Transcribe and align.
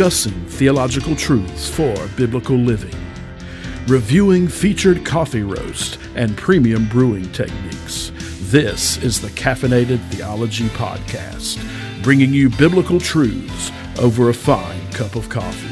discussing 0.00 0.46
theological 0.46 1.14
truths 1.14 1.68
for 1.68 1.94
biblical 2.16 2.56
living, 2.56 2.98
reviewing 3.86 4.48
featured 4.48 5.04
coffee 5.04 5.42
roast 5.42 5.98
and 6.14 6.38
premium 6.38 6.88
brewing 6.88 7.30
techniques. 7.32 8.10
This 8.50 8.96
is 9.02 9.20
the 9.20 9.28
Caffeinated 9.28 9.98
Theology 10.08 10.68
Podcast, 10.68 11.62
bringing 12.02 12.32
you 12.32 12.48
biblical 12.48 12.98
truths 12.98 13.70
over 13.98 14.30
a 14.30 14.32
fine 14.32 14.90
cup 14.92 15.16
of 15.16 15.28
coffee. 15.28 15.68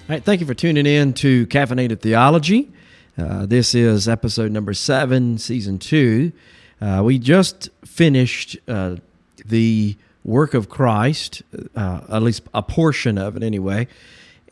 All 0.00 0.16
right, 0.16 0.22
thank 0.22 0.42
you 0.42 0.46
for 0.46 0.52
tuning 0.52 0.84
in 0.84 1.14
to 1.14 1.46
Caffeinated 1.46 2.00
Theology. 2.00 2.70
Uh, 3.18 3.44
this 3.44 3.74
is 3.74 4.08
episode 4.08 4.50
number 4.50 4.72
seven, 4.72 5.36
season 5.36 5.78
two. 5.78 6.32
Uh, 6.80 7.02
we 7.04 7.18
just 7.18 7.68
finished 7.84 8.56
uh, 8.66 8.96
the 9.44 9.94
work 10.24 10.54
of 10.54 10.70
Christ, 10.70 11.42
uh, 11.76 12.00
at 12.08 12.22
least 12.22 12.42
a 12.54 12.62
portion 12.62 13.18
of 13.18 13.36
it 13.36 13.42
anyway. 13.42 13.86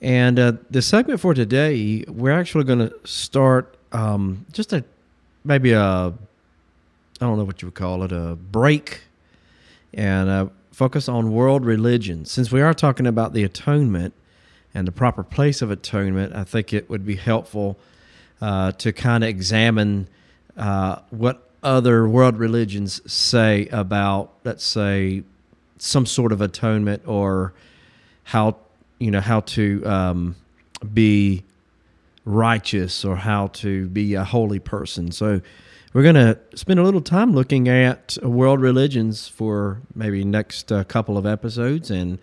And 0.03 0.39
uh, 0.39 0.53
the 0.69 0.83
segment 0.83 1.21
for 1.21 1.33
today, 1.33 2.05
we're 2.07 2.39
actually 2.39 2.65
going 2.65 2.81
to 2.81 2.95
start 3.05 3.79
um, 3.93 4.45
just 4.53 4.75
a 4.75 4.85
maybe 5.43 5.73
a 5.73 5.83
I 5.83 6.13
don't 7.19 7.39
know 7.39 7.45
what 7.45 7.63
you 7.63 7.69
would 7.69 7.75
call 7.75 8.03
it 8.03 8.13
a 8.13 8.37
break 8.37 9.01
and 9.95 10.51
focus 10.71 11.09
on 11.09 11.33
world 11.33 11.65
religion. 11.65 12.27
Since 12.27 12.53
we 12.53 12.61
are 12.61 12.75
talking 12.75 13.07
about 13.07 13.33
the 13.33 13.43
atonement 13.43 14.13
and 14.75 14.87
the 14.87 14.93
proper 14.93 15.23
place 15.23 15.63
of 15.63 15.71
atonement, 15.71 16.35
I 16.35 16.45
think 16.45 16.75
it 16.75 16.91
would 16.91 17.07
be 17.07 17.17
helpful 17.17 17.79
uh, 18.41 18.73
to 18.73 18.93
kind 18.93 19.25
of 19.25 19.31
examine 19.31 20.09
uh, 20.57 21.01
what 21.11 21.49
other 21.63 22.09
world 22.09 22.37
religions 22.39 23.01
say 23.11 23.67
about, 23.69 24.33
let's 24.45 24.65
say, 24.65 25.23
some 25.79 26.07
sort 26.07 26.33
of 26.33 26.41
atonement 26.41 27.03
or 27.07 27.53
how 28.25 28.57
you 28.99 29.11
know 29.11 29.21
how 29.21 29.41
to 29.41 29.85
um, 29.87 30.37
be 30.93 31.43
righteous 32.25 33.05
or 33.05 33.17
how 33.17 33.49
to 33.49 33.89
be 33.89 34.15
a 34.15 34.25
holy 34.25 34.59
person. 34.59 35.11
So 35.11 35.41
we're 35.93 36.03
going 36.03 36.15
to 36.15 36.39
spend 36.55 36.79
a 36.79 36.83
little 36.85 37.01
time 37.01 37.33
looking 37.33 37.69
at 37.69 38.17
world 38.23 38.61
religions 38.61 39.27
for 39.27 39.81
maybe 39.95 40.25
next 40.25 40.71
uh, 40.71 40.85
couple 40.85 41.19
of 41.19 41.27
episodes 41.27 41.91
and 41.91 42.19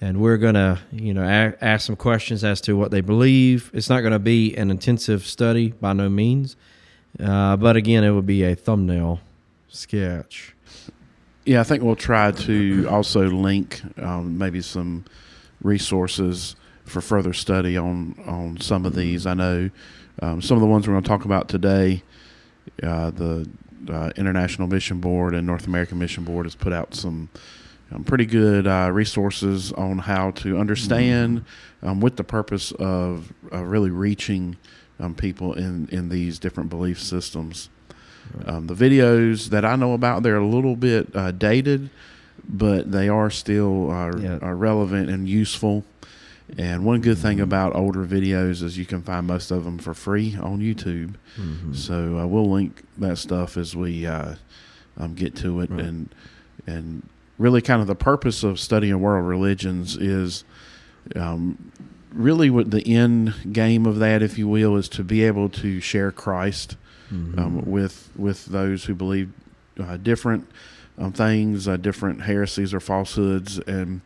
and 0.00 0.20
we're 0.20 0.36
going 0.36 0.54
to 0.54 0.78
you 0.92 1.14
know 1.14 1.22
a- 1.22 1.64
ask 1.64 1.86
some 1.86 1.96
questions 1.96 2.44
as 2.44 2.60
to 2.60 2.74
what 2.76 2.90
they 2.90 3.00
believe 3.00 3.70
it's 3.72 3.88
not 3.88 4.00
going 4.00 4.12
to 4.12 4.18
be 4.18 4.54
an 4.56 4.70
intensive 4.70 5.26
study 5.26 5.68
by 5.80 5.92
no 5.92 6.08
means 6.08 6.56
uh, 7.20 7.56
but 7.56 7.76
again 7.76 8.04
it 8.04 8.10
would 8.10 8.26
be 8.26 8.42
a 8.44 8.54
thumbnail 8.54 9.20
sketch 9.68 10.54
Yeah, 11.44 11.60
I 11.60 11.64
think 11.64 11.82
we'll 11.82 11.96
try 11.96 12.30
to 12.32 12.86
also 12.90 13.26
link 13.28 13.80
um, 13.98 14.36
maybe 14.38 14.60
some 14.62 15.04
resources 15.62 16.56
for 16.84 17.00
further 17.00 17.32
study 17.32 17.76
on 17.76 18.14
on 18.26 18.58
some 18.60 18.84
of 18.86 18.94
these. 18.94 19.26
I 19.26 19.34
know 19.34 19.70
um, 20.22 20.40
some 20.42 20.56
of 20.56 20.60
the 20.60 20.66
ones 20.66 20.86
we're 20.86 20.94
going 20.94 21.04
to 21.04 21.08
talk 21.08 21.24
about 21.24 21.48
today. 21.48 22.02
Uh, 22.82 23.10
the 23.10 23.48
uh, 23.88 24.10
International 24.16 24.66
Mission 24.68 25.00
Board 25.00 25.34
and 25.34 25.46
North 25.46 25.66
American 25.66 25.98
Mission 25.98 26.24
Board 26.24 26.46
has 26.46 26.54
put 26.56 26.72
out 26.72 26.94
some 26.94 27.28
um, 27.92 28.04
pretty 28.04 28.26
good 28.26 28.66
uh, 28.66 28.90
resources 28.92 29.72
on 29.72 29.98
how 29.98 30.30
to 30.32 30.58
understand, 30.58 31.44
um, 31.82 32.00
with 32.00 32.16
the 32.16 32.24
purpose 32.24 32.72
of 32.72 33.32
uh, 33.52 33.62
really 33.64 33.90
reaching 33.90 34.56
um, 34.98 35.14
people 35.14 35.52
in 35.54 35.88
in 35.92 36.08
these 36.08 36.38
different 36.38 36.68
belief 36.70 37.00
systems. 37.00 37.68
Um, 38.46 38.66
the 38.66 38.74
videos 38.74 39.50
that 39.50 39.64
I 39.64 39.76
know 39.76 39.92
about, 39.92 40.22
they're 40.24 40.36
a 40.36 40.46
little 40.46 40.74
bit 40.74 41.14
uh, 41.14 41.30
dated, 41.30 41.90
but 42.48 42.90
they 42.90 43.08
are 43.08 43.30
still 43.30 43.90
uh, 43.90 44.16
Yeah. 44.16 44.38
are 44.42 44.56
relevant 44.56 45.08
and 45.10 45.28
useful. 45.28 45.84
And 46.58 46.84
one 46.84 47.00
good 47.00 47.18
thing 47.18 47.40
about 47.40 47.74
older 47.74 48.04
videos 48.06 48.62
is 48.62 48.78
you 48.78 48.84
can 48.86 49.02
find 49.02 49.26
most 49.26 49.50
of 49.50 49.64
them 49.64 49.78
for 49.78 49.94
free 49.94 50.36
on 50.40 50.60
YouTube. 50.60 51.14
So 51.74 52.18
uh, 52.18 52.26
we'll 52.26 52.48
link 52.50 52.82
that 52.98 53.18
stuff 53.18 53.56
as 53.56 53.74
we 53.76 54.06
uh, 54.06 54.36
um, 54.96 55.14
get 55.14 55.34
to 55.36 55.60
it, 55.60 55.70
Right. 55.70 55.80
and 55.84 56.08
and 56.66 57.02
really 57.38 57.60
kind 57.60 57.80
of 57.80 57.86
the 57.86 57.94
purpose 57.94 58.42
of 58.42 58.58
studying 58.58 59.00
world 59.00 59.26
religions 59.26 59.96
is 59.96 60.44
um, 61.14 61.72
really 62.12 62.50
what 62.50 62.70
the 62.70 62.94
end 62.94 63.34
game 63.52 63.86
of 63.86 63.98
that, 63.98 64.22
if 64.22 64.38
you 64.38 64.48
will, 64.48 64.76
is 64.76 64.88
to 64.90 65.04
be 65.04 65.22
able 65.22 65.48
to 65.50 65.80
share 65.80 66.10
Christ 66.10 66.76
um, 67.38 67.70
with 67.70 68.10
with 68.16 68.46
those 68.46 68.84
who 68.84 68.94
believe 68.94 69.30
uh, 69.78 69.96
different 69.96 70.48
um, 70.98 71.12
things, 71.12 71.68
uh, 71.68 71.76
different 71.76 72.22
heresies 72.22 72.72
or 72.72 72.80
falsehoods, 72.80 73.58
and 73.60 74.00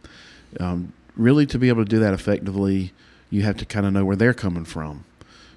um, 0.58 0.92
really 1.16 1.46
to 1.46 1.58
be 1.58 1.68
able 1.68 1.84
to 1.84 1.88
do 1.88 2.00
that 2.00 2.12
effectively, 2.12 2.92
you 3.30 3.42
have 3.42 3.56
to 3.58 3.64
kind 3.64 3.86
of 3.86 3.92
know 3.92 4.04
where 4.04 4.16
they're 4.16 4.34
coming 4.34 4.64
from. 4.64 5.04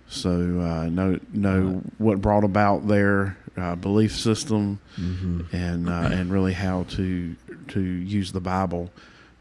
So 0.08 0.30
uh, 0.32 0.90
know 0.90 1.20
know 1.34 1.82
what 1.98 2.22
brought 2.22 2.44
about 2.44 2.88
their 2.88 3.38
uh, 3.58 3.76
belief 3.76 4.16
system, 4.16 4.80
mm-hmm. 4.96 5.56
and 5.56 5.90
uh, 5.90 6.10
and 6.12 6.32
really 6.32 6.54
how 6.54 6.84
to 6.92 7.36
to 7.70 7.82
use 7.82 8.32
the 8.32 8.42
Bible 8.42 8.92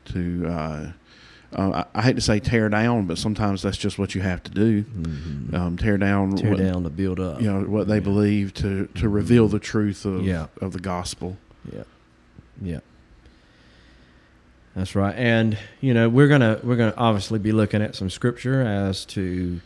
to. 0.07 0.47
Uh, 0.47 0.93
uh, 1.55 1.85
I, 1.95 1.99
I 1.99 2.03
hate 2.03 2.15
to 2.17 2.23
say 2.23 2.41
tear 2.41 2.71
down, 2.71 3.07
but 3.07 3.19
sometimes 3.19 3.61
that's 3.61 3.77
just 3.77 3.99
what 3.99 4.15
you 4.15 4.23
have 4.23 4.43
to 4.45 4.51
do. 4.51 4.85
Mm-hmm. 4.85 5.55
Um, 5.55 5.77
tear 5.77 5.99
down, 5.99 6.35
tear 6.35 6.53
what, 6.53 6.59
down 6.59 6.83
to 6.85 6.89
build 6.91 7.21
up 7.21 7.43
you 7.43 7.53
know 7.53 7.61
what 7.61 7.89
they 7.89 7.97
Yeah. 7.97 8.01
believe 8.01 8.55
to 8.55 8.87
to 8.95 9.09
reveal 9.09 9.49
the 9.49 9.59
truth 9.59 10.07
of 10.07 10.25
Yeah. 10.25 10.47
of 10.63 10.73
the 10.73 10.79
gospel. 10.79 11.37
Yeah, 11.71 11.83
yeah, 12.63 12.81
that's 14.75 14.95
right. 14.95 15.15
And 15.17 15.59
you 15.81 15.93
know, 15.93 16.09
we're 16.09 16.29
gonna 16.29 16.59
we're 16.63 16.77
gonna 16.77 16.95
obviously 16.97 17.39
be 17.39 17.53
looking 17.53 17.83
at 17.83 17.95
some 17.95 18.09
scripture 18.09 18.63
as 18.63 19.05
to 19.07 19.61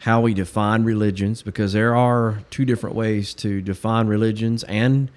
how 0.00 0.20
we 0.20 0.34
define 0.34 0.84
religions 0.84 1.42
because 1.42 1.72
there 1.72 1.94
are 1.96 2.40
two 2.50 2.64
different 2.64 2.96
ways 2.96 3.34
to 3.34 3.60
define 3.62 4.06
religions 4.06 4.62
and 4.64 5.10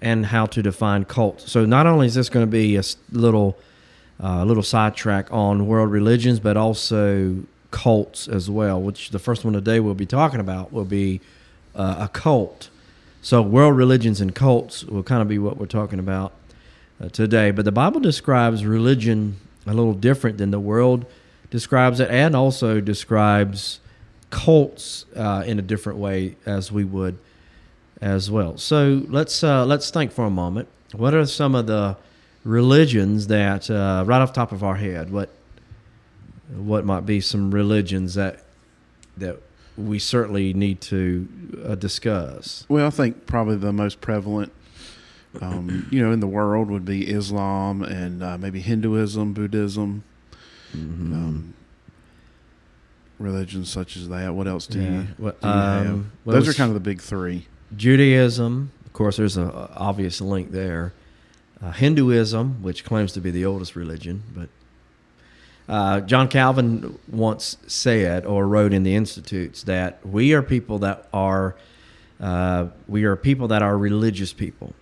and 0.00 0.26
how 0.26 0.46
to 0.46 0.62
define 0.62 1.04
cults. 1.04 1.50
So 1.50 1.64
not 1.64 1.86
only 1.86 2.06
is 2.06 2.14
this 2.14 2.28
going 2.28 2.44
to 2.46 2.50
be 2.50 2.76
a 2.76 2.82
little 3.12 3.58
uh, 4.22 4.44
little 4.44 4.62
sidetrack 4.62 5.32
on 5.32 5.66
world 5.66 5.90
religions, 5.90 6.40
but 6.40 6.56
also 6.56 7.36
cults 7.70 8.26
as 8.26 8.50
well. 8.50 8.80
Which 8.80 9.10
the 9.10 9.18
first 9.18 9.44
one 9.44 9.54
today 9.54 9.80
we'll 9.80 9.94
be 9.94 10.06
talking 10.06 10.40
about 10.40 10.72
will 10.72 10.84
be 10.84 11.20
uh, 11.74 11.96
a 12.00 12.08
cult. 12.08 12.70
So, 13.22 13.42
world 13.42 13.76
religions 13.76 14.20
and 14.20 14.34
cults 14.34 14.84
will 14.84 15.02
kind 15.02 15.22
of 15.22 15.28
be 15.28 15.38
what 15.38 15.56
we're 15.56 15.66
talking 15.66 15.98
about 15.98 16.32
uh, 17.00 17.08
today. 17.08 17.50
But 17.50 17.64
the 17.64 17.72
Bible 17.72 18.00
describes 18.00 18.64
religion 18.64 19.36
a 19.66 19.74
little 19.74 19.94
different 19.94 20.38
than 20.38 20.50
the 20.50 20.60
world 20.60 21.04
describes 21.50 22.00
it, 22.00 22.10
and 22.10 22.34
also 22.34 22.80
describes 22.80 23.80
cults 24.30 25.06
uh, 25.16 25.42
in 25.46 25.58
a 25.58 25.62
different 25.62 25.98
way 25.98 26.36
as 26.44 26.70
we 26.70 26.84
would 26.84 27.18
as 28.00 28.30
well. 28.30 28.56
So 28.58 29.02
let's 29.08 29.42
uh, 29.42 29.64
let's 29.66 29.90
think 29.90 30.12
for 30.12 30.24
a 30.24 30.30
moment. 30.30 30.68
What 30.94 31.14
are 31.14 31.26
some 31.26 31.54
of 31.54 31.66
the 31.66 31.96
religions 32.44 33.26
that, 33.26 33.68
uh, 33.70 34.04
right 34.06 34.20
off 34.22 34.32
the 34.32 34.36
top 34.40 34.52
of 34.52 34.62
our 34.64 34.76
head, 34.76 35.10
what 35.10 35.30
what 36.54 36.84
might 36.84 37.04
be 37.04 37.20
some 37.20 37.50
religions 37.50 38.14
that 38.14 38.42
that 39.16 39.40
we 39.76 39.98
certainly 39.98 40.52
need 40.54 40.80
to 40.82 41.28
uh, 41.64 41.74
discuss? 41.74 42.64
Well, 42.68 42.86
I 42.86 42.90
think 42.90 43.26
probably 43.26 43.56
the 43.56 43.72
most 43.72 44.00
prevalent, 44.00 44.52
um, 45.40 45.86
you 45.90 46.00
know, 46.02 46.10
in 46.12 46.20
the 46.20 46.26
world 46.26 46.70
would 46.70 46.84
be 46.84 47.08
Islam 47.10 47.82
and 47.82 48.22
uh, 48.22 48.38
maybe 48.38 48.60
Hinduism, 48.60 49.32
Buddhism, 49.34 50.04
Mm-hmm. 50.76 51.12
um, 51.14 51.54
religions 53.18 53.70
such 53.70 53.96
as 53.96 54.08
that. 54.08 54.34
What 54.34 54.46
else 54.46 54.66
do 54.66 54.80
Yeah. 54.80 54.84
you? 54.84 55.02
Do 55.02 55.06
you 55.24 55.32
have? 55.42 55.86
um, 55.86 56.12
what 56.24 56.34
Those 56.34 56.46
was- 56.46 56.54
are 56.54 56.58
kind 56.58 56.68
of 56.70 56.74
the 56.74 56.80
big 56.80 57.00
three. 57.00 57.46
Judaism, 57.76 58.72
of 58.86 58.92
course, 58.92 59.16
there's 59.16 59.36
an 59.36 59.50
obvious 59.50 60.20
link 60.20 60.52
there. 60.52 60.92
Uh, 61.62 61.72
Hinduism, 61.72 62.62
which 62.62 62.84
claims 62.84 63.12
to 63.12 63.20
be 63.20 63.30
the 63.30 63.44
oldest 63.44 63.74
religion, 63.74 64.22
but 64.34 64.48
uh, 65.68 66.00
John 66.00 66.28
Calvin 66.28 66.98
once 67.08 67.58
said 67.66 68.24
or 68.24 68.46
wrote 68.46 68.72
in 68.72 68.84
the 68.84 68.94
Institutes 68.94 69.64
that 69.64 70.04
we 70.06 70.32
are 70.32 70.42
people 70.42 70.78
that 70.78 71.08
are 71.12 71.56
uh, 72.20 72.66
we 72.88 73.04
are 73.04 73.14
people 73.16 73.48
that 73.48 73.62
are 73.62 73.76
religious 73.76 74.32
people. 74.32 74.72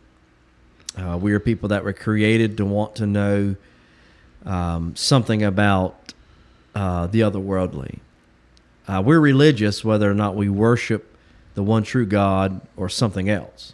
Uh, 0.97 1.19
we 1.21 1.33
are 1.33 1.41
people 1.41 1.69
that 1.69 1.85
were 1.85 1.93
created 1.93 2.57
to 2.57 2.65
want 2.65 2.95
to 2.97 3.07
know 3.07 3.57
um, 4.47 4.97
something 4.97 5.43
about 5.43 6.15
uh, 6.75 7.07
the 7.09 7.21
otherworldly. 7.21 7.99
Uh, 8.89 9.03
we're 9.05 9.21
religious 9.21 9.85
whether 9.85 10.11
or 10.11 10.15
not 10.15 10.37
we 10.37 10.49
worship 10.49 11.16
the 11.57 11.63
one 11.63 11.83
true 11.83 12.07
God 12.07 12.61
or 12.77 12.89
something 12.89 13.29
else. 13.29 13.73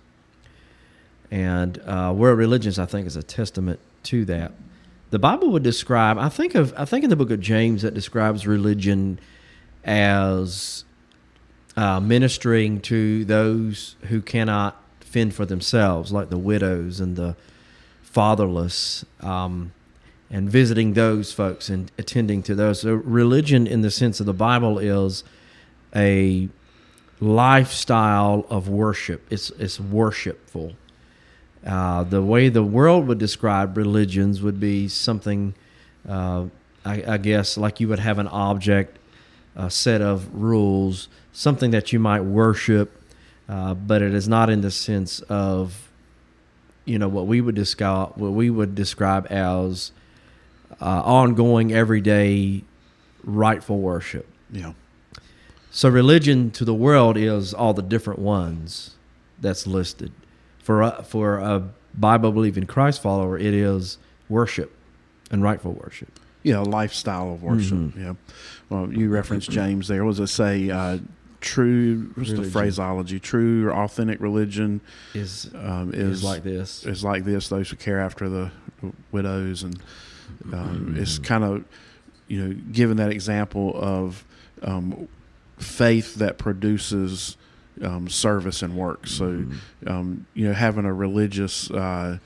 And 1.30 1.78
uh, 1.84 2.14
world 2.16 2.38
religions, 2.38 2.78
I 2.78 2.86
think, 2.86 3.08
is 3.08 3.16
a 3.16 3.24
testament 3.24 3.80
to 4.04 4.24
that. 4.26 4.52
The 5.10 5.18
Bible 5.18 5.50
would 5.50 5.64
describe, 5.64 6.16
I 6.16 6.28
think 6.28 6.54
of, 6.54 6.72
I 6.76 6.84
think 6.84 7.02
in 7.04 7.10
the 7.10 7.16
book 7.16 7.32
of 7.32 7.40
James 7.40 7.82
that 7.82 7.92
describes 7.92 8.46
religion 8.46 9.18
as 9.84 10.84
uh, 11.76 11.98
ministering 11.98 12.80
to 12.82 13.24
those 13.24 13.96
who 14.02 14.22
cannot 14.22 14.80
fend 15.00 15.34
for 15.34 15.44
themselves, 15.44 16.12
like 16.12 16.30
the 16.30 16.38
widows 16.38 17.00
and 17.00 17.16
the 17.16 17.34
fatherless, 18.02 19.04
um, 19.20 19.72
and 20.30 20.48
visiting 20.48 20.92
those 20.92 21.32
folks 21.32 21.68
and 21.68 21.90
attending 21.98 22.44
to 22.44 22.54
those. 22.54 22.82
So, 22.82 22.94
religion, 22.94 23.66
in 23.66 23.82
the 23.82 23.90
sense 23.90 24.20
of 24.20 24.26
the 24.26 24.32
Bible, 24.32 24.78
is 24.78 25.24
a 25.96 26.48
lifestyle 27.22 28.44
of 28.50 28.68
worship. 28.68 29.24
It's 29.30 29.50
it's 29.50 29.78
worshipful. 29.78 30.74
Uh, 31.64 32.02
the 32.02 32.20
way 32.20 32.48
the 32.48 32.64
world 32.64 33.06
would 33.06 33.18
describe 33.18 33.76
religions 33.76 34.42
would 34.42 34.58
be 34.58 34.88
something, 34.88 35.54
uh, 36.08 36.46
I, 36.84 37.04
I, 37.06 37.18
guess, 37.18 37.56
like 37.56 37.78
you 37.78 37.86
would 37.86 38.00
have 38.00 38.18
an 38.18 38.26
object, 38.26 38.98
a 39.54 39.70
set 39.70 40.02
of 40.02 40.34
rules, 40.34 41.08
something 41.32 41.70
that 41.70 41.92
you 41.92 42.00
might 42.00 42.22
worship, 42.22 43.00
uh, 43.48 43.74
but 43.74 44.02
it 44.02 44.12
is 44.12 44.26
not 44.26 44.50
in 44.50 44.60
the 44.62 44.72
sense 44.72 45.20
of, 45.20 45.88
you 46.84 46.98
know, 46.98 47.06
what 47.06 47.28
we 47.28 47.40
would 47.40 47.54
describe 47.54 48.14
what 48.16 48.32
we 48.32 48.50
would 48.50 48.74
describe 48.74 49.28
as 49.30 49.92
uh, 50.80 51.02
ongoing, 51.04 51.72
everyday, 51.72 52.64
rightful 53.22 53.78
worship. 53.78 54.26
Yeah. 54.50 54.72
So 55.72 55.88
religion 55.88 56.50
to 56.52 56.64
the 56.64 56.74
world 56.74 57.16
is 57.16 57.54
all 57.54 57.72
the 57.72 57.82
different 57.82 58.20
ones 58.20 58.94
that's 59.40 59.66
listed 59.66 60.12
for 60.62 60.82
a, 60.82 61.02
for 61.02 61.38
a 61.38 61.68
Bible 61.94 62.30
believing 62.30 62.66
Christ 62.66 63.02
follower, 63.02 63.38
it 63.38 63.54
is 63.54 63.98
worship 64.28 64.72
and 65.30 65.42
rightful 65.42 65.72
worship. 65.72 66.20
Yeah, 66.42 66.60
a 66.60 66.62
lifestyle 66.62 67.32
of 67.32 67.42
worship. 67.42 67.78
Mm-hmm. 67.78 68.02
Yeah. 68.02 68.14
Well, 68.68 68.92
you 68.92 69.08
referenced 69.08 69.50
James 69.50 69.88
there. 69.88 70.04
Was 70.04 70.20
it 70.20 70.26
say 70.26 70.70
uh, 70.70 70.98
true? 71.40 72.10
What's 72.14 72.30
religion. 72.30 72.44
the 72.44 72.50
phraseology? 72.50 73.20
True 73.20 73.66
or 73.66 73.72
authentic 73.72 74.20
religion 74.20 74.80
is 75.14 75.50
um, 75.54 75.94
is, 75.94 76.18
is, 76.18 76.24
like 76.24 76.42
this. 76.42 76.84
Is 76.84 77.04
like 77.04 77.24
this. 77.24 77.48
Those 77.48 77.70
who 77.70 77.76
care 77.76 78.00
after 78.00 78.28
the 78.28 78.50
widows, 79.12 79.62
and 79.62 79.80
um, 80.52 80.52
mm-hmm. 80.52 80.98
it's 81.00 81.18
kind 81.18 81.44
of 81.44 81.64
you 82.26 82.44
know 82.44 82.54
given 82.72 82.96
that 82.96 83.12
example 83.12 83.72
of 83.76 84.24
um, 84.62 85.08
faith 85.62 86.16
that 86.16 86.38
produces 86.38 87.36
um, 87.82 88.08
service 88.08 88.62
and 88.62 88.76
work. 88.76 89.06
So, 89.06 89.24
mm-hmm. 89.26 89.88
um, 89.88 90.26
you 90.34 90.46
know, 90.46 90.52
having 90.52 90.84
a 90.84 90.92
religious 90.92 91.70
uh, 91.70 92.18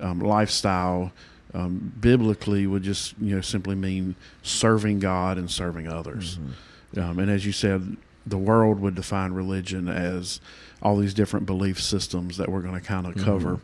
um, 0.00 0.20
lifestyle 0.20 1.12
um, 1.54 1.92
biblically 2.00 2.66
would 2.66 2.82
just 2.82 3.14
you 3.20 3.34
know 3.34 3.40
simply 3.40 3.74
mean 3.74 4.14
serving 4.42 5.00
God 5.00 5.38
and 5.38 5.50
serving 5.50 5.88
others. 5.88 6.38
Mm-hmm. 6.38 7.00
Um, 7.00 7.18
and 7.18 7.30
as 7.30 7.44
you 7.44 7.52
said, 7.52 7.96
the 8.26 8.38
world 8.38 8.80
would 8.80 8.94
define 8.94 9.32
religion 9.32 9.88
as 9.88 10.40
all 10.82 10.96
these 10.96 11.14
different 11.14 11.46
belief 11.46 11.80
systems 11.80 12.36
that 12.36 12.48
we're 12.48 12.62
going 12.62 12.74
to 12.74 12.80
kind 12.80 13.06
of 13.06 13.14
mm-hmm. 13.14 13.24
cover 13.24 13.60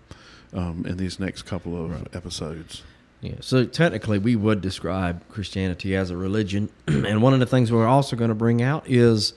mm-hmm. 0.52 0.86
in 0.86 0.96
these 0.96 1.18
next 1.18 1.42
couple 1.42 1.82
of 1.84 1.90
right. 1.90 2.14
episodes. 2.14 2.82
Yeah, 3.22 3.36
so 3.38 3.64
technically, 3.64 4.18
we 4.18 4.34
would 4.34 4.60
describe 4.60 5.26
Christianity 5.28 5.94
as 5.94 6.10
a 6.10 6.16
religion, 6.16 6.70
and 6.88 7.22
one 7.22 7.32
of 7.32 7.38
the 7.38 7.46
things 7.46 7.70
we're 7.70 7.86
also 7.86 8.16
going 8.16 8.30
to 8.30 8.34
bring 8.34 8.60
out 8.60 8.82
is 8.88 9.32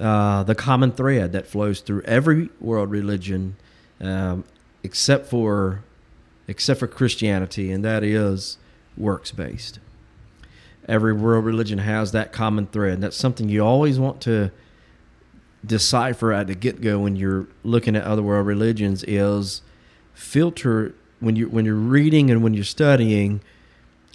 uh, 0.00 0.42
the 0.44 0.54
common 0.54 0.92
thread 0.92 1.32
that 1.32 1.46
flows 1.46 1.80
through 1.80 2.00
every 2.02 2.48
world 2.58 2.90
religion, 2.90 3.56
um, 4.00 4.44
except 4.82 5.26
for 5.26 5.84
except 6.48 6.80
for 6.80 6.86
Christianity, 6.86 7.70
and 7.70 7.84
that 7.84 8.02
is 8.02 8.56
works 8.96 9.30
based. 9.30 9.78
Every 10.88 11.12
world 11.12 11.44
religion 11.44 11.78
has 11.80 12.12
that 12.12 12.32
common 12.32 12.66
thread. 12.66 13.02
That's 13.02 13.16
something 13.16 13.50
you 13.50 13.62
always 13.62 13.98
want 13.98 14.22
to 14.22 14.52
decipher 15.66 16.32
at 16.32 16.46
the 16.46 16.54
get 16.54 16.80
go 16.80 17.00
when 17.00 17.14
you're 17.14 17.46
looking 17.62 17.94
at 17.94 18.04
other 18.04 18.22
world 18.22 18.46
religions. 18.46 19.04
Is 19.06 19.60
filter 20.14 20.94
when 21.20 21.36
you 21.36 21.48
when 21.48 21.64
you're 21.64 21.74
reading 21.74 22.30
and 22.30 22.42
when 22.42 22.54
you're 22.54 22.64
studying, 22.64 23.40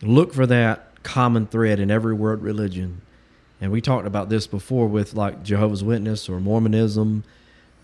look 0.01 0.33
for 0.33 0.45
that 0.45 0.87
common 1.03 1.47
thread 1.47 1.79
in 1.79 1.89
every 1.89 2.13
world 2.13 2.41
religion 2.41 3.01
and 3.61 3.71
we 3.71 3.79
talked 3.79 4.07
about 4.07 4.29
this 4.29 4.47
before 4.47 4.87
with 4.87 5.13
like 5.13 5.43
Jehovah's 5.43 5.83
Witness 5.83 6.27
or 6.27 6.39
Mormonism. 6.39 7.23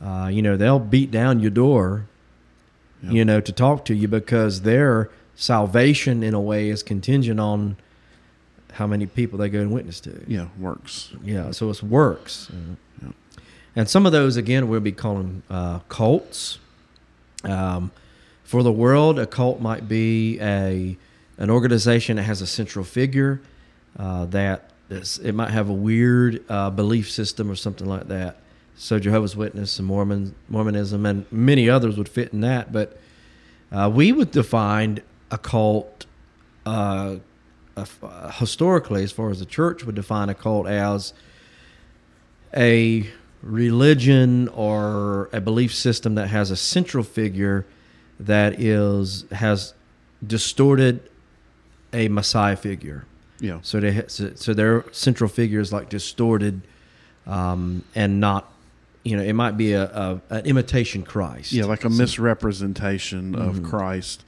Uh, 0.04 0.28
you 0.32 0.42
know, 0.42 0.58
they'll 0.58 0.80
beat 0.80 1.12
down 1.12 1.40
your 1.40 1.52
door, 1.52 2.08
yep. 3.04 3.14
you 3.14 3.24
know, 3.24 3.40
to 3.40 3.52
talk 3.52 3.86
to 3.86 3.94
you 3.94 4.08
because 4.08 4.64
their 4.64 5.12
salvation 5.36 6.24
in 6.24 6.34
a 6.34 6.42
way 6.42 6.70
is 6.70 6.82
contingent 6.82 7.40
on 7.40 7.78
how 8.74 8.88
many 8.88 9.06
people 9.06 9.38
they 9.38 9.50
go 9.50 9.60
and 9.60 9.72
witness 9.72 10.00
to. 10.02 10.24
Yeah, 10.28 10.48
works. 10.60 11.14
Yeah, 11.24 11.52
so 11.52 11.70
it's 11.70 11.84
works. 11.84 12.52
Yep. 13.04 13.14
And 13.76 13.88
some 13.88 14.08
of 14.08 14.12
those, 14.12 14.36
again, 14.36 14.68
we'll 14.68 14.80
be 14.80 14.92
calling 14.92 15.44
uh, 15.48 15.80
cults. 15.90 16.58
Um, 17.44 17.92
for 18.48 18.64
the 18.64 18.72
world, 18.72 19.20
a 19.20 19.28
cult 19.28 19.60
might 19.60 19.90
be 19.90 20.40
a 20.40 20.98
an 21.38 21.50
organization 21.50 22.16
that 22.16 22.24
has 22.24 22.42
a 22.42 22.48
central 22.48 22.86
figure 22.86 23.42
uh, 24.00 24.24
that 24.28 24.72
it 24.90 25.36
might 25.36 25.52
have 25.52 25.70
a 25.70 25.74
weird 25.74 26.46
uh, 26.48 26.70
belief 26.70 27.12
system 27.12 27.52
or 27.52 27.56
something 27.56 27.86
like 27.86 28.08
that. 28.08 28.38
So 28.78 29.00
Jehovah's 29.00 29.36
Witness 29.36 29.78
and 29.80 29.88
Mormon 29.90 30.34
Mormonism 30.48 31.06
and 31.06 31.26
many 31.30 31.70
others 31.70 31.98
would 31.98 32.08
fit 32.08 32.32
in 32.32 32.40
that. 32.40 32.72
But 32.72 32.98
uh, 33.70 33.92
we 33.94 34.14
would 34.14 34.32
define 34.32 35.02
a 35.30 35.38
cult 35.38 36.06
uh, 36.66 37.18
historically, 38.36 39.04
as 39.04 39.12
far 39.12 39.30
as 39.30 39.40
the 39.40 39.46
church 39.46 39.84
would 39.84 39.96
define 39.96 40.30
a 40.30 40.34
cult 40.34 40.68
as 40.68 41.12
a 42.56 43.10
religion 43.42 44.48
or 44.48 45.30
a 45.34 45.42
belief 45.42 45.76
system 45.76 46.16
that 46.16 46.28
has 46.28 46.50
a 46.50 46.56
central 46.56 47.04
figure 47.04 47.66
that 48.20 48.60
is 48.60 49.26
has 49.32 49.74
distorted 50.26 51.10
a 51.94 52.08
messiah 52.08 52.56
figure 52.56 53.06
yeah. 53.40 53.60
So 53.62 53.80
they 53.80 54.04
so, 54.08 54.34
so 54.36 54.54
their 54.54 54.86
central 54.92 55.30
figure 55.30 55.60
is 55.60 55.72
like 55.72 55.90
distorted, 55.90 56.62
um, 57.26 57.84
and 57.94 58.20
not, 58.20 58.52
you 59.04 59.16
know, 59.16 59.24
it 59.24 59.34
might 59.34 59.58
be 59.58 59.74
a, 59.74 59.84
a 59.84 60.22
an 60.30 60.46
imitation 60.46 61.04
Christ. 61.04 61.52
Yeah, 61.52 61.66
like 61.66 61.86
a 61.86 61.92
so, 61.92 61.98
misrepresentation 61.98 63.36
of 63.36 63.58
mm-hmm. 63.58 63.70
Christ, 63.70 64.24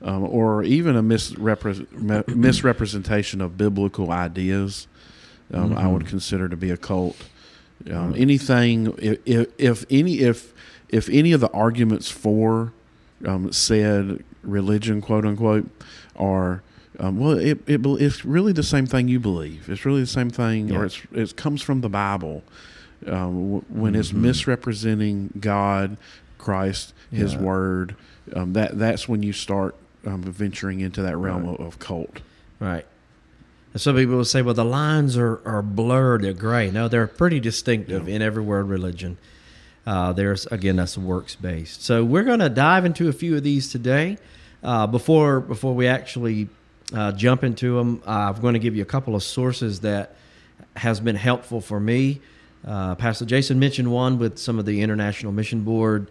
um, 0.00 0.24
or 0.24 0.62
even 0.62 0.96
a 0.96 1.02
misrepre- 1.02 2.26
misrepresentation 2.36 3.40
of 3.40 3.56
biblical 3.56 4.10
ideas. 4.10 4.86
Um, 5.52 5.70
mm-hmm. 5.70 5.78
I 5.78 5.88
would 5.88 6.06
consider 6.06 6.48
to 6.48 6.56
be 6.56 6.70
a 6.70 6.76
cult. 6.76 7.16
Um, 7.90 8.14
anything 8.16 8.94
if, 8.98 9.48
if 9.58 9.84
any 9.90 10.20
if 10.20 10.52
if 10.88 11.08
any 11.08 11.32
of 11.32 11.40
the 11.40 11.50
arguments 11.50 12.08
for 12.08 12.72
um, 13.26 13.52
said 13.52 14.24
religion, 14.42 15.00
quote 15.00 15.24
unquote, 15.24 15.68
are 16.16 16.62
um, 16.98 17.18
well, 17.18 17.38
it, 17.38 17.58
it, 17.66 17.80
it's 17.84 18.24
really 18.24 18.52
the 18.52 18.62
same 18.62 18.86
thing 18.86 19.08
you 19.08 19.18
believe. 19.18 19.68
It's 19.68 19.84
really 19.84 20.00
the 20.00 20.06
same 20.06 20.30
thing, 20.30 20.68
yeah. 20.68 20.78
or 20.78 20.84
it's 20.84 21.00
it 21.12 21.36
comes 21.36 21.62
from 21.62 21.80
the 21.80 21.88
Bible. 21.88 22.42
Um, 23.06 23.62
when 23.68 23.92
mm-hmm. 23.92 24.00
it's 24.00 24.12
misrepresenting 24.12 25.32
God, 25.40 25.96
Christ, 26.38 26.94
His 27.10 27.34
yeah. 27.34 27.40
Word, 27.40 27.96
um, 28.34 28.52
that 28.52 28.78
that's 28.78 29.08
when 29.08 29.22
you 29.22 29.32
start 29.32 29.74
um, 30.06 30.22
venturing 30.22 30.80
into 30.80 31.02
that 31.02 31.16
realm 31.16 31.46
right. 31.46 31.58
of, 31.58 31.66
of, 31.66 31.78
cult. 31.78 32.20
Right. 32.60 32.86
And 33.72 33.80
some 33.80 33.96
people 33.96 34.16
will 34.16 34.24
say, 34.24 34.42
"Well, 34.42 34.54
the 34.54 34.64
lines 34.64 35.16
are, 35.16 35.40
are 35.46 35.62
blurred; 35.62 36.22
they're 36.22 36.34
gray." 36.34 36.70
No, 36.70 36.88
they're 36.88 37.06
pretty 37.06 37.40
distinctive 37.40 38.06
yeah. 38.06 38.16
in 38.16 38.22
every 38.22 38.42
world 38.42 38.68
religion. 38.68 39.16
Uh, 39.86 40.12
there's 40.12 40.46
again, 40.46 40.76
that's 40.76 40.96
works 40.96 41.34
based. 41.34 41.82
So 41.82 42.04
we're 42.04 42.24
going 42.24 42.40
to 42.40 42.48
dive 42.48 42.84
into 42.84 43.08
a 43.08 43.12
few 43.12 43.36
of 43.36 43.42
these 43.42 43.70
today. 43.70 44.18
Uh, 44.62 44.86
before 44.86 45.40
before 45.40 45.74
we 45.74 45.88
actually 45.88 46.48
uh, 46.94 47.10
jump 47.12 47.42
into 47.42 47.76
them. 47.76 48.02
I'm 48.06 48.40
going 48.40 48.54
to 48.54 48.60
give 48.60 48.76
you 48.76 48.82
a 48.82 48.86
couple 48.86 49.16
of 49.16 49.22
sources 49.22 49.80
that 49.80 50.14
has 50.76 51.00
been 51.00 51.16
helpful 51.16 51.60
for 51.60 51.80
me. 51.80 52.20
Uh, 52.66 52.94
Pastor 52.94 53.24
Jason 53.24 53.58
mentioned 53.58 53.90
one 53.90 54.18
with 54.18 54.38
some 54.38 54.58
of 54.58 54.66
the 54.66 54.82
International 54.82 55.32
Mission 55.32 55.64
Board 55.64 56.08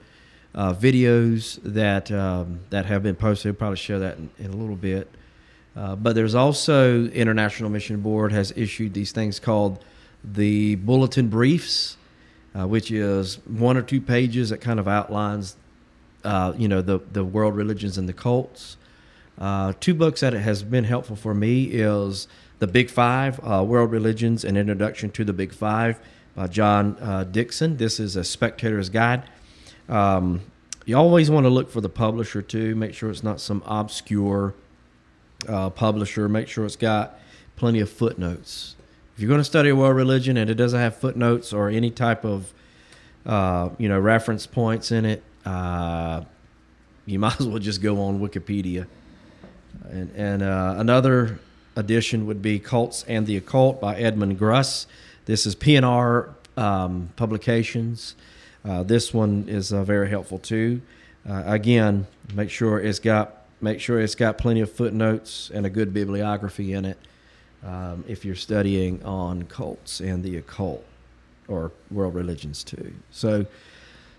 uh, 0.54 0.74
videos 0.74 1.60
that 1.64 2.12
um, 2.12 2.60
that 2.72 2.86
have 2.86 3.04
been 3.04 3.16
posted. 3.16 3.52
We'll 3.52 3.58
probably 3.58 3.78
share 3.78 4.00
that 4.00 4.18
in, 4.18 4.30
in 4.38 4.52
a 4.52 4.56
little 4.56 4.76
bit. 4.76 5.08
Uh, 5.76 5.96
but 5.96 6.16
there's 6.16 6.36
also 6.36 7.06
International 7.06 7.70
Mission 7.70 8.02
Board 8.02 8.34
has 8.34 8.52
issued 8.58 8.94
these 8.94 9.14
things 9.14 9.40
called 9.40 9.84
the 10.24 10.76
Bulletin 10.76 11.30
Briefs, 11.30 11.96
uh, 12.54 12.68
which 12.68 12.92
is 12.92 13.36
one 13.48 13.78
or 13.78 13.82
two 13.82 14.02
pages 14.02 14.50
that 14.50 14.60
kind 14.60 14.80
of 14.80 14.88
outlines, 14.88 15.56
you 16.58 16.68
know, 16.68 16.82
the 16.82 17.00
the 17.12 17.24
world 17.24 17.56
religions 17.56 17.98
and 17.98 18.08
the 18.08 18.14
cults. 18.14 18.78
Uh, 19.42 19.74
two 19.80 19.96
books 19.96 20.22
that 20.22 20.36
it 20.36 20.42
has 20.42 20.62
been 20.62 20.84
helpful 20.84 21.16
for 21.16 21.34
me 21.34 21.64
is 21.64 22.28
The 22.60 22.68
Big 22.68 22.92
Five, 22.92 23.40
uh, 23.44 23.64
World 23.64 23.92
Religions, 23.92 24.46
An 24.46 24.56
Introduction 24.56 25.10
to 25.12 25.24
the 25.24 25.34
Big 25.34 25.52
Five 25.52 26.00
by 26.36 26.46
John 26.46 26.96
uh, 27.02 27.24
Dickson. 27.24 27.78
This 27.78 28.00
is 28.00 28.16
a 28.16 28.24
spectator's 28.24 28.90
guide. 28.90 29.24
Um, 29.90 30.42
you 30.86 30.96
always 30.96 31.32
want 31.32 31.46
to 31.46 31.50
look 31.50 31.72
for 31.72 31.82
the 31.82 31.90
publisher 31.90 32.44
too. 32.44 32.76
Make 32.76 32.94
sure 32.94 33.10
it's 33.10 33.24
not 33.24 33.42
some 33.42 33.64
obscure 33.66 34.54
uh, 35.48 35.72
publisher. 35.72 36.30
Make 36.30 36.48
sure 36.48 36.66
it's 36.66 36.76
got 36.76 37.20
plenty 37.56 37.80
of 37.80 37.90
footnotes. 37.90 38.76
If 39.22 39.26
you're 39.26 39.30
going 39.30 39.42
to 39.42 39.46
study 39.46 39.70
a 39.70 39.76
world 39.76 39.96
religion 39.96 40.36
and 40.36 40.50
it 40.50 40.56
doesn't 40.56 40.80
have 40.80 40.96
footnotes 40.96 41.54
or 41.54 41.70
any 41.70 41.92
type 41.92 42.26
of 42.26 42.52
uh, 43.24 43.70
you 43.78 43.88
know 43.88 44.00
reference 44.00 44.48
points 44.48 44.92
in 44.92 45.06
it, 45.06 45.22
uh, 45.46 46.24
you 47.06 47.20
might 47.26 47.40
as 47.40 47.46
well 47.46 47.60
just 47.60 47.84
go 47.84 48.02
on 48.02 48.20
Wikipedia. 48.20 48.88
And, 49.92 50.10
and 50.16 50.42
uh, 50.42 50.74
another 50.80 51.40
edition 51.76 52.26
would 52.26 52.42
be 52.42 52.58
Cults 52.58 53.06
and 53.08 53.28
the 53.28 53.38
Occult 53.38 53.80
by 53.80 53.96
Edmond 53.96 54.40
Gruss. 54.40 54.88
This 55.26 55.46
is 55.46 55.54
P&R 55.54 56.34
um, 56.58 57.12
Publications. 57.16 58.16
Uh, 58.66 58.82
this 58.82 59.14
one 59.14 59.46
is 59.48 59.72
uh, 59.72 59.84
very 59.84 60.10
helpful 60.10 60.40
too. 60.40 60.82
Uh, 61.30 61.44
again, 61.46 62.08
make 62.34 62.50
sure 62.50 62.80
it's 62.80 62.98
got 62.98 63.46
make 63.62 63.82
sure 63.82 64.00
it's 64.00 64.16
got 64.16 64.40
plenty 64.40 64.62
of 64.62 64.72
footnotes 64.72 65.52
and 65.54 65.68
a 65.68 65.70
good 65.70 65.94
bibliography 65.94 66.74
in 66.74 66.86
it. 66.86 66.98
Um, 67.64 68.04
if 68.08 68.26
you're 68.26 68.36
studying 68.36 69.04
on 69.04 69.44
cults 69.44 70.00
and 70.00 70.24
the 70.24 70.38
occult 70.38 70.84
or 71.48 71.72
world 71.92 72.16
religions 72.16 72.64
too. 72.64 72.94
So 73.12 73.46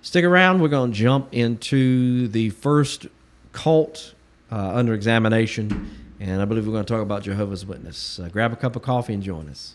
stick 0.02 0.24
around. 0.24 0.60
We're 0.60 0.68
going 0.68 0.92
to 0.92 0.96
jump 0.96 1.28
into 1.32 2.28
the 2.28 2.50
first 2.50 3.06
cult 3.52 4.14
uh, 4.50 4.72
under 4.74 4.94
examination, 4.94 5.90
and 6.20 6.40
I 6.40 6.44
believe 6.44 6.66
we're 6.66 6.72
going 6.72 6.84
to 6.84 6.92
talk 6.92 7.02
about 7.02 7.22
Jehovah's 7.22 7.66
Witness. 7.66 8.20
Uh, 8.20 8.28
grab 8.28 8.52
a 8.52 8.56
cup 8.56 8.76
of 8.76 8.82
coffee 8.82 9.14
and 9.14 9.22
join 9.22 9.48
us. 9.48 9.74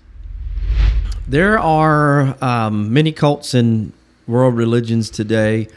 There 1.27 1.59
are 1.59 2.41
um, 2.41 2.93
many 2.93 3.11
cults 3.11 3.53
in 3.53 3.91
world 4.27 4.55
religions 4.55 5.09
today, 5.09 5.67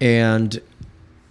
and 0.00 0.60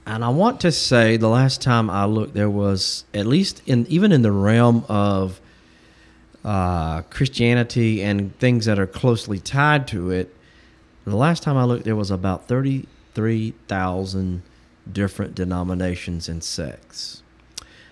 and 0.06 0.24
I 0.24 0.30
want 0.30 0.62
to 0.62 0.72
say 0.72 1.18
the 1.18 1.28
last 1.28 1.62
time 1.62 1.90
I 1.90 2.06
looked, 2.06 2.34
there 2.34 2.50
was 2.50 3.04
at 3.14 3.26
least 3.26 3.62
in 3.66 3.86
even 3.88 4.14
in 4.14 4.22
the 4.22 4.32
realm 4.32 4.86
of 4.88 5.42
uh, 6.48 7.02
Christianity 7.10 8.02
and 8.02 8.38
things 8.40 8.66
that 8.66 8.80
are 8.80 8.88
closely 8.88 9.40
tied 9.40 9.86
to 9.90 10.12
it. 10.12 10.34
The 11.04 11.16
last 11.16 11.44
time 11.44 11.58
I 11.58 11.66
looked, 11.66 11.84
there 11.84 11.96
was 11.96 12.10
about 12.10 12.48
thirty-three 12.48 13.54
thousand 13.68 14.44
different 14.90 15.36
denominations 15.36 16.30
and 16.30 16.42
sects. 16.42 17.22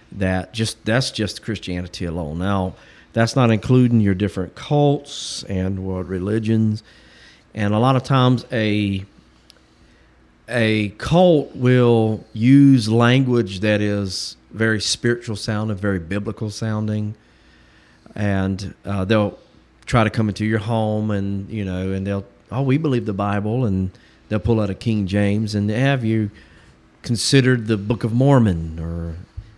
That 0.10 0.54
just 0.54 0.86
that's 0.86 1.12
just 1.12 1.44
Christianity 1.44 2.06
alone. 2.06 2.40
Now, 2.40 2.76
that's 3.12 3.36
not 3.36 3.52
including 3.52 4.00
your 4.00 4.16
different 4.16 4.56
cults 4.56 5.44
and 5.50 5.86
world 5.86 6.08
religions. 6.08 6.82
And 7.54 7.74
a 7.74 7.80
lot 7.80 7.98
of 7.98 8.04
times, 8.04 8.46
a 8.54 9.04
a 10.48 10.94
cult 10.98 11.56
will 11.56 12.24
use 12.34 12.88
language 12.88 13.60
that 13.60 13.82
is 13.82 14.38
very 14.52 14.80
spiritual 14.80 15.36
sounding, 15.36 15.76
very 15.76 16.00
biblical 16.00 16.50
sounding, 16.50 17.16
and 18.16 18.74
uh, 18.86 19.06
they'll 19.06 19.38
try 19.86 20.04
to 20.04 20.10
come 20.10 20.30
into 20.30 20.46
your 20.46 20.60
home 20.60 21.12
and 21.12 21.50
you 21.50 21.66
know, 21.66 21.92
and 21.92 22.08
they'll 22.08 22.26
oh 22.52 22.62
we 22.62 22.78
believe 22.78 23.06
the 23.06 23.14
Bible, 23.14 23.66
and 23.66 23.92
they'll 24.30 24.40
pull 24.40 24.60
out 24.60 24.70
a 24.70 24.76
King 24.76 25.08
James 25.08 25.56
and 25.56 25.70
have 25.70 26.04
you 26.04 26.32
considered 27.02 27.68
the 27.68 27.78
Book 27.78 28.04
of 28.04 28.14
Mormon 28.14 28.80
or 28.80 29.16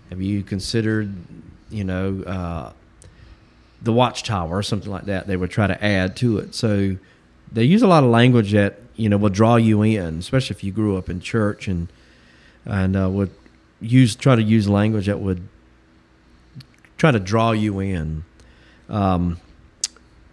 have 0.09 0.21
you 0.21 0.43
considered 0.43 1.13
you 1.69 1.83
know 1.83 2.21
uh, 2.23 2.73
the 3.81 3.93
Watchtower 3.93 4.57
or 4.57 4.63
something 4.63 4.91
like 4.91 5.05
that? 5.05 5.27
They 5.27 5.37
would 5.37 5.51
try 5.51 5.67
to 5.67 5.83
add 5.83 6.15
to 6.17 6.39
it, 6.39 6.55
so 6.55 6.97
they 7.51 7.63
use 7.63 7.81
a 7.81 7.87
lot 7.87 8.03
of 8.03 8.09
language 8.09 8.51
that 8.51 8.79
you 8.95 9.09
know 9.09 9.17
will 9.17 9.29
draw 9.29 9.55
you 9.55 9.81
in, 9.81 10.19
especially 10.19 10.55
if 10.55 10.63
you 10.63 10.71
grew 10.71 10.97
up 10.97 11.09
in 11.09 11.19
church 11.19 11.67
and 11.67 11.87
and 12.65 12.97
uh, 12.97 13.09
would 13.09 13.31
use 13.79 14.15
try 14.15 14.35
to 14.35 14.43
use 14.43 14.67
language 14.67 15.05
that 15.05 15.19
would 15.19 15.47
try 16.97 17.11
to 17.11 17.19
draw 17.19 17.51
you 17.51 17.79
in. 17.79 18.23
Um, 18.89 19.39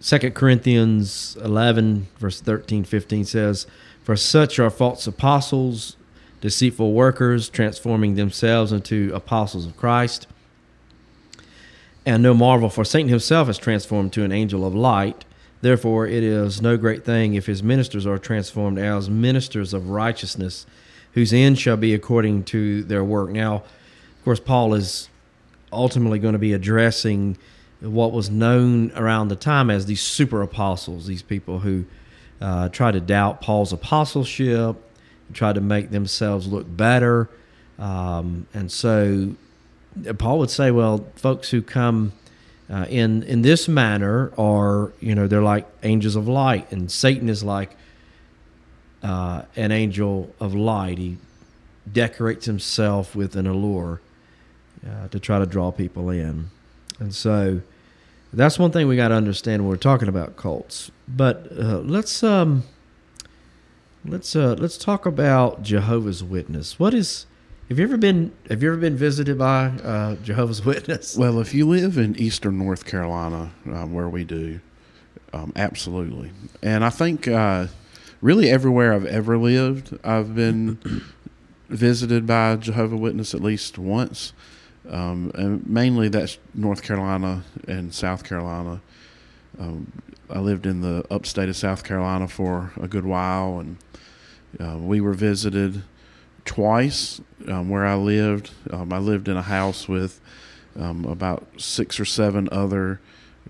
2 0.01 0.31
Corinthians 0.31 1.35
11, 1.43 2.07
verse 2.19 2.39
13, 2.39 2.83
15 2.83 3.25
says, 3.25 3.65
For 4.03 4.15
such 4.15 4.59
are 4.59 4.69
false 4.69 5.07
apostles, 5.07 5.95
deceitful 6.41 6.93
workers, 6.93 7.49
transforming 7.49 8.15
themselves 8.15 8.71
into 8.71 9.11
apostles 9.15 9.65
of 9.65 9.75
Christ. 9.75 10.27
And 12.05 12.21
no 12.21 12.35
marvel, 12.35 12.69
for 12.69 12.85
Satan 12.85 13.09
himself 13.09 13.49
is 13.49 13.57
transformed 13.57 14.13
to 14.13 14.23
an 14.23 14.31
angel 14.31 14.65
of 14.65 14.75
light. 14.75 15.25
Therefore, 15.61 16.05
it 16.05 16.23
is 16.23 16.61
no 16.61 16.77
great 16.77 17.03
thing 17.03 17.33
if 17.33 17.47
his 17.47 17.63
ministers 17.63 18.05
are 18.05 18.19
transformed 18.19 18.77
as 18.77 19.09
ministers 19.09 19.73
of 19.73 19.89
righteousness, 19.89 20.67
whose 21.13 21.33
end 21.33 21.57
shall 21.57 21.77
be 21.77 21.95
according 21.95 22.43
to 22.43 22.83
their 22.83 23.03
work. 23.03 23.31
Now, 23.31 23.55
of 23.55 24.23
course, 24.23 24.39
Paul 24.39 24.75
is 24.75 25.09
ultimately 25.73 26.19
going 26.19 26.33
to 26.33 26.39
be 26.39 26.53
addressing 26.53 27.37
what 27.85 28.11
was 28.11 28.29
known 28.29 28.91
around 28.95 29.27
the 29.27 29.35
time 29.35 29.69
as 29.69 29.85
these 29.85 30.01
super 30.01 30.41
apostles, 30.41 31.07
these 31.07 31.21
people 31.21 31.59
who 31.59 31.85
uh, 32.41 32.69
try 32.69 32.91
to 32.91 32.99
doubt 32.99 33.41
Paul's 33.41 33.71
apostleship, 33.71 34.77
tried 35.33 35.55
to 35.55 35.61
make 35.61 35.91
themselves 35.91 36.47
look 36.47 36.65
better. 36.67 37.29
Um, 37.79 38.47
and 38.53 38.71
so 38.71 39.35
Paul 40.17 40.39
would 40.39 40.49
say, 40.49 40.71
well, 40.71 41.05
folks 41.15 41.49
who 41.49 41.61
come 41.61 42.13
uh, 42.69 42.85
in 42.89 43.23
in 43.23 43.41
this 43.43 43.67
manner 43.67 44.31
are 44.37 44.91
you 44.99 45.13
know 45.13 45.27
they're 45.27 45.43
like 45.43 45.67
angels 45.83 46.15
of 46.15 46.27
light, 46.27 46.71
and 46.71 46.91
Satan 46.91 47.29
is 47.29 47.43
like 47.43 47.75
uh, 49.03 49.43
an 49.55 49.71
angel 49.71 50.33
of 50.39 50.55
light. 50.55 50.97
He 50.97 51.17
decorates 51.91 52.45
himself 52.45 53.15
with 53.15 53.35
an 53.35 53.45
allure 53.45 54.01
uh, 54.85 55.07
to 55.09 55.19
try 55.19 55.37
to 55.37 55.45
draw 55.45 55.71
people 55.71 56.09
in, 56.09 56.49
and 56.99 57.13
so 57.13 57.61
that's 58.35 58.59
one 58.59 58.71
thing 58.71 58.87
we 58.87 58.95
got 58.95 59.09
to 59.09 59.15
understand 59.15 59.63
when 59.63 59.69
we're 59.69 59.77
talking 59.77 60.07
about 60.07 60.35
cults. 60.37 60.91
But 61.07 61.47
uh, 61.57 61.79
let's 61.79 62.23
um, 62.23 62.63
let's 64.03 64.35
uh, 64.35 64.55
let's 64.59 64.77
talk 64.77 65.05
about 65.05 65.63
Jehovah's 65.63 66.23
Witness. 66.23 66.79
What 66.79 66.93
is 66.93 67.25
have 67.69 67.79
you 67.79 67.85
ever 67.85 67.97
been 67.97 68.31
Have 68.49 68.61
you 68.61 68.69
ever 68.69 68.79
been 68.79 68.95
visited 68.95 69.37
by 69.39 69.67
uh, 69.83 70.15
Jehovah's 70.17 70.63
Witness? 70.65 71.17
Well, 71.17 71.39
if 71.39 71.53
you 71.53 71.67
live 71.67 71.97
in 71.97 72.15
eastern 72.17 72.57
North 72.57 72.85
Carolina, 72.85 73.51
um, 73.65 73.93
where 73.93 74.09
we 74.09 74.23
do, 74.23 74.59
um, 75.33 75.51
absolutely. 75.55 76.31
And 76.61 76.83
I 76.85 76.89
think 76.89 77.27
uh, 77.27 77.67
really 78.21 78.49
everywhere 78.49 78.93
I've 78.93 79.05
ever 79.05 79.37
lived, 79.37 79.97
I've 80.03 80.35
been 80.35 81.03
visited 81.69 82.27
by 82.27 82.55
Jehovah 82.57 82.97
Witness 82.97 83.33
at 83.33 83.41
least 83.41 83.77
once, 83.77 84.33
um, 84.89 85.31
and 85.35 85.67
mainly 85.67 86.09
that's 86.09 86.37
North 86.53 86.83
Carolina 86.83 87.43
and 87.67 87.93
South 87.93 88.23
Carolina. 88.23 88.81
Um, 89.59 89.91
I 90.29 90.39
lived 90.39 90.65
in 90.65 90.81
the 90.81 91.05
upstate 91.09 91.49
of 91.49 91.55
South 91.55 91.83
Carolina 91.83 92.27
for 92.27 92.73
a 92.79 92.87
good 92.87 93.05
while, 93.05 93.59
and 93.59 93.77
uh, 94.59 94.77
we 94.77 95.01
were 95.01 95.13
visited 95.13 95.83
twice 96.45 97.21
um, 97.47 97.69
where 97.69 97.85
I 97.85 97.95
lived. 97.95 98.51
Um, 98.71 98.91
I 98.91 98.97
lived 98.97 99.27
in 99.27 99.37
a 99.37 99.41
house 99.41 99.87
with 99.87 100.19
um, 100.77 101.05
about 101.05 101.47
six 101.57 101.99
or 101.99 102.05
seven 102.05 102.49
other 102.51 102.99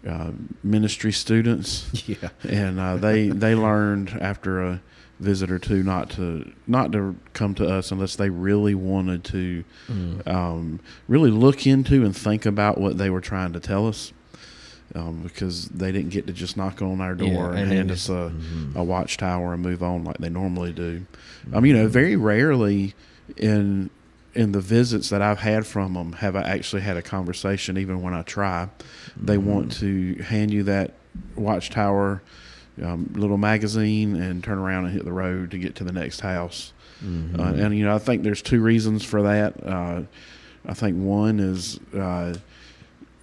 uh, 0.08 0.32
ministry 0.64 1.12
students. 1.12 1.86
Yeah, 2.08 2.30
and 2.44 2.80
uh, 2.80 2.98
they 2.98 3.30
they 3.30 3.56
learned 3.56 4.18
after 4.22 4.62
a 4.62 4.82
visit 5.20 5.50
or 5.50 5.60
two 5.60 5.82
not 5.82 6.10
to 6.10 6.52
not 6.68 6.92
to 6.92 7.16
come 7.34 7.56
to 7.56 7.68
us 7.68 7.92
unless 7.92 8.16
they 8.16 8.30
really 8.30 8.76
wanted 8.76 9.24
to 9.24 9.64
mm. 9.88 10.28
um, 10.28 10.80
really 11.08 11.32
look 11.32 11.66
into 11.66 12.04
and 12.04 12.16
think 12.16 12.46
about 12.46 12.78
what 12.78 12.98
they 12.98 13.10
were 13.10 13.22
trying 13.22 13.54
to 13.54 13.60
tell 13.60 13.88
us. 13.88 14.12
Um, 14.94 15.24
because 15.24 15.68
they 15.70 15.92
didn't 15.92 16.12
get 16.12 16.28
to 16.28 16.34
just 16.34 16.56
knock 16.56 16.82
on 16.82 17.02
our 17.02 17.16
door 17.16 17.28
Yeah, 17.28 17.50
and 17.50 17.58
and 17.60 17.72
hand 17.72 17.92
us 17.92 18.08
a, 18.08 18.32
Mhm. 18.32 18.76
a 18.76 18.84
watchtower 18.84 19.54
and 19.54 19.64
move 19.64 19.82
on 19.82 20.04
like 20.04 20.20
they 20.20 20.30
normally 20.30 20.72
do. 20.72 21.06
Um, 21.52 21.66
you 21.66 21.74
know, 21.74 21.88
very 21.88 22.16
rarely 22.16 22.94
in 23.36 23.90
in 24.36 24.52
the 24.52 24.62
visits 24.62 25.10
that 25.10 25.22
I've 25.22 25.40
had 25.40 25.66
from 25.66 25.96
them 25.96 26.14
have 26.14 26.36
I 26.36 26.44
actually 26.44 26.84
had 26.84 26.98
a 26.98 27.02
conversation. 27.02 27.78
Even 27.78 28.02
when 28.02 28.14
I 28.14 28.22
try, 28.22 28.70
they 29.20 29.38
want 29.38 29.72
to 29.80 30.22
hand 30.22 30.52
you 30.52 30.64
that 30.64 30.94
watchtower 31.36 32.22
um, 32.84 33.10
little 33.16 33.38
magazine 33.38 34.16
and 34.16 34.44
turn 34.44 34.58
around 34.58 34.86
and 34.86 34.94
hit 34.94 35.06
the 35.06 35.12
road 35.14 35.52
to 35.52 35.58
get 35.58 35.76
to 35.76 35.84
the 35.84 35.92
next 35.94 36.20
house. 36.22 36.74
Mhm. 37.04 37.40
Uh, 37.40 37.64
and 37.64 37.78
you 37.78 37.84
know, 37.86 37.96
I 37.96 38.00
think 38.00 38.24
there's 38.24 38.42
two 38.42 38.62
reasons 38.62 39.04
for 39.04 39.22
that. 39.24 39.62
Uh, 39.66 40.02
I 40.66 40.74
think 40.74 40.98
one 40.98 41.40
is, 41.40 41.80
uh, 41.98 42.36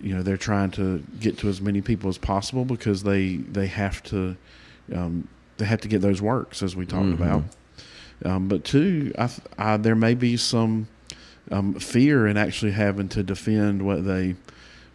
you 0.01 0.15
know, 0.15 0.23
they're 0.23 0.37
trying 0.37 0.71
to 0.73 1.03
get 1.21 1.39
to 1.39 1.49
as 1.49 1.61
many 1.61 1.81
people 1.81 2.09
as 2.09 2.19
possible 2.19 2.65
because 2.65 3.03
they 3.03 3.37
they 3.37 3.67
have 3.67 4.03
to 4.05 4.37
um, 4.95 5.29
they 5.59 5.65
have 5.65 5.81
to 5.83 5.89
get 5.89 6.01
those 6.03 6.21
works 6.23 6.63
as 6.63 6.75
we 6.77 6.87
talked 6.87 7.07
Mhm. 7.07 7.15
about. 7.15 7.45
Um, 8.25 8.49
but 8.49 8.65
two, 8.65 9.13
I, 9.19 9.29
I, 9.59 9.77
there 9.77 9.95
may 9.97 10.15
be 10.15 10.37
some 10.37 10.87
um, 11.51 11.75
fear 11.75 12.27
in 12.27 12.37
actually 12.37 12.73
having 12.73 13.09
to 13.11 13.23
defend 13.23 13.83
what 13.83 14.05
they 14.07 14.37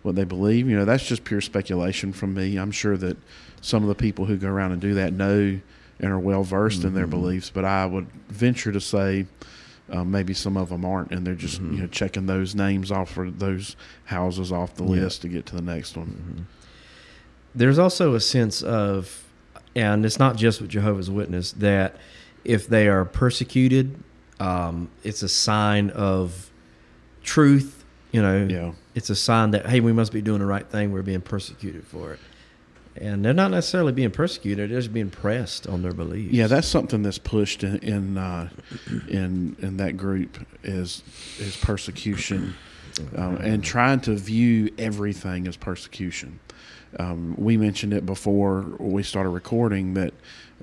what 0.04 0.16
they 0.16 0.24
believe. 0.24 0.70
You 0.70 0.78
know, 0.78 0.86
that's 0.86 1.06
just 1.06 1.24
pure 1.26 1.42
speculation 1.42 2.14
from 2.14 2.34
me. 2.34 2.56
I'm 2.58 2.72
sure 2.72 2.96
that 2.98 3.18
some 3.62 3.84
of 3.84 3.90
the 3.90 3.96
people 3.96 4.26
who 4.26 4.38
go 4.38 4.48
around 4.50 4.72
and 4.72 4.82
do 4.82 4.94
that 4.96 5.14
know 5.14 5.60
and 6.00 6.12
are 6.12 6.20
well 6.20 6.44
versed 6.44 6.84
in 6.84 6.94
their 6.94 7.08
Mhm. 7.08 7.12
beliefs, 7.12 7.50
but 7.54 7.66
I 7.66 7.86
would 7.86 8.08
venture 8.30 8.72
to 8.72 8.80
say 8.82 9.26
um, 9.90 10.12
maybe 10.12 10.34
some 10.34 10.58
of 10.58 10.68
them 10.68 10.84
aren't, 10.84 11.12
and 11.12 11.26
they're 11.26 11.34
just 11.34 11.62
Mhm. 11.64 11.72
you 11.76 11.78
know 11.84 11.88
checking 11.88 12.26
those 12.26 12.54
names 12.54 12.92
off 12.92 13.18
or 13.18 13.32
those 13.32 13.78
houses 14.06 14.52
off 14.52 14.76
the 14.76 14.84
Yeah. 14.84 14.90
list 15.04 15.22
to 15.22 15.30
get 15.30 15.46
to 15.48 15.56
the 15.56 15.62
next 15.62 15.96
one. 15.96 16.46
there's 17.56 17.80
also 17.80 18.14
a 18.14 18.20
sense 18.20 18.62
of, 18.62 19.24
and 19.76 20.06
it's 20.06 20.20
not 20.20 20.36
just 20.38 20.62
with 20.62 20.70
Jehovah's 20.70 21.10
Witness 21.10 21.54
that 21.54 21.96
if 22.46 22.68
they 22.68 22.88
are 22.88 23.04
persecuted, 23.06 23.96
um, 24.40 24.90
it's 25.04 25.24
a 25.24 25.30
sign 25.30 25.90
of 25.92 26.52
truth. 27.24 27.84
You 28.12 28.22
know, 28.22 28.46
Yeah. 28.48 28.72
it's 28.94 29.10
a 29.10 29.16
sign 29.16 29.52
that 29.52 29.66
hey, 29.68 29.80
we 29.80 29.92
must 29.94 30.12
be 30.12 30.22
doing 30.22 30.40
the 30.40 30.46
right 30.46 30.68
thing. 30.70 30.92
We're 30.92 31.02
being 31.02 31.22
persecuted 31.22 31.86
for 31.88 32.14
it, 32.14 32.20
and 33.02 33.24
they're 33.24 33.34
not 33.34 33.52
necessarily 33.52 33.92
being 33.92 34.12
persecuted; 34.12 34.70
they're 34.72 34.80
just 34.80 34.94
being 34.94 35.10
pressed 35.10 35.68
on 35.68 35.82
their 35.82 35.94
beliefs. 35.94 36.34
Yeah, 36.34 36.48
that's 36.48 36.68
something 36.68 37.04
that's 37.04 37.18
pushed 37.18 37.64
in 37.64 37.78
in 37.80 38.18
uh, 38.18 38.50
in, 39.10 39.56
in 39.60 39.78
that 39.78 39.98
group 39.98 40.38
is 40.64 41.04
is 41.40 41.56
persecution, 41.58 42.56
um, 43.16 43.38
and 43.38 43.64
trying 43.64 44.00
to 44.02 44.16
view 44.16 44.72
everything 44.78 45.48
as 45.48 45.56
persecution. 45.58 46.40
Um, 47.00 47.36
we 47.38 47.58
mentioned 47.58 47.94
it 47.94 48.06
before 48.06 48.62
we 48.80 49.04
started 49.04 49.30
recording 49.30 49.94
that 49.96 50.14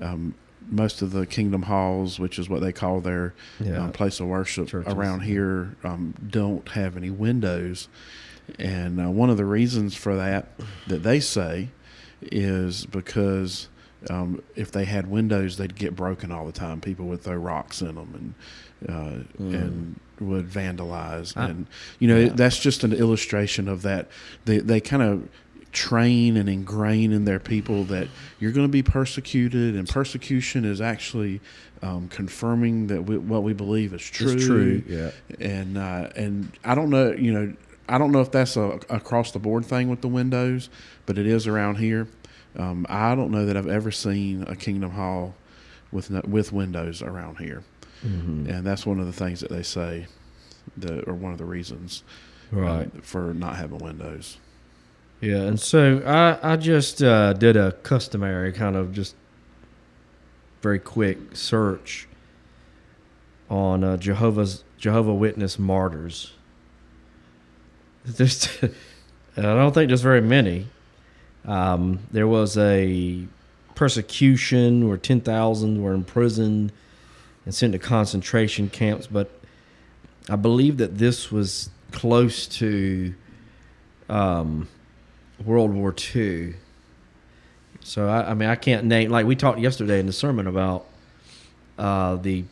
um, 0.01 0.33
most 0.69 1.01
of 1.03 1.11
the 1.11 1.25
kingdom 1.27 1.61
halls, 1.63 2.19
which 2.19 2.39
is 2.39 2.49
what 2.49 2.61
they 2.61 2.71
call 2.71 2.99
their 2.99 3.35
Yeah. 3.59 3.85
um, 3.85 3.91
place 3.91 4.19
of 4.19 4.25
worship 4.27 4.67
Churches. 4.67 4.91
around 4.91 5.19
here, 5.21 5.75
um, 5.83 6.15
don't 6.27 6.67
have 6.69 6.97
any 6.97 7.11
windows. 7.11 7.87
And 8.59 8.99
uh, 8.99 9.09
one 9.11 9.29
of 9.29 9.37
the 9.37 9.45
reasons 9.45 9.95
for 9.95 10.15
that 10.15 10.49
that 10.87 11.03
they 11.03 11.19
say 11.19 11.69
is 12.31 12.85
because 12.85 13.67
um, 14.09 14.41
if 14.55 14.71
they 14.71 14.85
had 14.85 15.07
windows, 15.07 15.57
they'd 15.57 15.75
get 15.75 15.95
broken 15.95 16.31
all 16.31 16.45
the 16.45 16.51
time. 16.51 16.81
People 16.81 17.05
would 17.07 17.21
throw 17.21 17.35
rocks 17.35 17.81
in 17.81 17.95
them 17.95 18.35
and 18.87 18.89
uh, 18.89 19.23
and 19.39 19.99
would 20.19 20.49
vandalize. 20.49 21.35
I- 21.35 21.49
and 21.49 21.67
you 21.99 22.07
know 22.07 22.19
yeah. 22.19 22.29
that's 22.33 22.59
just 22.59 22.83
an 22.83 22.93
illustration 22.93 23.67
of 23.67 23.81
that. 23.83 24.07
They 24.45 24.59
they 24.59 24.79
kind 24.79 25.03
of 25.03 25.29
train 25.71 26.37
and 26.37 26.47
ingrain 26.47 27.11
in 27.11 27.25
their 27.25 27.39
people 27.39 27.83
that 27.83 28.07
you're 28.39 28.53
going 28.53 28.67
to 28.67 28.71
be 28.71 28.83
persecuted, 28.83 29.75
and 29.75 29.89
persecution 29.89 30.63
is 30.63 30.79
actually 30.79 31.41
um, 31.81 32.07
confirming 32.07 32.87
that 32.87 33.03
we, 33.03 33.17
what 33.17 33.43
we 33.43 33.53
believe 33.53 33.93
is 33.93 34.01
true. 34.01 34.31
It's 34.31 34.45
true. 34.45 34.83
Yeah. 34.87 35.11
And 35.39 35.77
uh, 35.77 36.09
and 36.15 36.51
I 36.63 36.75
don't 36.75 36.89
know, 36.89 37.11
you 37.11 37.33
know, 37.33 37.53
I 37.87 37.97
don't 37.97 38.11
know 38.11 38.21
if 38.21 38.31
that's 38.31 38.57
a 38.57 38.79
across 38.89 39.31
the 39.31 39.39
board 39.39 39.65
thing 39.65 39.89
with 39.89 40.01
the 40.01 40.07
windows, 40.07 40.69
but 41.05 41.17
it 41.17 41.25
is 41.27 41.45
around 41.47 41.75
here. 41.75 42.07
Um, 42.57 42.85
I 42.89 43.15
don't 43.15 43.31
know 43.31 43.45
that 43.45 43.55
I've 43.57 43.67
ever 43.67 43.91
seen 43.91 44.43
a 44.47 44.55
Kingdom 44.55 44.91
Hall 44.91 45.35
with 45.91 46.09
with 46.25 46.51
windows 46.51 47.01
around 47.01 47.37
here, 47.37 47.63
Mhm. 48.05 48.49
and 48.49 48.65
that's 48.65 48.85
one 48.85 48.99
of 48.99 49.05
the 49.05 49.13
things 49.13 49.39
that 49.41 49.49
they 49.51 49.61
say, 49.63 50.07
that 50.77 51.07
or 51.07 51.13
one 51.13 51.31
of 51.31 51.37
the 51.37 51.45
reasons 51.45 52.03
uh, 52.55 52.85
for 53.01 53.33
not 53.33 53.57
having 53.57 53.79
windows. 53.79 54.37
Yeah, 55.21 55.41
and 55.43 55.59
so 55.59 56.01
I 56.05 56.53
I 56.53 56.55
just 56.55 57.03
uh, 57.03 57.33
did 57.33 57.55
a 57.57 57.73
customary 57.83 58.51
kind 58.51 58.75
of 58.75 58.93
just 58.93 59.15
very 60.61 60.79
quick 60.79 61.17
search 61.35 62.07
on 63.49 63.83
uh, 63.83 63.97
Jehovah's 63.97 64.63
Jehovah 64.77 65.13
Witness 65.13 65.59
martyrs. 65.59 66.33
There's, 68.17 68.47
I 69.35 69.41
don't 69.41 69.73
think 69.73 69.87
there's 69.87 70.01
very 70.01 70.21
many. 70.21 70.67
Um, 71.43 71.99
there 72.11 72.27
was 72.27 72.55
a 72.57 73.25
persecution 73.73 74.87
where 74.87 74.97
ten 74.97 75.21
thousand 75.21 75.81
were 75.81 75.93
imprisoned 75.93 76.71
and 77.45 77.53
sent 77.53 77.73
to 77.73 77.79
concentration 77.79 78.69
camps, 78.69 79.07
but 79.07 79.31
I 80.29 80.35
believe 80.35 80.77
that 80.77 80.99
this 80.99 81.31
was 81.31 81.69
close 81.91 82.45
to 82.47 83.15
um, 84.07 84.67
World 85.43 85.73
War 85.73 85.93
II. 86.15 86.53
So 87.81 88.07
I, 88.07 88.31
I 88.31 88.33
mean, 88.35 88.49
I 88.49 88.55
can't 88.55 88.85
name 88.85 89.09
like 89.09 89.25
we 89.25 89.35
talked 89.35 89.59
yesterday 89.59 89.99
in 89.99 90.05
the 90.05 90.13
sermon 90.13 90.47
about 90.47 90.85
uh, 91.77 92.15
the 92.17 92.45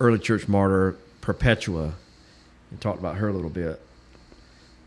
early 0.00 0.18
church 0.18 0.48
martyr 0.48 0.96
Perpetua, 1.20 1.94
and 2.70 2.80
talked 2.80 2.98
about 2.98 3.16
her 3.16 3.28
a 3.28 3.32
little 3.32 3.50
bit. 3.50 3.80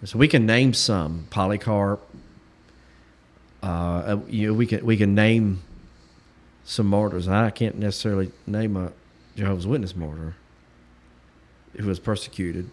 So 0.04 0.20
we 0.20 0.28
can 0.28 0.46
name 0.46 0.74
some 0.74 1.28
Polycarp. 1.30 2.00
Uh, 3.64 4.20
you 4.28 4.48
know, 4.48 4.54
we 4.54 4.68
can 4.68 4.86
we 4.86 4.96
can 4.96 5.16
name 5.16 5.64
some 6.64 6.88
martyrs. 6.88 7.28
I 7.28 7.50
can't 7.50 7.78
necessarily 7.78 8.32
name 8.46 8.78
a 8.78 8.92
Jehovah's 9.36 9.66
Witness 9.66 9.96
martyr 9.96 10.36
who 11.78 11.88
was 11.88 12.00
persecuted. 12.00 12.70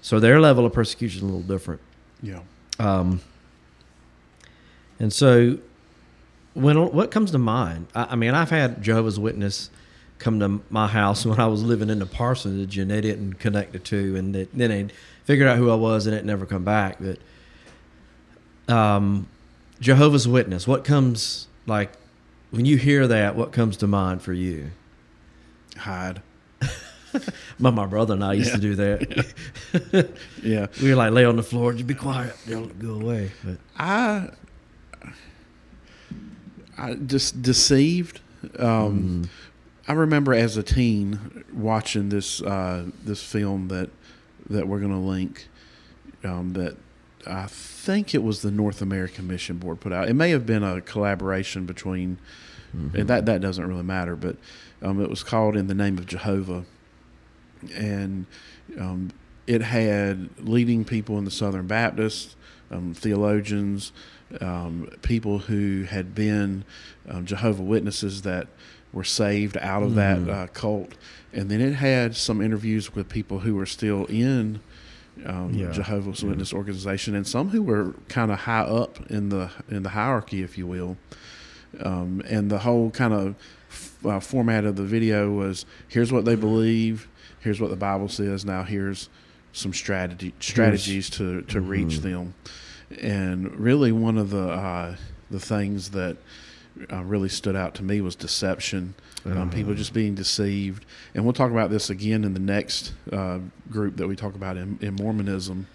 So 0.00 0.20
their 0.20 0.40
level 0.40 0.66
of 0.66 0.72
persecution 0.72 1.18
is 1.18 1.22
a 1.22 1.26
little 1.26 1.42
different. 1.42 1.80
Yeah. 2.22 2.40
Um, 2.78 3.20
and 4.98 5.12
so, 5.12 5.58
when 6.54 6.76
what 6.92 7.10
comes 7.10 7.30
to 7.32 7.38
mind? 7.38 7.86
I, 7.94 8.08
I 8.10 8.16
mean, 8.16 8.34
I've 8.34 8.50
had 8.50 8.82
Jehovah's 8.82 9.18
Witness 9.18 9.70
come 10.18 10.40
to 10.40 10.60
my 10.70 10.86
house 10.86 11.26
when 11.26 11.38
I 11.38 11.46
was 11.46 11.62
living 11.62 11.90
in 11.90 11.98
the 12.00 12.06
parsonage, 12.06 12.78
and 12.78 12.90
they 12.90 13.00
didn't 13.00 13.34
connect 13.34 13.72
the 13.72 13.78
two, 13.78 14.16
and 14.16 14.34
they, 14.34 14.44
then 14.52 14.70
they 14.70 14.94
figured 15.24 15.48
out 15.48 15.58
who 15.58 15.70
I 15.70 15.74
was, 15.74 16.06
and 16.06 16.14
it 16.14 16.24
never 16.24 16.46
come 16.46 16.64
back. 16.64 16.98
But 17.00 18.72
um, 18.72 19.28
Jehovah's 19.80 20.28
Witness, 20.28 20.66
what 20.66 20.84
comes 20.84 21.48
like 21.66 21.92
when 22.50 22.64
you 22.64 22.76
hear 22.76 23.06
that? 23.08 23.36
What 23.36 23.52
comes 23.52 23.76
to 23.78 23.86
mind 23.86 24.22
for 24.22 24.32
you? 24.32 24.70
Hide. 25.76 26.22
My, 27.60 27.70
my 27.70 27.86
brother 27.86 28.14
and 28.14 28.24
I 28.24 28.32
used 28.32 28.52
to 28.52 28.60
do 28.60 28.74
that. 28.74 29.34
Yeah. 30.42 30.66
we 30.82 30.90
were 30.90 30.96
like 30.96 31.12
lay 31.12 31.24
on 31.24 31.36
the 31.36 31.42
floor, 31.42 31.72
just 31.72 31.86
be 31.86 31.94
quiet, 31.94 32.36
they'll 32.46 32.66
go 32.66 32.94
away. 32.94 33.30
But 33.44 33.58
I 33.76 34.30
I 36.76 36.94
just 36.94 37.42
deceived. 37.42 38.20
Um, 38.58 39.30
I 39.86 39.92
remember 39.92 40.34
as 40.34 40.56
a 40.56 40.62
teen 40.62 41.44
watching 41.52 42.08
this 42.08 42.42
uh, 42.42 42.86
this 43.04 43.22
film 43.22 43.68
that 43.68 43.90
that 44.50 44.68
we're 44.68 44.80
going 44.80 44.92
to 44.92 44.98
link. 44.98 45.48
Um, 46.22 46.52
that 46.54 46.76
I 47.26 47.46
think 47.46 48.14
it 48.14 48.22
was 48.22 48.42
the 48.42 48.50
North 48.50 48.82
American 48.82 49.26
Mission 49.26 49.58
Board 49.58 49.80
put 49.80 49.92
out. 49.92 50.08
It 50.08 50.14
may 50.14 50.30
have 50.30 50.46
been 50.46 50.62
a 50.62 50.80
collaboration 50.80 51.66
between. 51.66 52.18
And 52.94 53.08
that 53.08 53.26
that 53.26 53.40
doesn't 53.40 53.64
really 53.64 53.84
matter, 53.84 54.16
but 54.16 54.36
um, 54.82 55.00
it 55.00 55.08
was 55.08 55.22
called 55.22 55.56
"In 55.56 55.68
the 55.68 55.74
Name 55.74 55.96
of 55.96 56.06
Jehovah," 56.06 56.64
and 57.72 58.26
um, 58.76 59.12
it 59.46 59.62
had 59.62 60.28
leading 60.40 60.84
people 60.84 61.16
in 61.18 61.24
the 61.24 61.30
Southern 61.30 61.68
Baptist, 61.68 62.34
um, 62.72 62.92
theologians, 62.92 63.92
um, 64.40 64.90
people 65.02 65.38
who 65.38 65.84
had 65.84 66.16
been 66.16 66.64
um, 67.08 67.26
Jehovah 67.26 67.62
Witnesses 67.62 68.22
that 68.22 68.48
were 68.94 69.04
saved 69.04 69.56
out 69.58 69.82
of 69.82 69.94
that 69.96 70.28
uh, 70.28 70.46
cult, 70.54 70.92
and 71.32 71.50
then 71.50 71.60
it 71.60 71.74
had 71.74 72.16
some 72.16 72.40
interviews 72.40 72.94
with 72.94 73.08
people 73.08 73.40
who 73.40 73.54
were 73.54 73.66
still 73.66 74.06
in 74.06 74.60
um, 75.26 75.52
Yeah. 75.52 75.70
Jehovah's 75.72 76.24
Witness 76.24 76.52
organization, 76.54 77.14
and 77.14 77.26
some 77.26 77.50
who 77.50 77.62
were 77.62 77.94
kind 78.08 78.30
of 78.32 78.40
high 78.40 78.62
up 78.62 78.98
in 79.10 79.28
the 79.28 79.50
in 79.68 79.82
the 79.82 79.90
hierarchy, 79.90 80.42
if 80.42 80.56
you 80.56 80.66
will. 80.66 80.96
Um, 81.80 82.22
and 82.28 82.50
the 82.50 82.60
whole 82.60 82.90
kind 82.90 83.12
of 83.12 83.34
f- 83.68 83.98
uh, 84.06 84.20
format 84.20 84.64
of 84.64 84.76
the 84.76 84.84
video 84.84 85.30
was: 85.32 85.66
here's 85.88 86.12
what 86.12 86.24
they 86.24 86.36
believe, 86.36 87.08
here's 87.40 87.60
what 87.60 87.70
the 87.70 87.76
Bible 87.76 88.08
says. 88.08 88.44
Now 88.44 88.62
here's 88.62 89.08
some 89.52 89.72
strategy 89.72 90.32
strategies 90.40 91.10
to 91.10 91.42
to 91.42 91.60
reach 91.60 91.98
them. 92.00 92.34
And 93.00 93.58
really, 93.58 93.90
one 93.92 94.18
of 94.18 94.30
the 94.30 94.48
uh, 94.50 94.96
the 95.30 95.40
things 95.40 95.90
that 95.90 96.16
uh, 96.92 97.02
really 97.04 97.28
stood 97.28 97.56
out 97.56 97.74
to 97.76 97.82
me 97.82 98.00
was 98.00 98.16
deception. 98.16 98.94
Um, 99.26 99.48
people 99.50 99.74
just 99.74 99.94
being 99.94 100.14
deceived, 100.14 100.84
and 101.14 101.24
we'll 101.24 101.32
talk 101.32 101.50
about 101.50 101.70
this 101.70 101.88
again 101.88 102.24
in 102.24 102.34
the 102.34 102.40
next 102.40 102.92
uh, 103.10 103.38
group 103.70 103.96
that 103.96 104.06
we 104.06 104.16
talk 104.16 104.34
about 104.34 104.58
in, 104.58 104.78
in 104.82 104.94
Mormonism, 104.96 105.66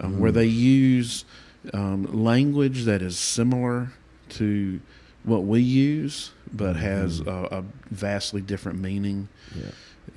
um, 0.00 0.18
where 0.18 0.32
they 0.32 0.46
use 0.46 1.24
um, 1.72 2.04
language 2.24 2.84
that 2.84 3.00
is 3.02 3.16
similar 3.16 3.92
to 4.30 4.80
what 5.22 5.44
we 5.44 5.60
use, 5.60 6.32
but 6.52 6.74
has 6.76 7.20
a, 7.20 7.30
a 7.52 7.64
vastly 7.90 8.40
different 8.40 8.80
meaning. 8.80 9.28
yeah. 9.54 9.70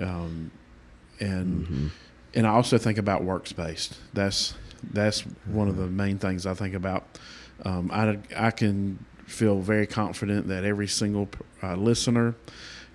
Um, 0.06 0.50
and 1.20 1.66
Mm-hmm. 1.68 1.88
and 2.34 2.48
I 2.48 2.52
also 2.52 2.78
think 2.80 2.98
about 2.98 3.24
works 3.24 3.52
based. 3.54 3.98
That's 4.14 4.56
that's 4.92 5.22
one 5.46 5.68
of 5.68 5.78
the 5.78 5.84
Mm-hmm. 5.84 5.96
main 5.98 6.18
things 6.18 6.48
I 6.48 6.56
think 6.56 6.74
about. 6.74 7.06
Um, 7.64 7.92
I 7.94 8.18
I 8.36 8.50
can 8.50 9.06
feel 9.32 9.60
very 9.60 9.88
confident 9.88 10.48
that 10.48 10.64
every 10.64 10.88
single 10.88 11.30
uh, 11.64 11.76
listener 11.76 12.36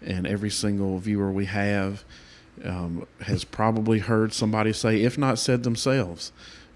and 0.03 0.27
every 0.27 0.51
single 0.51 0.99
viewer 0.99 1.33
we 1.33 1.47
have 1.47 2.05
um, 2.65 3.07
has 3.23 3.45
probably 3.45 3.99
heard 3.99 4.33
somebody 4.33 4.73
say, 4.73 5.03
if 5.03 5.19
not 5.19 5.39
said 5.39 5.63
themselves, 5.63 6.33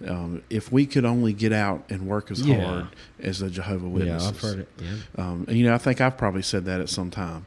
um, 0.07 0.43
if 0.51 0.73
we 0.73 0.87
could 0.87 1.05
only 1.05 1.33
get 1.33 1.53
out 1.53 1.85
and 1.91 2.07
work 2.07 2.31
as 2.31 2.41
Yeah. 2.41 2.65
hard 2.65 2.87
as 3.21 3.41
the 3.41 3.51
Jehovah 3.51 3.89
Witnesses. 3.89 4.23
Yeah. 4.25 4.29
I've 4.31 4.41
heard 4.41 4.59
it. 4.61 4.69
Yeah. 4.79 4.97
Um, 5.25 5.45
and 5.49 5.57
you 5.59 5.65
know, 5.67 5.75
I 5.75 5.79
think 5.79 6.01
I've 6.01 6.17
probably 6.17 6.43
said 6.43 6.65
that 6.65 6.81
at 6.81 6.89
some 6.89 7.11
time. 7.11 7.47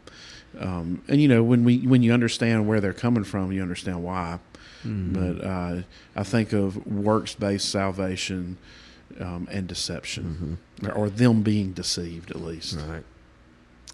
Um, 0.60 1.02
and 1.08 1.20
you 1.20 1.28
know, 1.28 1.42
when 1.44 1.64
we 1.64 1.80
when 1.80 2.04
you 2.04 2.14
understand 2.14 2.68
where 2.68 2.80
they're 2.80 2.94
coming 2.94 3.24
from, 3.24 3.52
you 3.52 3.62
understand 3.64 4.04
why. 4.04 4.40
Mm-hmm. 4.86 5.14
But 5.14 5.44
uh, 5.46 5.82
I 6.16 6.24
think 6.24 6.54
of 6.54 6.86
works 6.86 7.34
based 7.34 7.70
salvation 7.70 8.58
um, 9.20 9.48
and 9.52 9.68
deception, 9.68 10.58
or, 10.84 10.92
or 10.92 11.10
them 11.10 11.44
being 11.44 11.72
deceived 11.74 12.32
at 12.32 12.42
least. 12.42 12.78
Right. 12.88 13.04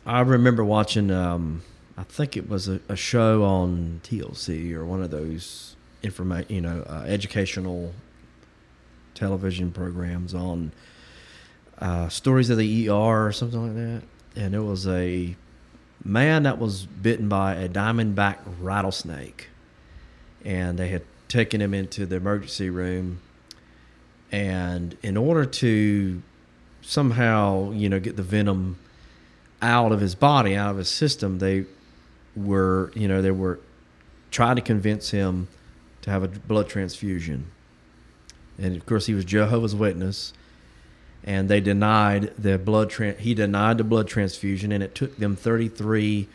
I 0.06 0.22
remember 0.22 0.64
watching. 0.64 1.12
Um, 1.12 1.64
I 1.98 2.04
think 2.04 2.38
it 2.38 2.48
was 2.50 2.70
a, 2.70 2.80
a 2.88 2.96
show 2.96 3.44
on 3.44 4.00
TLC 4.06 4.74
or 4.74 4.86
one 4.86 5.04
of 5.04 5.12
those 5.12 5.76
informa- 6.02 6.50
you 6.50 6.62
know, 6.62 6.86
uh, 6.90 7.04
educational 7.06 7.94
television 9.14 9.72
programs 9.72 10.34
on 10.34 10.72
uh, 11.80 12.08
stories 12.10 12.50
of 12.50 12.58
the 12.58 12.90
ER 12.90 12.94
or 13.28 13.32
something 13.32 13.62
like 13.62 13.76
that, 13.76 14.42
and 14.42 14.56
it 14.56 14.62
was 14.62 14.88
a 14.88 15.36
man 16.04 16.44
that 16.44 16.58
was 16.58 16.86
bitten 16.86 17.28
by 17.28 17.56
a 17.56 17.68
diamondback 17.68 18.38
rattlesnake, 18.60 19.50
and 20.46 20.80
they 20.80 20.88
had 20.90 21.04
taken 21.28 21.62
him 21.62 21.74
into 21.74 22.06
the 22.06 22.16
emergency 22.16 22.70
room, 22.70 23.20
and 24.32 24.98
in 25.02 25.18
order 25.18 25.46
to 25.46 26.22
somehow 26.82 27.72
you 27.72 27.90
know 27.90 28.00
get 28.00 28.16
the 28.16 28.24
venom 28.24 28.78
out 29.62 29.92
of 29.92 30.00
his 30.00 30.16
body, 30.16 30.56
out 30.56 30.72
of 30.72 30.78
his 30.78 30.90
system, 30.90 31.40
they 31.40 31.66
were 32.36 32.92
you 32.96 33.08
know 33.08 33.22
they 33.22 33.32
were 33.32 33.60
trying 34.32 34.56
to 34.56 34.62
convince 34.62 35.12
him 35.12 35.48
to 36.02 36.10
have 36.10 36.24
a 36.24 36.28
blood 36.28 36.70
transfusion, 36.70 37.48
and 38.58 38.76
of 38.76 38.86
course 38.86 39.06
he 39.06 39.14
was 39.14 39.26
Jehovah's 39.26 39.76
Witness 39.76 40.34
and 41.24 41.50
they 41.50 41.60
denied 41.60 42.34
the 42.38 42.58
blood. 42.58 42.90
Tra- 42.90 43.14
he 43.14 43.34
denied 43.34 43.78
the 43.78 43.84
blood 43.84 44.08
transfusion, 44.08 44.72
and 44.72 44.84
it 44.84 44.96
took 44.96 45.18
them 45.18 45.36
33 45.36 46.28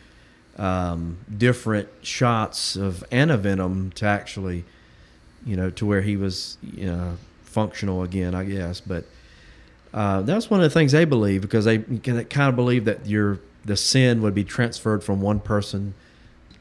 um, 0.57 1.17
different 1.35 1.89
shots 2.01 2.75
of 2.75 3.03
antivenom 3.11 3.93
to 3.95 4.05
actually, 4.05 4.63
you 5.45 5.55
know, 5.55 5.69
to 5.71 5.85
where 5.85 6.01
he 6.01 6.15
was, 6.15 6.57
you 6.61 6.85
know, 6.85 7.17
functional 7.55 8.03
again. 8.03 8.35
I 8.35 8.43
guess, 8.43 8.81
but 8.81 9.05
uh, 9.93 10.21
that's 10.23 10.49
one 10.49 10.59
of 10.59 10.65
the 10.65 10.77
things 10.77 10.91
they 10.91 11.05
believe 11.05 11.41
because 11.41 11.63
they 11.63 11.79
kind 11.79 12.49
of 12.49 12.55
believe 12.55 12.83
that 12.85 13.05
your 13.05 13.39
the 13.63 13.77
sin 13.77 14.21
would 14.21 14.35
be 14.35 14.43
transferred 14.43 15.03
from 15.03 15.21
one 15.21 15.39
person 15.39 15.93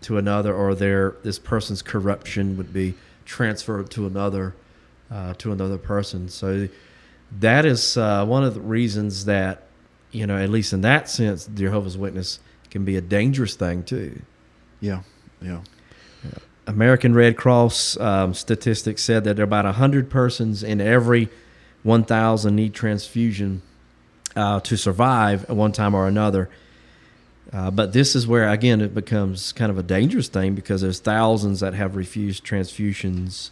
to 0.02 0.18
another, 0.18 0.54
or 0.54 0.74
their 0.74 1.16
this 1.24 1.38
person's 1.38 1.82
corruption 1.82 2.56
would 2.56 2.72
be 2.72 2.94
transferred 3.24 3.90
to 3.90 4.06
another 4.06 4.54
uh, 5.10 5.34
to 5.34 5.50
another 5.50 5.78
person. 5.78 6.28
So 6.28 6.68
that 7.40 7.66
is 7.66 7.96
uh, 7.96 8.24
one 8.24 8.44
of 8.44 8.54
the 8.54 8.60
reasons 8.60 9.24
that 9.24 9.62
you 10.12 10.28
know, 10.28 10.36
at 10.36 10.48
least 10.48 10.72
in 10.72 10.82
that 10.82 11.08
sense, 11.08 11.48
Jehovah's 11.52 11.98
Witness 11.98 12.38
can 12.70 12.84
be 12.84 12.96
a 12.96 13.00
dangerous 13.00 13.56
thing 13.56 13.82
too. 13.82 14.22
Yeah, 14.80 15.02
yeah. 15.42 15.60
American 16.66 17.14
Red 17.14 17.36
Cross 17.36 17.98
um, 17.98 18.34
statistics 18.34 19.02
said 19.02 19.24
that 19.24 19.36
there 19.36 19.42
are 19.42 19.44
about 19.44 19.64
100 19.64 20.10
persons 20.10 20.62
in 20.62 20.80
every 20.80 21.28
1,000 21.82 22.54
need 22.56 22.72
transfusion 22.74 23.62
uh, 24.34 24.60
to 24.60 24.76
survive 24.76 25.44
at 25.44 25.56
one 25.56 25.72
time 25.72 25.94
or 25.94 26.06
another. 26.08 26.48
Uh, 27.52 27.70
but 27.70 27.92
this 27.92 28.16
is 28.16 28.26
where, 28.26 28.48
again, 28.48 28.80
it 28.80 28.94
becomes 28.94 29.52
kind 29.52 29.70
of 29.70 29.78
a 29.78 29.82
dangerous 29.82 30.28
thing 30.28 30.54
because 30.54 30.80
there's 30.80 30.98
thousands 30.98 31.60
that 31.60 31.74
have 31.74 31.94
refused 31.94 32.44
transfusions, 32.44 33.50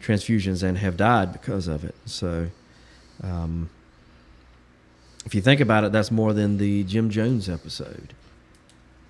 transfusions 0.00 0.62
and 0.62 0.78
have 0.78 0.96
died 0.96 1.32
because 1.32 1.66
of 1.68 1.84
it. 1.84 1.94
So, 2.06 2.46
um, 3.22 3.68
if 5.26 5.34
you 5.34 5.42
think 5.42 5.60
about 5.60 5.84
it, 5.84 5.92
that's 5.92 6.10
more 6.10 6.32
than 6.32 6.56
the 6.56 6.84
Jim 6.84 7.10
Jones 7.10 7.48
episode 7.48 8.14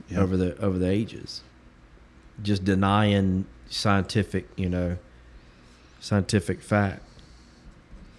Yeah. 0.08 0.18
over 0.20 0.36
the 0.36 0.58
over 0.58 0.76
the 0.76 0.88
ages. 0.88 1.42
Just 2.42 2.64
denying 2.64 3.46
scientific, 3.68 4.48
you 4.56 4.68
know, 4.68 4.96
scientific 6.00 6.60
fact. 6.60 7.02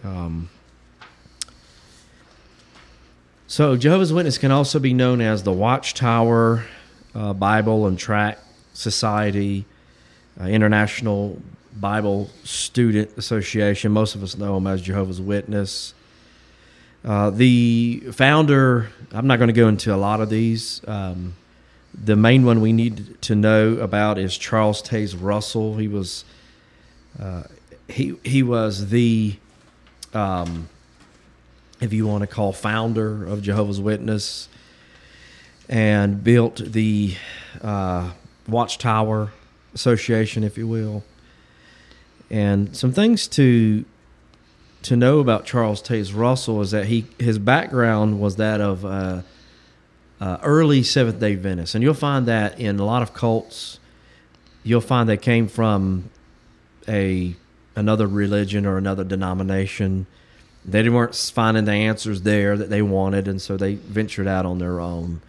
Um, 0.04 0.50
so 3.48 3.76
Jehovah's 3.76 4.14
Witness 4.14 4.38
can 4.38 4.52
also 4.52 4.80
be 4.80 4.94
known 4.94 5.20
as 5.20 5.44
the 5.44 5.52
Watchtower 5.52 6.66
uh, 7.14 7.34
Bible 7.34 7.86
and 7.86 8.00
Tract 8.00 8.40
Society, 8.74 9.66
uh, 10.40 10.46
International 10.46 11.42
Bible 11.74 12.30
Student 12.44 13.18
Association. 13.18 13.92
Most 13.92 14.16
of 14.16 14.24
us 14.24 14.38
know 14.38 14.56
them 14.56 14.68
as 14.68 14.82
Jehovah's 14.82 15.20
Witness. 15.20 15.94
Uh, 17.04 17.30
the 17.30 18.04
founder, 18.12 18.90
I'm 19.12 19.28
not 19.28 19.38
going 19.38 19.48
to 19.48 19.54
go 19.54 19.68
into 19.68 19.94
a 19.94 19.98
lot 19.98 20.22
of 20.22 20.30
these. 20.30 20.82
Um, 20.88 21.36
the 21.94 22.16
main 22.16 22.46
one 22.46 22.62
we 22.62 22.74
need 22.74 23.22
to 23.22 23.36
know 23.36 23.74
about 23.76 24.18
is 24.18 24.38
Charles 24.38 24.82
Taze 24.82 25.16
Russell. 25.20 25.78
He 25.78 25.88
was 25.88 26.26
uh, 27.20 27.44
he 27.88 28.16
he 28.24 28.44
was 28.44 28.90
the 28.90 29.36
um, 30.14 30.70
if 31.80 31.92
you 31.92 32.08
want 32.08 32.22
to 32.22 32.28
call 32.28 32.54
founder 32.54 33.26
of 33.26 33.42
Jehovah's 33.42 33.82
Witness 33.82 34.48
and 35.68 36.24
built 36.24 36.58
the 36.58 37.16
uh, 37.62 38.12
Watchtower 38.48 39.32
Association, 39.74 40.44
if 40.44 40.58
you 40.58 40.68
will. 40.68 41.04
And 42.30 42.76
some 42.76 42.92
things 42.92 43.28
to 43.30 43.86
to 44.84 44.96
know 44.96 45.20
about 45.20 45.46
Charles 45.46 45.82
Taze 45.82 46.16
Russell 46.16 46.62
is 46.62 46.72
that 46.72 46.86
he 46.86 47.06
his 47.20 47.38
background 47.38 48.20
was 48.20 48.38
that 48.38 48.62
of 48.62 48.86
uh, 48.86 49.22
uh, 50.22 50.38
early 50.44 50.84
Seventh 50.84 51.20
Day 51.20 51.34
Adventists, 51.34 51.74
and 51.74 51.84
you'll 51.84 51.96
find 51.96 52.28
that 52.28 52.60
in 52.60 52.80
a 52.80 52.86
lot 52.86 53.02
of 53.02 53.14
cults. 53.14 53.80
You'll 54.64 54.80
find 54.80 55.10
they 55.10 55.18
came 55.18 55.48
from 55.48 56.12
a 56.88 57.36
another 57.76 58.06
religion 58.06 58.68
or 58.68 58.78
another 58.78 59.04
denomination. 59.04 60.06
They 60.64 60.88
weren't 60.88 61.16
finding 61.16 61.66
the 61.66 61.72
answers 61.72 62.22
there 62.22 62.56
that 62.56 62.70
they 62.70 62.84
wanted, 62.84 63.28
and 63.28 63.42
so 63.42 63.58
they 63.58 63.76
ventured 63.76 64.28
out 64.28 64.46
on 64.46 64.60
their 64.60 64.80
own, 64.80 65.22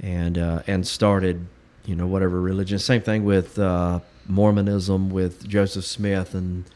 and 0.00 0.38
uh, 0.38 0.62
and 0.68 0.86
started, 0.86 1.46
you 1.84 1.96
know, 1.96 2.06
whatever 2.06 2.40
religion. 2.40 2.78
Same 2.78 3.02
thing 3.02 3.24
with 3.24 3.58
uh, 3.58 3.98
Mormonism, 4.28 5.10
with 5.10 5.48
Joseph 5.48 5.84
Smith 5.84 6.34
and 6.34 6.66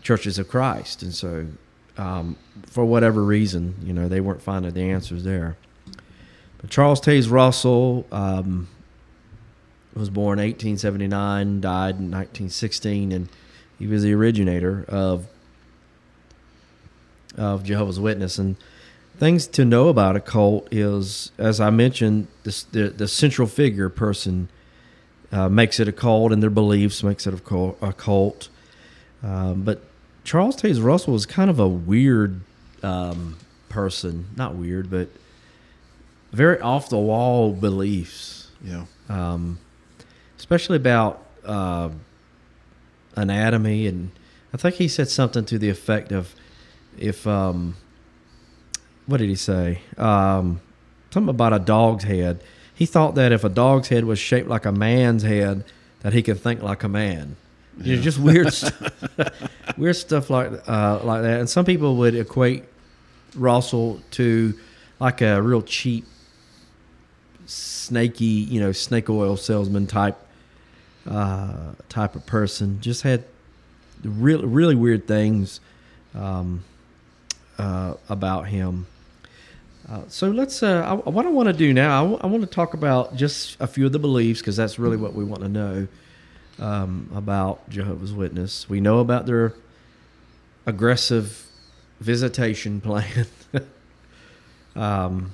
Churches 0.00 0.38
of 0.38 0.46
Christ, 0.46 1.02
and 1.02 1.12
so 1.12 1.48
um, 1.96 2.36
for 2.68 2.84
whatever 2.84 3.24
reason, 3.24 3.74
you 3.82 3.92
know, 3.92 4.06
they 4.06 4.20
weren't 4.20 4.42
finding 4.42 4.72
the 4.72 4.88
answers 4.92 5.24
there. 5.24 5.56
But 6.58 6.70
Charles 6.70 7.00
Taze 7.00 7.30
Russell 7.30 8.06
um, 8.10 8.68
was 9.94 10.10
born 10.10 10.38
1879, 10.38 11.60
died 11.60 11.96
in 11.96 12.10
1916, 12.10 13.12
and 13.12 13.28
he 13.78 13.86
was 13.86 14.02
the 14.02 14.12
originator 14.12 14.84
of 14.88 15.26
of 17.36 17.62
Jehovah's 17.62 18.00
Witness. 18.00 18.38
And 18.38 18.56
things 19.18 19.46
to 19.46 19.64
know 19.64 19.88
about 19.88 20.16
a 20.16 20.20
cult 20.20 20.66
is, 20.72 21.30
as 21.38 21.60
I 21.60 21.70
mentioned, 21.70 22.26
the 22.42 22.92
the 22.96 23.08
central 23.08 23.46
figure 23.46 23.88
person 23.88 24.48
uh, 25.30 25.48
makes 25.48 25.78
it 25.78 25.88
a 25.88 25.92
cult, 25.92 26.32
and 26.32 26.42
their 26.42 26.50
beliefs 26.50 27.02
makes 27.02 27.26
it 27.26 27.34
a 27.34 27.38
cult. 27.38 27.78
A 27.80 27.92
cult. 27.92 28.48
Um, 29.22 29.62
but 29.62 29.82
Charles 30.24 30.56
Taze 30.60 30.82
Russell 30.82 31.12
was 31.12 31.26
kind 31.26 31.50
of 31.50 31.58
a 31.58 31.68
weird 31.68 32.40
um, 32.82 33.36
person, 33.68 34.26
not 34.36 34.54
weird, 34.54 34.90
but 34.90 35.08
very 36.32 36.60
off 36.60 36.88
the 36.90 36.98
wall 36.98 37.52
beliefs 37.52 38.50
Yeah. 38.62 38.84
um, 39.08 39.58
especially 40.38 40.76
about 40.76 41.24
uh, 41.44 41.88
anatomy. 43.16 43.86
And 43.86 44.10
I 44.52 44.56
think 44.56 44.76
he 44.76 44.88
said 44.88 45.08
something 45.08 45.44
to 45.46 45.58
the 45.58 45.68
effect 45.68 46.12
of, 46.12 46.34
if 46.98 47.26
um, 47.26 47.76
what 49.06 49.18
did 49.18 49.28
he 49.28 49.34
say? 49.34 49.80
Um, 49.96 50.60
something 51.10 51.30
about 51.30 51.52
a 51.52 51.58
dog's 51.58 52.04
head. 52.04 52.42
He 52.74 52.86
thought 52.86 53.14
that 53.16 53.32
if 53.32 53.42
a 53.44 53.48
dog's 53.48 53.88
head 53.88 54.04
was 54.04 54.18
shaped 54.18 54.48
like 54.48 54.64
a 54.66 54.72
man's 54.72 55.22
head, 55.22 55.64
that 56.00 56.12
he 56.12 56.22
could 56.22 56.40
think 56.40 56.62
like 56.62 56.84
a 56.84 56.88
man. 56.88 57.36
You 57.82 57.96
know, 57.96 58.02
just 58.02 58.18
weird, 58.18 58.52
stuff, 58.52 58.92
weird 59.76 59.96
stuff 59.96 60.30
like 60.30 60.50
uh, 60.68 61.00
like 61.04 61.22
that. 61.22 61.40
And 61.40 61.48
some 61.50 61.64
people 61.64 61.96
would 61.96 62.14
equate 62.14 62.64
Russell 63.36 64.00
to 64.12 64.54
like 65.00 65.20
a 65.22 65.40
real 65.42 65.62
cheap 65.62 66.04
snaky, 67.88 68.24
you 68.24 68.60
know, 68.60 68.72
snake 68.72 69.08
oil 69.08 69.36
salesman 69.36 69.86
type 69.86 70.18
uh, 71.08 71.72
type 71.88 72.14
of 72.14 72.26
person. 72.26 72.80
Just 72.80 73.02
had 73.02 73.24
really 74.04 74.44
really 74.46 74.74
weird 74.74 75.06
things 75.06 75.60
um, 76.14 76.64
uh, 77.58 77.94
about 78.08 78.48
him. 78.48 78.86
Uh, 79.88 80.02
so 80.08 80.28
let's. 80.28 80.62
Uh, 80.62 81.00
I, 81.06 81.08
what 81.08 81.24
I 81.24 81.30
want 81.30 81.48
to 81.48 81.54
do 81.54 81.72
now, 81.72 81.98
I, 81.98 82.00
w- 82.00 82.20
I 82.22 82.26
want 82.26 82.42
to 82.42 82.48
talk 82.48 82.74
about 82.74 83.16
just 83.16 83.56
a 83.58 83.66
few 83.66 83.86
of 83.86 83.92
the 83.92 83.98
beliefs 83.98 84.40
because 84.40 84.56
that's 84.56 84.78
really 84.78 84.98
what 84.98 85.14
we 85.14 85.24
want 85.24 85.42
to 85.42 85.48
know 85.48 85.88
um, 86.58 87.10
about 87.14 87.68
Jehovah's 87.70 88.12
Witness. 88.12 88.68
We 88.68 88.80
know 88.80 88.98
about 88.98 89.24
their 89.24 89.54
aggressive 90.66 91.46
visitation 92.00 92.80
plan. 92.82 93.26
um, 94.76 95.32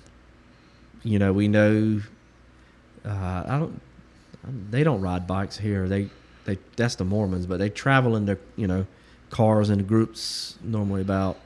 you 1.03 1.19
know, 1.19 1.33
we 1.33 1.49
know. 1.49 2.01
Uh, 3.05 3.45
I 3.47 3.59
don't. 3.59 3.81
They 4.71 4.85
don't 4.85 5.01
ride 5.01 5.27
bikes 5.27 5.57
here. 5.59 5.88
They, 5.88 6.09
they. 6.45 6.59
That's 6.77 6.95
the 6.97 7.05
Mormons, 7.05 7.47
but 7.47 7.59
they 7.59 7.71
travel 7.71 8.17
in 8.17 8.27
their, 8.27 8.38
you 8.57 8.67
know, 8.67 8.87
cars 9.31 9.71
in 9.71 9.85
groups. 9.87 10.59
Normally 10.62 11.01
about 11.01 11.38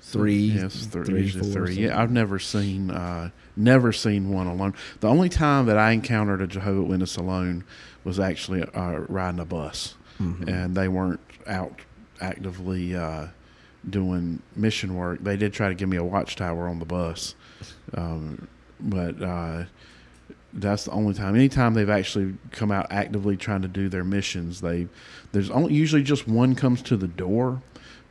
three, 0.00 0.34
Yes, 0.36 0.86
three, 0.86 1.04
three, 1.04 1.20
usually 1.22 1.52
three. 1.52 1.74
Yeah. 1.74 2.00
I've 2.00 2.10
never 2.10 2.38
seen 2.38 2.90
uh, 2.90 3.30
never 3.56 3.92
seen 3.92 4.30
one 4.30 4.46
alone. 4.46 4.74
The 5.00 5.08
only 5.08 5.28
time 5.28 5.66
that 5.66 5.78
I 5.78 5.92
encountered 5.92 6.40
a 6.40 6.46
Jehovah 6.46 6.82
Witness 6.82 7.16
alone 7.16 7.64
was 8.02 8.18
actually 8.20 8.62
uh, 8.62 9.00
riding 9.08 9.40
a 9.40 9.44
bus, 9.44 9.94
Mhm. 10.20 10.48
and 10.48 10.74
they 10.76 10.88
weren't 10.88 11.20
out 11.46 11.80
actively 12.20 12.94
uh, 12.96 13.26
doing 13.88 14.40
mission 14.56 14.94
work. 14.94 15.22
They 15.22 15.36
did 15.36 15.52
try 15.52 15.68
to 15.68 15.74
give 15.74 15.88
me 15.88 15.96
a 15.96 16.04
watchtower 16.04 16.66
on 16.68 16.78
the 16.78 16.84
bus, 16.86 17.34
um, 17.94 18.48
but 18.80 19.20
uh, 19.22 19.64
that's 20.54 20.84
the 20.84 20.90
only 20.92 21.14
time. 21.14 21.34
Anytime 21.34 21.74
they've 21.74 21.90
actually 21.90 22.34
come 22.52 22.70
out 22.70 22.86
actively 22.90 23.36
trying 23.36 23.62
to 23.62 23.68
do 23.68 23.88
their 23.88 24.04
missions, 24.04 24.60
they 24.60 24.88
there's 25.32 25.50
only 25.50 25.74
usually 25.74 26.02
just 26.02 26.28
one 26.28 26.54
comes 26.54 26.80
to 26.82 26.96
the 26.96 27.08
door, 27.08 27.60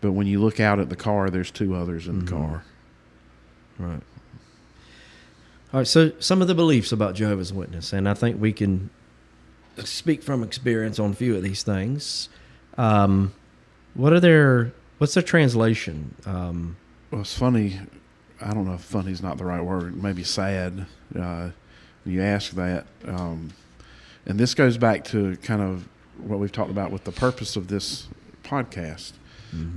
but 0.01 0.11
when 0.11 0.27
you 0.27 0.41
look 0.41 0.59
out 0.59 0.79
at 0.79 0.89
the 0.89 0.95
car, 0.95 1.29
there's 1.29 1.51
two 1.51 1.73
others 1.75 2.07
in 2.07 2.21
Mhm. 2.21 2.25
the 2.25 2.31
car. 2.31 2.63
Right. 3.79 4.01
All 5.73 5.79
right. 5.79 5.87
So 5.87 6.11
some 6.19 6.41
of 6.41 6.47
the 6.47 6.55
beliefs 6.55 6.91
about 6.91 7.15
Jehovah's 7.15 7.53
Witness, 7.53 7.93
and 7.93 8.07
I 8.07 8.13
think 8.13 8.39
we 8.39 8.51
can 8.53 8.89
speak 9.83 10.21
from 10.21 10.43
experience 10.43 10.99
on 10.99 11.11
a 11.11 11.15
few 11.15 11.35
of 11.35 11.41
these 11.43 11.63
things. 11.63 12.29
Um, 12.77 13.33
what 13.93 14.13
are 14.13 14.19
their? 14.19 14.73
What's 14.99 15.13
their 15.15 15.23
translation? 15.23 16.15
Um, 16.25 16.75
Well, 17.11 17.21
it's 17.21 17.37
funny. 17.37 17.79
I 18.41 18.53
don't 18.53 18.65
know 18.65 18.73
if 18.73 18.81
funny 18.81 19.11
is 19.11 19.21
not 19.21 19.37
the 19.37 19.45
right 19.45 19.63
word. 19.63 20.01
Maybe 20.01 20.23
sad. 20.23 20.85
Uh, 21.17 21.49
you 22.05 22.21
ask 22.21 22.51
that, 22.53 22.85
um, 23.07 23.51
and 24.25 24.39
this 24.39 24.53
goes 24.53 24.77
back 24.77 25.03
to 25.05 25.35
kind 25.37 25.61
of 25.61 25.87
what 26.17 26.39
we've 26.39 26.51
talked 26.51 26.71
about 26.71 26.91
with 26.91 27.03
the 27.03 27.11
purpose 27.11 27.55
of 27.55 27.67
this 27.67 28.07
podcast. 28.43 29.13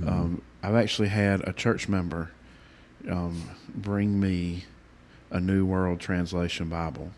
Um, 0.07 0.41
I've 0.63 0.75
actually 0.75 1.09
had 1.09 1.47
a 1.47 1.53
church 1.53 1.87
member 1.87 2.31
um, 3.09 3.49
bring 3.75 4.19
me 4.19 4.65
a 5.31 5.39
New 5.39 5.65
World 5.65 5.99
Translation 5.99 6.69
Bible, 6.69 7.11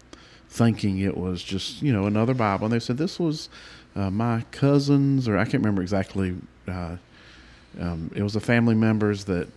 thinking 0.50 1.00
it 1.00 1.16
was 1.18 1.42
just 1.44 1.82
you 1.82 1.94
know 1.94 2.06
another 2.06 2.34
Bible, 2.34 2.66
and 2.66 2.74
they 2.74 2.80
said 2.80 2.98
this 2.98 3.20
was 3.20 3.50
uh, 3.96 4.10
my 4.10 4.44
cousins, 4.52 5.28
or 5.28 5.38
I 5.38 5.44
can't 5.46 5.64
remember 5.64 5.82
exactly. 5.82 6.36
Uh, 6.68 6.98
um, 7.80 8.12
it 8.16 8.24
was 8.24 8.34
the 8.34 8.40
family 8.40 8.76
members 8.76 9.26
that 9.26 9.48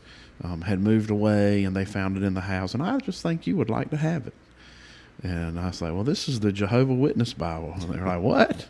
um, 0.45 0.61
had 0.63 0.81
moved 0.81 1.11
away, 1.11 1.65
and 1.65 1.75
they 1.75 1.85
found 1.85 2.17
it 2.17 2.23
in 2.23 2.35
the 2.35 2.43
house, 2.43 2.75
and 2.75 2.83
I 2.83 2.99
just 2.99 3.23
think 3.23 3.47
you 3.47 3.57
would 3.57 3.71
like 3.71 3.91
to 3.91 3.97
have 3.97 4.27
it. 4.27 4.35
And 5.23 5.59
I 5.61 5.67
was 5.69 5.81
like, 5.81 5.93
well, 5.95 6.03
this 6.05 6.29
is 6.29 6.41
the 6.41 6.51
Jehovah 6.53 6.95
Witness 6.95 7.33
Bible, 7.33 7.73
and 7.81 7.83
they're 7.95 8.05
like, 8.07 8.21
what? 8.21 8.67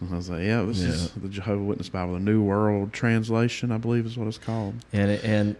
And 0.00 0.12
I 0.12 0.16
was 0.16 0.28
like, 0.28 0.42
yeah, 0.42 0.62
this 0.62 0.80
is 0.82 1.10
the 1.12 1.28
Jehovah 1.28 1.62
Witness 1.64 1.88
Bible, 1.88 2.14
the 2.14 2.20
New 2.20 2.42
World 2.42 2.92
Translation, 2.92 3.72
I 3.72 3.78
believe 3.78 4.04
is 4.04 4.18
what 4.18 4.28
it's 4.28 4.36
called. 4.38 4.74
and 4.92 5.10
and 5.10 5.56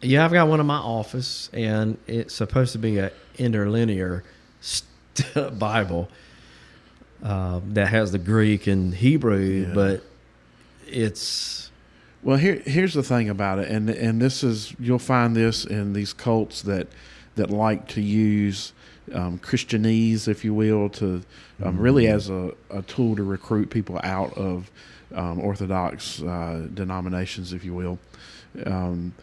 yeah, 0.00 0.24
I've 0.24 0.32
got 0.32 0.48
one 0.48 0.60
in 0.60 0.66
my 0.66 0.78
office, 0.78 1.50
and 1.52 1.98
it's 2.06 2.34
supposed 2.34 2.72
to 2.72 2.78
be 2.78 2.98
a 2.98 3.10
interlinear 3.38 4.22
st- 4.60 5.58
Bible 5.58 6.08
uh, 7.22 7.60
that 7.70 7.88
has 7.88 8.12
the 8.12 8.18
Greek 8.18 8.66
and 8.66 8.94
Hebrew, 8.94 9.66
Yeah. 9.68 9.74
but 9.74 10.02
it's 10.86 11.70
Well, 12.22 12.36
here 12.36 12.62
here's 12.64 12.94
the 12.94 13.02
thing 13.02 13.28
about 13.28 13.58
it, 13.58 13.68
and 13.70 13.88
and 13.90 14.20
this 14.22 14.42
is 14.44 14.74
you'll 14.78 14.98
find 14.98 15.34
this 15.36 15.64
in 15.64 15.92
these 15.92 16.12
cults 16.12 16.62
that 16.62 16.88
that 17.36 17.50
like 17.50 17.88
to 17.88 18.00
use 18.00 18.72
um, 19.12 19.38
Christianese, 19.38 20.28
if 20.28 20.44
you 20.44 20.54
will, 20.54 20.88
to 20.90 21.22
um, 21.62 21.78
really 21.78 22.06
as 22.08 22.30
a, 22.30 22.52
a 22.70 22.82
tool 22.82 23.16
to 23.16 23.22
recruit 23.22 23.70
people 23.70 24.00
out 24.02 24.32
of 24.36 24.70
um, 25.14 25.40
Orthodox 25.40 26.22
uh, 26.22 26.66
denominations, 26.72 27.52
if 27.52 27.64
you 27.64 27.74
will. 27.74 27.98
Um, 28.64 29.14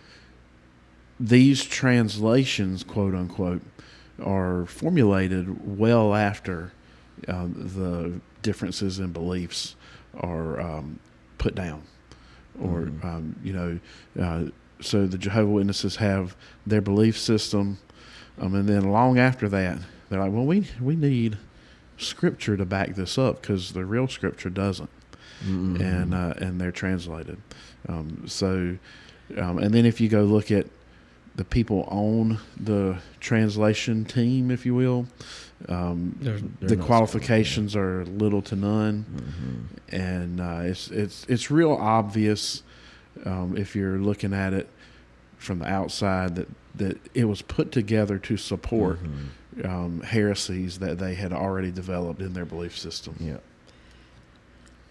these 1.20 1.64
translations, 1.64 2.84
quote 2.84 3.14
unquote, 3.16 3.62
are 4.24 4.66
formulated 4.66 5.78
well 5.78 6.14
after 6.16 6.72
uh, 7.28 7.48
the 7.48 8.20
differences 8.42 9.00
in 9.00 9.12
beliefs 9.12 9.76
are 10.20 10.60
um, 10.60 11.00
put 11.38 11.56
down 11.56 11.82
or 12.62 12.82
Mhm. 12.82 13.06
um, 13.06 13.36
you 13.44 13.54
know, 13.54 13.80
uh, 14.20 14.44
so 14.82 15.06
the 15.08 15.18
Jehovah 15.18 15.52
Witnesses 15.52 15.96
have 15.98 16.36
their 16.68 16.82
belief 16.82 17.18
system, 17.18 17.78
um, 18.40 18.56
and 18.56 18.68
then 18.68 18.92
long 18.92 19.18
after 19.20 19.48
that, 19.50 19.80
they're 20.10 20.20
like, 20.20 20.32
well, 20.32 20.46
we 20.46 20.68
we 20.82 20.96
need 20.96 21.38
scripture 21.98 22.58
to 22.58 22.66
back 22.66 22.96
this 22.96 23.18
up 23.18 23.42
because 23.42 23.74
the 23.74 23.86
real 23.86 24.08
scripture 24.08 24.50
doesn't, 24.50 24.90
mm, 25.46 25.80
and 25.80 26.14
uh, 26.14 26.34
and 26.38 26.60
they're 26.60 26.72
translated. 26.72 27.38
Um, 27.88 28.24
so, 28.28 28.78
um, 29.38 29.58
and 29.60 29.74
then 29.74 29.86
if 29.86 30.00
you 30.02 30.10
go 30.10 30.24
look 30.24 30.52
at 30.52 30.68
the 31.36 31.46
people 31.46 31.84
on 31.90 32.40
the 32.60 32.98
translation 33.22 34.04
team, 34.06 34.52
if 34.52 34.66
you 34.66 34.76
will, 34.76 35.08
um, 35.70 36.16
They're- 36.20 36.40
they're 36.60 36.70
the 36.70 36.76
qualifications 36.76 37.74
are 37.76 38.04
little 38.06 38.42
to 38.44 38.56
none 38.56 39.06
Mhm. 39.16 39.98
and 39.98 40.42
uh, 40.42 40.62
it's 40.64 40.90
it's 40.92 41.26
it's 41.30 41.50
real 41.50 41.72
obvious 41.74 42.64
um, 43.26 43.56
if 43.56 43.76
you're 43.76 43.98
looking 44.00 44.34
at 44.34 44.54
it 44.54 44.68
from 45.38 45.60
the 45.60 45.68
outside 45.68 46.36
that 46.36 46.48
that 46.76 46.98
it 47.14 47.26
was 47.26 47.42
put 47.42 47.72
together 47.72 48.18
to 48.18 48.38
support 48.38 49.00
Mhm. 49.04 49.66
um, 49.66 50.02
heresies 50.02 50.80
that 50.80 50.98
they 51.00 51.16
had 51.16 51.34
already 51.34 51.72
developed 51.72 52.22
in 52.22 52.34
their 52.34 52.46
belief 52.46 52.78
system. 52.78 53.16
Yeah. 53.20 53.38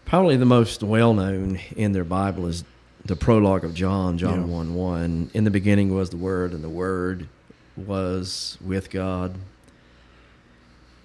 Probably 0.04 0.36
the 0.36 0.44
most 0.44 0.82
well 0.82 1.14
known 1.14 1.58
in 1.76 1.92
their 1.92 2.04
Bible 2.04 2.46
is 2.46 2.64
the 3.04 3.16
prologue 3.16 3.64
of 3.64 3.74
John, 3.74 4.18
John 4.18 4.40
Yeah. 4.40 4.46
1 4.46 4.74
1. 4.74 5.30
In 5.32 5.44
the 5.44 5.50
beginning 5.50 5.94
was 5.94 6.10
the 6.10 6.16
Word, 6.16 6.52
and 6.52 6.62
the 6.62 6.68
Word 6.68 7.28
was 7.76 8.58
with 8.60 8.90
God. 8.90 9.36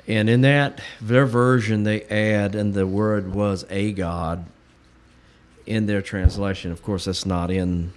And 0.08 0.30
in 0.30 0.42
that, 0.42 0.82
their 1.02 1.26
version, 1.26 1.84
they 1.84 2.02
add, 2.04 2.54
and 2.54 2.74
the 2.74 2.86
Word 2.86 3.34
was 3.34 3.66
a 3.70 3.92
God 3.94 4.46
in 5.66 5.86
their 5.88 6.02
translation. 6.02 6.72
Of 6.72 6.84
course, 6.84 7.06
that's 7.06 7.26
not 7.26 7.50
in 7.50 7.94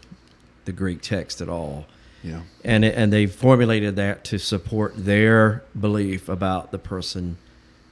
the 0.64 0.72
Greek 0.72 1.02
text 1.02 1.40
at 1.40 1.48
all 1.48 1.86
Yeah, 2.22 2.42
and 2.64 2.84
it, 2.84 2.94
and 2.96 3.12
they 3.12 3.26
formulated 3.26 3.96
that 3.96 4.24
to 4.24 4.38
support 4.38 4.94
their 4.96 5.62
belief 5.78 6.28
about 6.28 6.72
the 6.72 6.78
person 6.78 7.36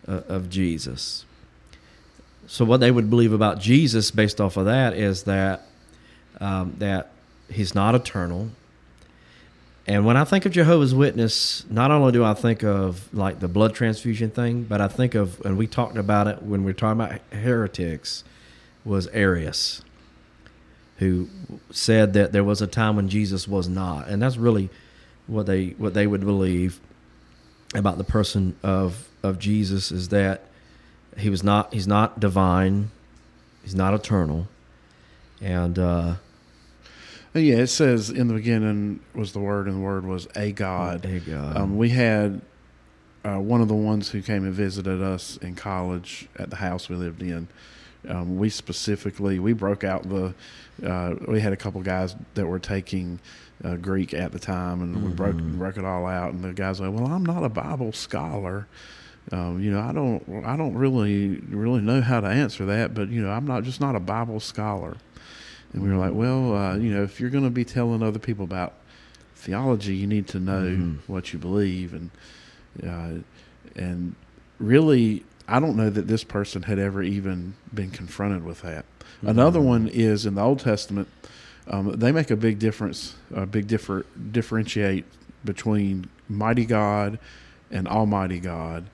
uh, 0.08 0.22
of 0.28 0.50
Jesus. 0.50 1.24
So 2.48 2.64
what 2.64 2.78
they 2.78 2.90
would 2.90 3.10
believe 3.10 3.32
about 3.32 3.60
Jesus, 3.60 4.10
based 4.10 4.40
off 4.40 4.56
of 4.56 4.64
that, 4.66 4.94
is 4.94 5.24
that 5.24 5.66
um, 6.40 6.74
that 6.78 7.10
he's 7.50 7.74
not 7.74 7.94
eternal. 7.94 8.50
And 9.86 10.04
when 10.04 10.16
I 10.16 10.24
think 10.24 10.44
of 10.44 10.52
Jehovah's 10.52 10.94
Witness, 10.94 11.64
not 11.70 11.92
only 11.92 12.10
do 12.10 12.24
I 12.24 12.34
think 12.34 12.64
of 12.64 13.12
like 13.14 13.38
the 13.38 13.48
blood 13.48 13.74
transfusion 13.74 14.30
thing, 14.30 14.64
but 14.64 14.80
I 14.80 14.88
think 14.88 15.14
of, 15.14 15.40
and 15.44 15.56
we 15.56 15.68
talked 15.68 15.96
about 15.96 16.26
it 16.26 16.42
when 16.42 16.64
we 16.64 16.70
were 16.70 16.72
talking 16.72 17.00
about 17.00 17.20
heretics, 17.30 18.24
was 18.84 19.06
Arius 19.08 19.82
who 20.98 21.28
said 21.70 22.14
that 22.14 22.32
there 22.32 22.44
was 22.44 22.62
a 22.62 22.66
time 22.66 22.96
when 22.96 23.08
Jesus 23.08 23.46
was 23.46 23.68
not, 23.68 24.08
and 24.08 24.20
that's 24.22 24.36
really 24.36 24.70
what 25.26 25.46
they 25.46 25.68
what 25.78 25.94
they 25.94 26.06
would 26.06 26.20
believe 26.20 26.80
about 27.74 27.98
the 27.98 28.04
person 28.04 28.56
of 28.62 29.08
of 29.22 29.38
Jesus 29.38 29.90
is 29.90 30.08
that 30.08 30.42
he 31.16 31.30
was 31.30 31.42
not 31.42 31.72
he's 31.74 31.86
not 31.86 32.20
divine, 32.20 32.90
he's 33.62 33.74
not 33.74 33.94
eternal, 33.94 34.48
and 35.40 35.78
uh, 35.78 36.14
Uh, 37.34 37.38
yeah. 37.38 37.56
It 37.56 37.66
says 37.66 38.08
in 38.08 38.28
the 38.28 38.34
beginning 38.34 39.00
was 39.14 39.32
the 39.32 39.40
Word, 39.40 39.66
and 39.66 39.76
the 39.76 39.80
Word 39.80 40.06
was 40.06 40.26
a 40.34 40.52
God. 40.52 41.04
a 41.04 41.20
God. 41.20 41.56
Um, 41.56 41.76
we 41.76 41.90
had 41.90 42.40
uh, 43.24 43.38
one 43.38 43.60
of 43.60 43.68
the 43.68 43.74
ones 43.74 44.10
who 44.10 44.22
came 44.22 44.44
and 44.44 44.54
visited 44.54 45.02
us 45.02 45.36
in 45.38 45.54
college 45.54 46.28
at 46.38 46.48
the 46.48 46.56
house 46.56 46.88
we 46.88 46.96
lived 46.96 47.22
in. 47.22 47.48
Um, 48.08 48.36
we 48.38 48.48
specifically 48.50 49.38
we 49.38 49.52
broke 49.52 49.84
out 49.84 50.08
the. 50.08 50.34
Uh, 50.84 51.14
we 51.26 51.40
had 51.40 51.52
a 51.52 51.56
couple 51.56 51.80
guys 51.80 52.14
that 52.34 52.46
were 52.46 52.58
taking 52.58 53.18
uh, 53.64 53.76
Greek 53.76 54.12
at 54.14 54.32
the 54.32 54.38
time, 54.38 54.82
and 54.82 55.02
we 55.02 55.10
broke 55.10 55.36
Mhm. 55.36 55.56
broke 55.58 55.76
it 55.78 55.84
all 55.84 56.06
out. 56.06 56.32
And 56.34 56.44
the 56.44 56.52
guys 56.52 56.80
were 56.80 56.88
like, 56.88 57.00
"Well, 57.00 57.10
I'm 57.12 57.24
not 57.24 57.42
a 57.44 57.48
Bible 57.48 57.92
scholar. 57.92 58.66
Um, 59.32 59.60
you 59.60 59.70
know, 59.72 59.80
I 59.80 59.92
don't 59.92 60.22
I 60.44 60.56
don't 60.56 60.74
really 60.74 61.38
really 61.50 61.80
know 61.80 62.00
how 62.00 62.20
to 62.20 62.26
answer 62.28 62.64
that, 62.66 62.94
but 62.94 63.08
you 63.08 63.22
know, 63.22 63.30
I'm 63.30 63.46
not 63.46 63.64
just 63.64 63.80
not 63.80 63.96
a 63.96 64.00
Bible 64.00 64.38
scholar." 64.40 64.96
And 65.72 65.82
we 65.82 65.88
were 65.88 65.96
like, 65.96 66.12
"Well, 66.14 66.54
uh, 66.54 66.76
you 66.76 66.90
know, 66.92 67.02
if 67.02 67.18
you're 67.20 67.30
going 67.30 67.44
to 67.44 67.50
be 67.50 67.64
telling 67.64 68.02
other 68.02 68.18
people 68.20 68.44
about 68.44 68.74
theology, 69.34 69.96
you 69.96 70.06
need 70.06 70.26
to 70.28 70.38
know 70.38 70.62
Mhm. 70.62 70.98
what 71.06 71.32
you 71.32 71.38
believe." 71.38 71.92
And 71.94 72.10
uh, 72.86 73.22
and 73.74 74.14
really, 74.60 75.24
I 75.48 75.60
don't 75.60 75.76
know 75.76 75.90
that 75.90 76.08
this 76.08 76.24
person 76.24 76.62
had 76.62 76.78
ever 76.78 77.02
even 77.02 77.54
been 77.72 77.90
confronted 77.90 78.44
with 78.44 78.62
that. 78.62 78.84
Another 79.22 79.60
Mhm. 79.60 79.64
one 79.64 79.88
is 79.88 80.26
in 80.26 80.34
the 80.34 80.42
Old 80.42 80.58
Testament. 80.60 81.08
Um, 81.68 81.92
they 81.96 82.12
make 82.12 82.30
a 82.30 82.36
big 82.36 82.58
difference, 82.58 83.14
a 83.34 83.46
big 83.46 83.66
differ, 83.66 84.04
differentiate 84.32 85.04
between 85.44 86.06
mighty 86.28 86.64
God 86.66 87.18
and 87.70 87.86
Almighty 87.88 88.38
God, 88.40 88.84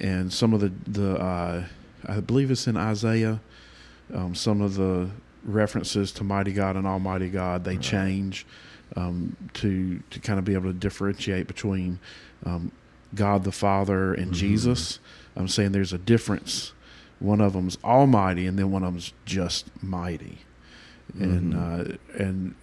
and 0.00 0.32
some 0.32 0.52
of 0.52 0.60
the 0.60 0.72
the 0.90 1.16
uh, 1.20 1.64
I 2.06 2.20
believe 2.20 2.50
it's 2.50 2.66
in 2.66 2.76
Isaiah. 2.76 3.40
Um, 4.12 4.34
some 4.34 4.60
of 4.60 4.74
the 4.74 5.10
references 5.44 6.10
to 6.12 6.24
mighty 6.24 6.52
God 6.52 6.76
and 6.76 6.86
Almighty 6.86 7.28
God. 7.30 7.64
They 7.64 7.76
change 7.76 8.44
um, 8.96 9.36
to 9.54 10.00
to 10.10 10.18
kind 10.20 10.38
of 10.38 10.44
be 10.44 10.54
able 10.54 10.70
to 10.72 10.72
differentiate 10.72 11.46
between 11.46 11.98
um, 12.44 12.72
God 13.14 13.44
the 13.44 13.52
Father 13.52 14.12
and 14.14 14.32
Jesus. 14.32 14.98
I'm 15.40 15.48
saying 15.48 15.72
there's 15.72 15.92
a 15.92 15.98
difference. 15.98 16.72
One 17.18 17.40
of 17.40 17.52
them's 17.52 17.76
Almighty, 17.84 18.46
and 18.46 18.58
then 18.58 18.70
one 18.70 18.82
of 18.82 18.92
them's 18.92 19.12
just 19.24 19.66
mighty. 19.82 20.38
And 21.18 21.54
uh, 21.54 21.96
and 22.16 22.54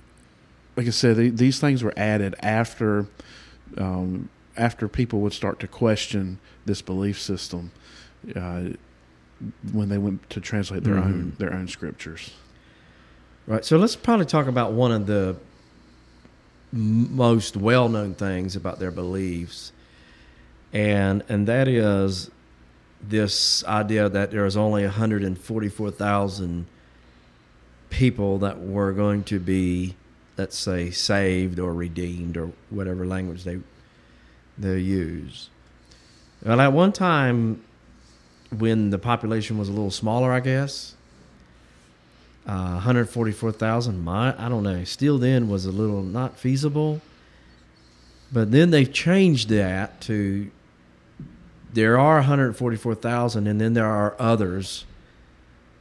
like 0.76 0.88
I 0.88 0.92
said, 0.92 1.18
th- 1.18 1.34
these 1.34 1.60
things 1.60 1.84
were 1.84 1.94
added 1.98 2.34
after 2.42 3.08
um, 3.78 4.30
after 4.56 4.88
people 4.88 5.20
would 5.22 5.34
start 5.34 5.60
to 5.60 5.68
question 5.68 6.40
this 6.66 6.82
belief 6.82 7.20
system 7.20 7.72
uh, 8.36 8.70
when 9.72 9.90
they 9.90 9.98
went 9.98 10.30
to 10.30 10.40
translate 10.40 10.84
their 10.84 10.98
own 10.98 11.34
their 11.38 11.54
own 11.54 11.68
scriptures. 11.68 12.32
Right. 13.46 13.64
So 13.64 13.78
let's 13.78 13.96
probably 13.96 14.26
talk 14.26 14.48
about 14.48 14.74
one 14.74 14.92
of 14.92 15.08
the 15.08 15.36
most 16.72 17.56
well-known 17.56 18.14
things 18.14 18.56
about 18.56 18.80
their 18.80 18.92
beliefs, 18.92 19.72
and 20.74 21.24
and 21.30 21.48
that 21.48 21.68
is 21.68 22.30
this 23.02 23.64
idea 23.66 24.10
that 24.10 24.32
there 24.32 24.46
is 24.46 24.58
only 24.58 24.84
144,000 24.84 26.66
people 27.90 28.38
that 28.40 28.60
were 28.60 28.92
going 28.92 29.24
to 29.26 29.40
be, 29.40 29.96
let's 30.38 30.58
say, 30.58 30.90
saved 30.92 31.60
or 31.60 31.74
redeemed 31.74 32.38
or 32.38 32.52
whatever 32.70 33.06
language 33.06 33.44
they 33.44 33.60
they 34.58 34.80
use. 34.80 35.50
Well, 36.44 36.60
at 36.60 36.74
one 36.74 36.92
time, 36.92 37.64
when 38.50 38.90
the 38.90 38.98
population 38.98 39.58
was 39.58 39.70
a 39.70 39.72
little 39.72 39.92
smaller, 39.92 40.32
I 40.32 40.40
guess, 40.40 40.96
uh, 42.48 42.80
144,000. 42.80 44.04
My, 44.04 44.34
I 44.44 44.48
don't 44.48 44.64
know. 44.64 44.84
Still, 44.86 45.18
then 45.18 45.50
was 45.50 45.66
a 45.66 45.72
little 45.72 46.02
not 46.02 46.40
feasible. 46.40 47.02
But 48.32 48.52
then 48.52 48.72
they 48.72 48.86
changed 48.86 49.50
that 49.50 50.02
to 50.02 50.50
there 51.78 52.00
are 52.00 52.16
144,000, 52.16 53.46
and 53.46 53.62
then 53.62 53.76
there 53.76 53.86
are 53.86 54.16
others, 54.18 54.84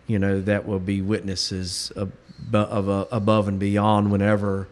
you 0.07 0.19
know, 0.19 0.43
that 0.43 0.67
will 0.67 0.79
be 0.79 1.01
witnesses 1.01 1.91
of, 1.97 2.13
of 2.53 2.91
uh, 2.91 3.07
above 3.11 3.49
and 3.49 3.59
beyond 3.59 4.13
whenever 4.13 4.69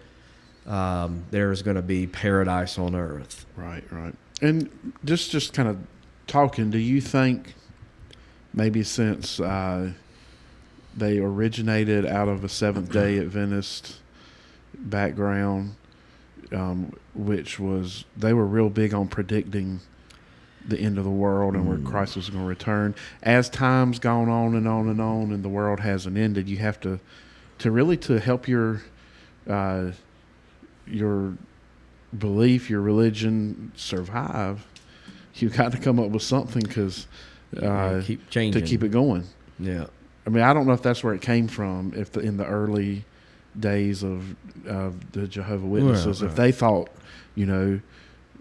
um, 0.67 1.25
there 1.31 1.51
is 1.51 1.63
going 1.63 1.77
to 1.77 1.83
be 1.83 2.07
paradise 2.07 2.79
on 2.79 2.95
earth. 2.95 3.47
Right, 3.57 3.91
right. 3.91 4.15
And 4.43 4.93
just 5.03 5.31
just 5.31 5.55
kind 5.55 5.67
of 5.67 5.79
talking, 6.27 6.71
do 6.71 6.77
you 6.77 7.01
think 7.01 7.55
maybe 8.53 8.83
since 8.83 9.41
uh, 9.41 9.93
they 10.95 11.21
originated 11.21 12.05
out 12.05 12.29
of 12.29 12.45
a 12.45 12.51
Seventh 12.51 12.93
Day 12.93 13.19
Adventist 13.25 13.97
background, 14.75 15.77
um, 16.53 16.93
which 17.15 17.59
was 17.59 18.05
they 18.15 18.35
were 18.35 18.45
real 18.45 18.69
big 18.69 18.93
on 18.93 19.09
predicting 19.09 19.81
the 20.67 20.79
end 20.79 20.99
of 20.99 21.05
the 21.05 21.11
world 21.11 21.55
and 21.55 21.69
where 21.69 21.79
Christ 21.79 22.17
was 22.17 22.31
going 22.31 22.43
to 22.43 22.49
return. 22.49 22.95
As 23.23 23.51
time's 23.51 23.99
gone 23.99 24.29
on 24.29 24.55
and 24.55 24.67
on 24.67 24.89
and 24.89 25.01
on, 25.01 25.33
and 25.33 25.45
the 25.45 25.49
world 25.49 25.81
hasn't 25.81 26.17
ended, 26.17 26.49
you 26.49 26.57
have 26.59 26.81
to 26.81 27.01
to 27.59 27.71
really 27.71 27.97
to 27.99 28.19
help 28.19 28.49
your 28.49 28.83
uh, 29.49 29.91
your 30.87 31.35
belief, 32.17 32.71
your 32.71 32.81
religion 32.81 33.73
survive. 33.77 34.67
You 35.35 35.51
got 35.51 35.73
to 35.73 35.79
come 35.79 35.99
up 35.99 36.11
with 36.11 36.23
something 36.23 36.63
because 36.63 37.07
uh, 37.61 38.03
keep 38.05 38.31
to 38.31 38.61
keep 38.63 38.83
it 38.85 38.91
going. 38.91 39.25
Yeah. 39.59 39.87
I 40.27 40.31
mean, 40.31 40.43
I 40.43 40.55
don't 40.55 40.67
know 40.67 40.73
if 40.73 40.83
that's 40.83 41.05
where 41.05 41.15
it 41.15 41.21
came 41.21 41.49
from. 41.49 41.93
If 41.95 42.13
the, 42.13 42.21
in 42.21 42.37
the 42.37 42.47
early 42.47 43.05
days 43.59 44.03
of 44.03 44.37
of 44.67 45.13
the 45.13 45.27
Jehovah 45.27 45.67
Witnesses, 45.67 46.23
Right, 46.23 46.31
if 46.31 46.37
they 46.37 46.53
thought, 46.53 46.89
you 47.35 47.47
know, 47.47 47.81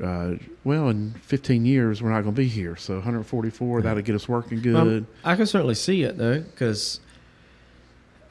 uh, 0.02 0.36
well, 0.64 0.90
in 0.90 1.12
15 1.22 1.66
years 1.66 2.02
we're 2.02 2.10
not 2.10 2.22
going 2.22 2.36
to 2.36 2.42
be 2.42 2.48
here, 2.48 2.76
so 2.76 2.96
144 2.96 3.82
that'll 3.82 4.02
get 4.02 4.16
us 4.16 4.28
working 4.28 4.62
good. 4.62 4.74
Well, 4.74 5.06
I 5.24 5.36
can 5.36 5.46
certainly 5.46 5.76
see 5.76 6.04
it 6.04 6.18
though, 6.18 6.40
because 6.40 7.00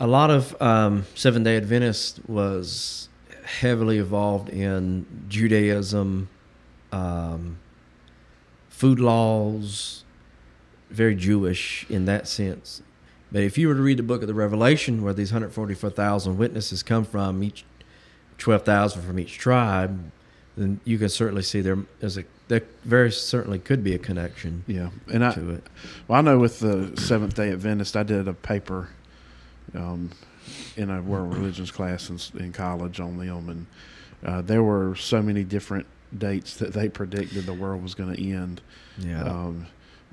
a 0.00 0.06
lot 0.06 0.30
of 0.30 0.60
um, 0.60 1.06
Seven 1.14 1.42
Day 1.44 1.56
Adventist 1.56 2.20
was 2.28 3.08
heavily 3.44 3.98
involved 3.98 4.48
in 4.48 5.06
Judaism, 5.28 6.28
um, 6.90 7.58
food 8.68 8.98
laws, 8.98 10.04
very 10.90 11.14
Jewish 11.14 11.86
in 11.88 12.04
that 12.06 12.26
sense. 12.26 12.82
But 13.30 13.42
if 13.42 13.56
you 13.56 13.68
were 13.68 13.74
to 13.74 13.80
read 13.80 13.98
the 13.98 14.02
book 14.02 14.20
of 14.20 14.28
the 14.28 14.34
Revelation, 14.34 15.02
where 15.02 15.14
these 15.14 15.32
144,000 15.32 16.36
witnesses 16.36 16.82
come 16.82 17.04
from, 17.04 17.42
each 17.42 17.64
12,000 18.38 19.02
from 19.02 19.18
each 19.18 19.38
tribe, 19.38 20.10
then 20.56 20.80
you 20.84 20.98
can 20.98 21.08
certainly 21.08 21.42
see 21.42 21.60
there 21.60 21.78
is 22.00 22.18
a 22.18 22.24
there 22.48 22.62
very 22.84 23.10
certainly 23.10 23.58
could 23.58 23.82
be 23.82 23.94
a 23.94 23.98
connection 23.98 24.64
yeah, 24.66 24.90
and 25.12 25.24
I 25.24 25.32
to 25.32 25.50
it. 25.50 25.66
well, 26.06 26.18
I 26.18 26.22
know 26.22 26.38
with 26.38 26.60
the 26.60 26.92
Seventh 27.00 27.34
Day 27.34 27.50
Adventist, 27.50 27.96
I 27.96 28.02
did 28.02 28.28
a 28.28 28.34
paper 28.34 28.88
um, 29.74 30.10
in 30.76 30.90
a 30.90 31.00
world 31.00 31.34
religions 31.34 31.70
class 31.70 32.10
in, 32.10 32.18
in 32.38 32.52
college 32.52 33.00
on 33.00 33.16
them, 33.18 33.48
and 33.48 33.66
uh, 34.24 34.42
there 34.42 34.62
were 34.62 34.94
so 34.96 35.22
many 35.22 35.44
different 35.44 35.86
dates 36.16 36.56
that 36.58 36.74
they 36.74 36.88
predicted 36.88 37.46
the 37.46 37.54
world 37.54 37.82
was 37.82 37.94
going 37.94 38.14
to 38.14 38.30
end. 38.30 38.60
Yeah. 38.98 39.22
um, 39.22 39.66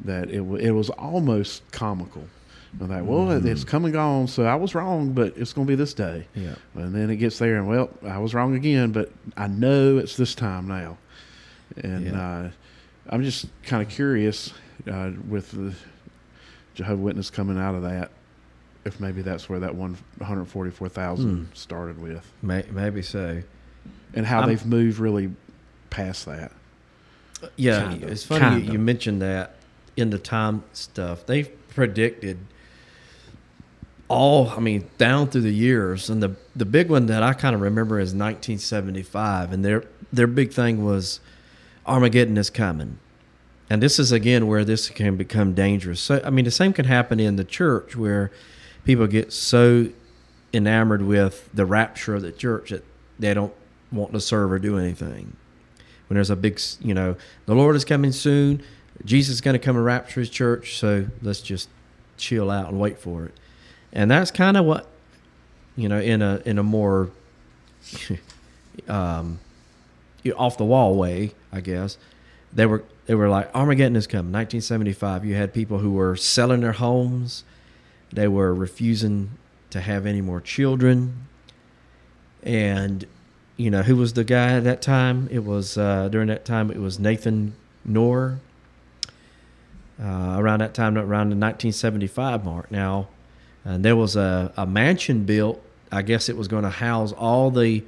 that 0.05 0.29
it 0.29 0.37
w- 0.37 0.55
it 0.65 0.71
was 0.71 0.89
almost 0.91 1.69
comical. 1.71 2.25
And 2.79 2.89
that 2.91 3.05
well, 3.05 3.27
Mm-hmm. 3.27 3.47
it's 3.47 3.63
come 3.63 3.85
and 3.85 3.93
gone, 3.93 4.27
so 4.27 4.43
I 4.45 4.55
was 4.55 4.75
wrong, 4.75 5.11
but 5.13 5.35
it's 5.37 5.53
going 5.53 5.65
to 5.65 5.71
be 5.71 5.75
this 5.75 5.93
day. 5.93 6.27
yeah. 6.35 6.55
And 6.75 6.93
then 6.93 7.09
it 7.09 7.15
gets 7.17 7.39
there, 7.39 7.57
and 7.57 7.67
well, 7.67 7.89
I 8.05 8.19
was 8.19 8.33
wrong 8.33 8.55
again, 8.55 8.91
but 8.91 9.11
I 9.35 9.47
know 9.47 9.97
it's 9.97 10.15
this 10.15 10.35
time 10.35 10.67
now. 10.67 10.97
And 11.77 12.05
Yeah. 12.07 12.21
uh, 12.21 12.49
I'm 13.09 13.23
just 13.23 13.47
kind 13.63 13.81
of 13.81 13.89
curious 13.89 14.53
uh, 14.89 15.11
with 15.27 15.51
the 15.51 15.73
Jehovah 16.75 17.01
Witness 17.01 17.29
coming 17.31 17.57
out 17.57 17.73
of 17.75 17.81
that, 17.81 18.11
if 18.85 18.99
maybe 18.99 19.21
that's 19.23 19.49
where 19.49 19.59
that 19.59 19.73
144,000 19.75 21.29
Hmm. 21.29 21.43
started 21.53 21.99
with, 22.01 22.31
May, 22.41 22.63
maybe 22.71 23.01
so. 23.01 23.41
and 24.13 24.25
how 24.25 24.39
I'm- 24.41 24.49
they've 24.49 24.65
moved 24.65 24.99
really 24.99 25.31
past 25.89 26.25
that. 26.27 26.51
Yeah, 27.55 27.89
Kinda, 27.91 28.07
it's 28.07 28.23
funny 28.25 28.61
you, 28.63 28.73
you 28.73 28.79
mentioned 28.79 29.21
that 29.21 29.55
in 29.97 30.09
the 30.11 30.19
time 30.19 30.63
stuff. 30.73 31.25
They've 31.25 31.49
predicted 31.69 32.37
all, 34.09 34.49
I 34.49 34.59
mean, 34.59 34.89
down 34.97 35.27
through 35.27 35.41
the 35.41 35.53
years, 35.53 36.09
and 36.09 36.21
the 36.21 36.35
the 36.55 36.65
big 36.65 36.89
one 36.89 37.05
that 37.05 37.23
I 37.23 37.33
kind 37.33 37.55
of 37.55 37.61
remember 37.61 37.99
is 37.99 38.13
1975, 38.13 39.53
and 39.53 39.63
their 39.63 39.85
their 40.11 40.27
big 40.27 40.51
thing 40.51 40.83
was 40.83 41.19
Armageddon 41.85 42.37
is 42.37 42.49
coming, 42.49 42.99
and 43.69 43.81
this 43.81 43.99
is 43.99 44.11
again 44.11 44.47
where 44.47 44.65
this 44.65 44.89
can 44.89 45.15
become 45.15 45.53
dangerous. 45.53 46.01
So, 46.01 46.21
I 46.25 46.29
mean, 46.29 46.45
the 46.45 46.51
same 46.51 46.73
can 46.73 46.85
happen 46.85 47.19
in 47.19 47.35
the 47.37 47.45
church 47.45 47.95
where 47.95 48.31
people 48.83 49.07
get 49.07 49.31
so 49.31 49.89
enamored 50.53 51.03
with 51.03 51.49
the 51.53 51.65
rapture 51.65 52.15
of 52.15 52.23
the 52.23 52.31
church 52.31 52.71
that 52.71 52.83
they 53.17 53.33
don't 53.33 53.53
want 53.91 54.11
to 54.13 54.19
serve 54.19 54.51
or 54.51 54.59
do 54.59 54.77
anything 54.77 55.35
when 56.09 56.15
there's 56.15 56.31
a 56.31 56.35
big, 56.35 56.59
you 56.81 56.93
know, 56.93 57.15
the 57.45 57.53
Lord 57.53 57.75
is 57.75 57.85
coming 57.85 58.11
soon. 58.11 58.63
Jesus 59.05 59.35
is 59.35 59.41
going 59.41 59.53
to 59.53 59.59
come 59.59 59.75
and 59.75 59.85
rapture 59.85 60.19
his 60.19 60.29
church. 60.29 60.77
So 60.77 61.05
let's 61.21 61.39
just 61.39 61.69
chill 62.17 62.49
out 62.49 62.69
and 62.69 62.79
wait 62.79 62.97
for 62.97 63.25
it. 63.25 63.33
And 63.91 64.09
that's 64.09 64.31
kind 64.31 64.57
of 64.57 64.65
what, 64.65 64.87
you 65.75 65.89
know, 65.89 65.99
in 65.99 66.21
a 66.21 66.41
in 66.45 66.57
a 66.57 66.63
more 66.63 67.09
um, 68.87 69.39
off 70.35 70.57
the 70.57 70.65
wall 70.65 70.95
way, 70.95 71.33
I 71.51 71.61
guess. 71.61 71.97
They 72.53 72.65
were 72.65 72.83
they 73.05 73.15
were 73.15 73.29
like 73.29 73.53
Armageddon 73.55 73.95
is 73.95 74.07
coming. 74.07 74.31
1975. 74.31 75.25
You 75.25 75.35
had 75.35 75.53
people 75.53 75.79
who 75.79 75.91
were 75.91 76.15
selling 76.15 76.61
their 76.61 76.73
homes. 76.73 77.43
They 78.11 78.27
were 78.27 78.53
refusing 78.53 79.31
to 79.69 79.81
have 79.81 80.05
any 80.05 80.21
more 80.21 80.41
children. 80.41 81.27
And 82.43 83.05
you 83.57 83.69
know 83.69 83.81
who 83.81 83.95
was 83.95 84.13
the 84.13 84.23
guy 84.23 84.53
at 84.53 84.63
that 84.63 84.81
time? 84.81 85.27
It 85.31 85.43
was 85.43 85.77
uh, 85.77 86.09
during 86.09 86.27
that 86.27 86.45
time. 86.45 86.71
It 86.71 86.79
was 86.79 86.99
Nathan 86.99 87.55
Knorr. 87.85 88.39
Uh, 90.01 90.37
around 90.37 90.59
that 90.61 90.73
time, 90.73 90.97
around 90.97 91.29
the 91.29 91.35
1975 91.35 92.45
mark. 92.45 92.71
Now, 92.71 93.09
and 93.69 93.85
there 93.85 93.95
was 93.95 94.15
a, 94.15 94.51
a 94.57 94.65
mansion 94.65 95.25
built. 95.25 95.61
I 95.91 96.01
guess 96.01 96.27
it 96.27 96.35
was 96.35 96.47
going 96.47 96.63
to 96.63 96.69
house 96.69 97.11
all 97.13 97.51
the 97.51 97.83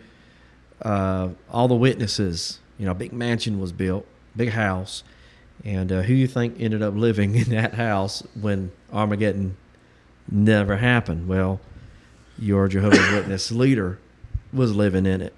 uh, 0.82 1.30
all 1.50 1.68
the 1.68 1.76
witnesses. 1.76 2.60
You 2.78 2.86
know, 2.86 2.92
a 2.92 2.96
big 2.96 3.14
mansion 3.14 3.60
was 3.60 3.72
built, 3.72 4.06
big 4.36 4.50
house, 4.50 5.04
and 5.64 5.92
uh, 5.92 6.02
who 6.04 6.14
you 6.14 6.28
think 6.28 6.56
ended 6.60 6.82
up 6.82 6.96
living 6.96 7.36
in 7.42 7.50
that 7.50 7.74
house 7.74 8.24
when 8.40 8.72
Armageddon 8.94 9.58
never 10.30 10.78
happened? 10.78 11.28
Well, 11.28 11.60
your 12.38 12.68
Jehovah's 12.68 13.12
Witness 13.14 13.52
leader 13.52 14.00
was 14.54 14.76
living 14.76 15.06
in 15.06 15.22
it. 15.22 15.34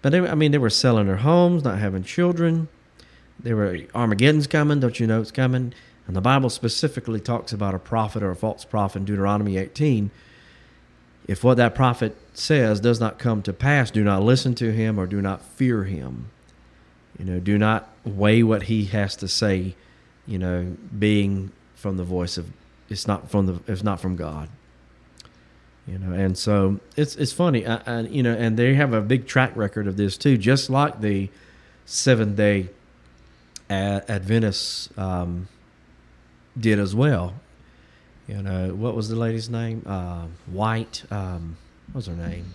But 0.00 0.10
they, 0.10 0.20
I 0.20 0.34
mean, 0.34 0.52
they 0.52 0.58
were 0.58 0.70
selling 0.70 1.06
their 1.06 1.16
homes, 1.16 1.64
not 1.64 1.78
having 1.78 2.04
children. 2.04 2.68
They 3.38 3.52
were 3.52 3.80
Armageddon's 3.94 4.46
coming. 4.46 4.80
Don't 4.80 4.98
you 4.98 5.06
know 5.06 5.20
it's 5.20 5.30
coming? 5.30 5.74
And 6.06 6.14
the 6.14 6.20
Bible 6.20 6.50
specifically 6.50 7.20
talks 7.20 7.52
about 7.52 7.74
a 7.74 7.78
prophet 7.78 8.22
or 8.22 8.30
a 8.30 8.36
false 8.36 8.64
prophet 8.64 8.98
in 8.98 9.04
Deuteronomy 9.06 9.56
18 9.56 10.10
if 11.26 11.42
what 11.42 11.56
that 11.56 11.74
prophet 11.74 12.16
says 12.34 12.80
does 12.80 13.00
not 13.00 13.18
come 13.18 13.42
to 13.42 13.52
pass, 13.52 13.90
do 13.90 14.04
not 14.04 14.22
listen 14.22 14.54
to 14.56 14.72
him 14.72 14.98
or 14.98 15.06
do 15.06 15.22
not 15.22 15.42
fear 15.42 15.84
him. 15.84 16.30
You 17.18 17.24
know, 17.24 17.40
do 17.40 17.56
not 17.56 17.88
weigh 18.04 18.42
what 18.42 18.64
he 18.64 18.86
has 18.86 19.16
to 19.16 19.28
say, 19.28 19.74
you 20.26 20.38
know, 20.38 20.76
being 20.96 21.52
from 21.74 21.96
the 21.96 22.04
voice 22.04 22.36
of 22.36 22.52
it's 22.90 23.06
not 23.06 23.30
from 23.30 23.46
the 23.46 23.60
it's 23.66 23.82
not 23.82 24.00
from 24.00 24.16
God. 24.16 24.48
You 25.86 25.98
know, 25.98 26.12
and 26.12 26.36
so 26.36 26.80
it's 26.96 27.14
it's 27.16 27.32
funny, 27.32 27.64
and 27.64 28.10
you 28.10 28.22
know, 28.22 28.34
and 28.34 28.56
they 28.56 28.74
have 28.74 28.92
a 28.92 29.00
big 29.00 29.26
track 29.26 29.54
record 29.54 29.86
of 29.86 29.96
this 29.96 30.18
too, 30.18 30.36
just 30.36 30.68
like 30.68 31.00
the 31.00 31.30
seven 31.86 32.34
day 32.34 32.68
Adventists 33.70 34.90
um, 34.98 35.48
did 36.58 36.78
as 36.78 36.94
well. 36.94 37.34
You 38.28 38.42
know, 38.42 38.74
what 38.74 38.94
was 38.94 39.08
the 39.08 39.16
lady's 39.16 39.50
name? 39.50 39.82
Uh, 39.86 40.26
White. 40.46 41.04
Um, 41.10 41.56
what 41.92 41.96
was 41.96 42.06
her 42.06 42.14
name? 42.14 42.46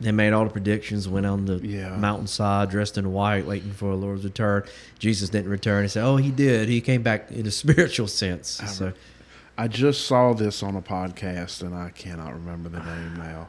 They 0.00 0.12
made 0.12 0.32
all 0.32 0.44
the 0.44 0.50
predictions, 0.50 1.08
went 1.08 1.24
on 1.24 1.46
the 1.46 1.56
Yeah. 1.66 1.96
mountainside 1.96 2.68
dressed 2.70 2.98
in 2.98 3.12
white, 3.12 3.46
waiting 3.46 3.70
for 3.72 3.90
the 3.90 3.96
Lord's 3.96 4.24
return. 4.24 4.64
Jesus 4.98 5.30
didn't 5.30 5.50
return. 5.50 5.84
He 5.84 5.88
said, 5.88 6.04
"Oh, 6.04 6.16
he 6.16 6.30
did. 6.30 6.68
He 6.68 6.80
came 6.80 7.02
back 7.02 7.30
in 7.30 7.46
a 7.46 7.50
spiritual 7.62 8.08
sense." 8.08 8.60
I 8.60 8.66
So, 8.66 8.92
I 9.56 9.68
just 9.68 10.04
saw 10.06 10.34
this 10.34 10.62
on 10.62 10.74
a 10.76 10.82
podcast, 10.82 11.62
and 11.62 11.74
I 11.74 11.90
cannot 11.90 12.34
remember 12.34 12.68
the 12.68 12.80
name 12.80 13.14
now. 13.18 13.48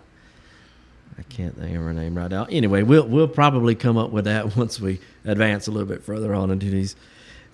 I 1.18 1.24
can't 1.24 1.58
think 1.58 1.76
of 1.76 1.82
her 1.84 1.93
name 1.93 2.16
right 2.16 2.30
now. 2.30 2.45
Anyway, 2.45 2.84
we'll 2.84 3.08
we'll 3.08 3.28
probably 3.28 3.74
come 3.76 3.97
up 3.97 4.12
with 4.12 4.26
that 4.26 4.56
once 4.56 4.80
we 4.80 4.99
advance 5.26 5.68
a 5.68 5.72
little 5.72 5.88
bit 5.89 6.03
further 6.03 6.34
on 6.34 6.51
into 6.51 6.70
these 6.70 6.95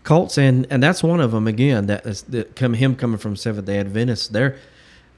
cults, 0.03 0.37
and 0.37 0.67
and 0.69 0.81
that's 0.81 1.03
one 1.03 1.19
of 1.19 1.31
them 1.31 1.47
again. 1.47 1.87
That 1.87 2.05
is 2.05 2.23
that 2.23 2.55
come 2.55 2.73
him 2.73 2.95
coming 2.95 3.17
from 3.17 3.35
Seventh 3.35 3.65
Day 3.65 3.79
Adventists. 3.79 4.27
They're 4.27 4.57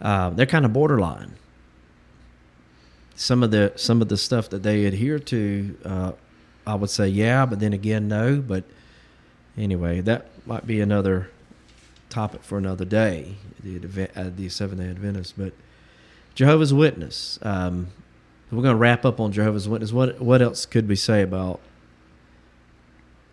uh, 0.02 0.32
they're 0.32 0.46
kind 0.46 0.66
of 0.66 0.74
borderline. 0.74 1.34
Some 3.16 3.44
of 3.44 3.52
the 3.52 3.74
some 3.76 4.02
of 4.02 4.10
the 4.10 4.18
stuff 4.18 4.50
that 4.50 4.64
they 4.64 4.86
adhere 4.86 5.20
to, 5.20 5.78
uh, 5.86 6.12
I 6.66 6.76
would 6.76 6.90
say 6.90 7.08
yeah, 7.08 7.46
but 7.46 7.60
then 7.60 7.74
again 7.74 8.08
no. 8.08 8.38
But 8.38 8.64
anyway, 9.58 10.02
that 10.02 10.28
might 10.46 10.66
be 10.66 10.82
another 10.82 11.30
topic 12.10 12.44
for 12.44 12.58
another 12.58 12.86
day. 12.86 13.36
The 13.64 14.10
uh, 14.16 14.30
the 14.36 14.50
Seventh 14.50 14.82
Day 14.82 14.90
Adventists, 14.90 15.34
but 15.38 15.54
Jehovah's 16.36 16.74
Witness. 16.74 17.40
Um, 17.42 17.88
we're 18.52 18.62
going 18.62 18.76
to 18.76 18.80
wrap 18.80 19.04
up 19.04 19.20
on 19.20 19.32
Jehovah's 19.32 19.68
Witness. 19.68 19.92
What 19.92 20.20
what 20.20 20.42
else 20.42 20.66
could 20.66 20.88
we 20.88 20.96
say 20.96 21.22
about 21.22 21.60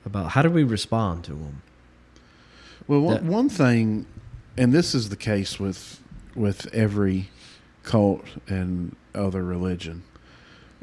about 0.05 0.31
how 0.31 0.43
do 0.43 0.51
we 0.51 0.63
respond 0.65 1.25
to 1.25 1.33
them? 1.33 1.63
Well, 2.87 3.01
one, 3.01 3.15
That- 3.15 3.25
one 3.25 3.49
thing, 3.49 4.07
and 4.57 4.73
this 4.73 4.95
is 4.95 5.09
the 5.09 5.17
case 5.17 5.59
with 5.61 6.01
with 6.35 6.73
every 6.73 7.29
cult 7.83 8.25
and 8.47 8.95
other 9.15 9.43
religion, 9.45 10.03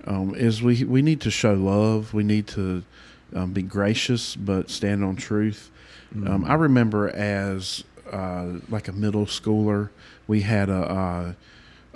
um, 0.06 0.36
is 0.36 0.62
we 0.62 0.84
we 0.84 1.02
need 1.02 1.22
to 1.22 1.32
show 1.32 1.54
love. 1.54 2.14
We 2.14 2.24
need 2.24 2.48
to 2.48 2.84
um, 3.34 3.54
be 3.54 3.62
gracious, 3.62 4.36
but 4.36 4.70
stand 4.70 5.04
on 5.04 5.16
truth. 5.16 5.70
Um, 6.26 6.46
I 6.46 6.54
remember 6.54 7.10
as 7.10 7.84
uh, 8.12 8.60
like 8.70 8.88
a 8.88 8.94
middle 8.94 9.26
schooler, 9.26 9.90
we 10.26 10.42
had 10.42 10.70
a, 10.70 11.36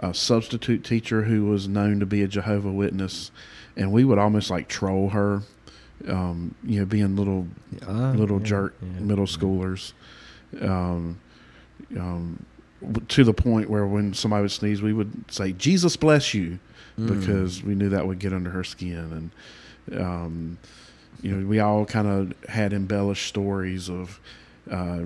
a, 0.02 0.10
a 0.10 0.14
substitute 0.14 0.84
teacher 0.84 1.24
who 1.24 1.46
was 1.46 1.68
known 1.70 2.02
to 2.02 2.06
be 2.06 2.22
a 2.22 2.28
Jehovah 2.28 2.72
Witness, 2.74 3.32
and 3.78 3.92
we 3.94 4.04
would 4.04 4.18
almost 4.18 4.50
like 4.50 4.68
troll 4.68 5.10
her. 5.10 5.44
Um, 6.08 6.56
you 6.64 6.80
know, 6.80 6.86
being 6.86 7.16
little 7.16 7.48
Ah, 7.88 8.12
little 8.16 8.40
yeah, 8.40 8.46
jerk 8.46 8.76
yeah. 8.82 9.00
middle 9.02 9.26
schoolers, 9.28 9.94
um, 10.62 11.20
um, 11.98 12.46
to 13.10 13.24
the 13.24 13.34
point 13.34 13.70
where 13.70 13.86
when 13.86 14.14
somebody 14.14 14.42
would 14.42 14.52
sneeze, 14.52 14.82
we 14.82 14.94
would 14.94 15.32
say 15.32 15.52
"Jesus 15.54 15.96
bless 15.98 16.34
you," 16.34 16.60
Mm. 16.98 17.20
because 17.20 17.64
we 17.64 17.76
knew 17.76 17.90
that 17.90 18.06
would 18.08 18.20
get 18.20 18.34
under 18.34 18.50
her 18.50 18.64
skin, 18.64 19.32
and 19.90 20.00
um, 20.02 20.58
you 21.22 21.32
know, 21.36 21.46
we 21.48 21.60
all 21.60 21.86
kind 21.86 22.08
of 22.08 22.34
had 22.50 22.74
embellished 22.74 23.28
stories 23.28 23.90
of 23.90 24.20
uh, 24.70 25.02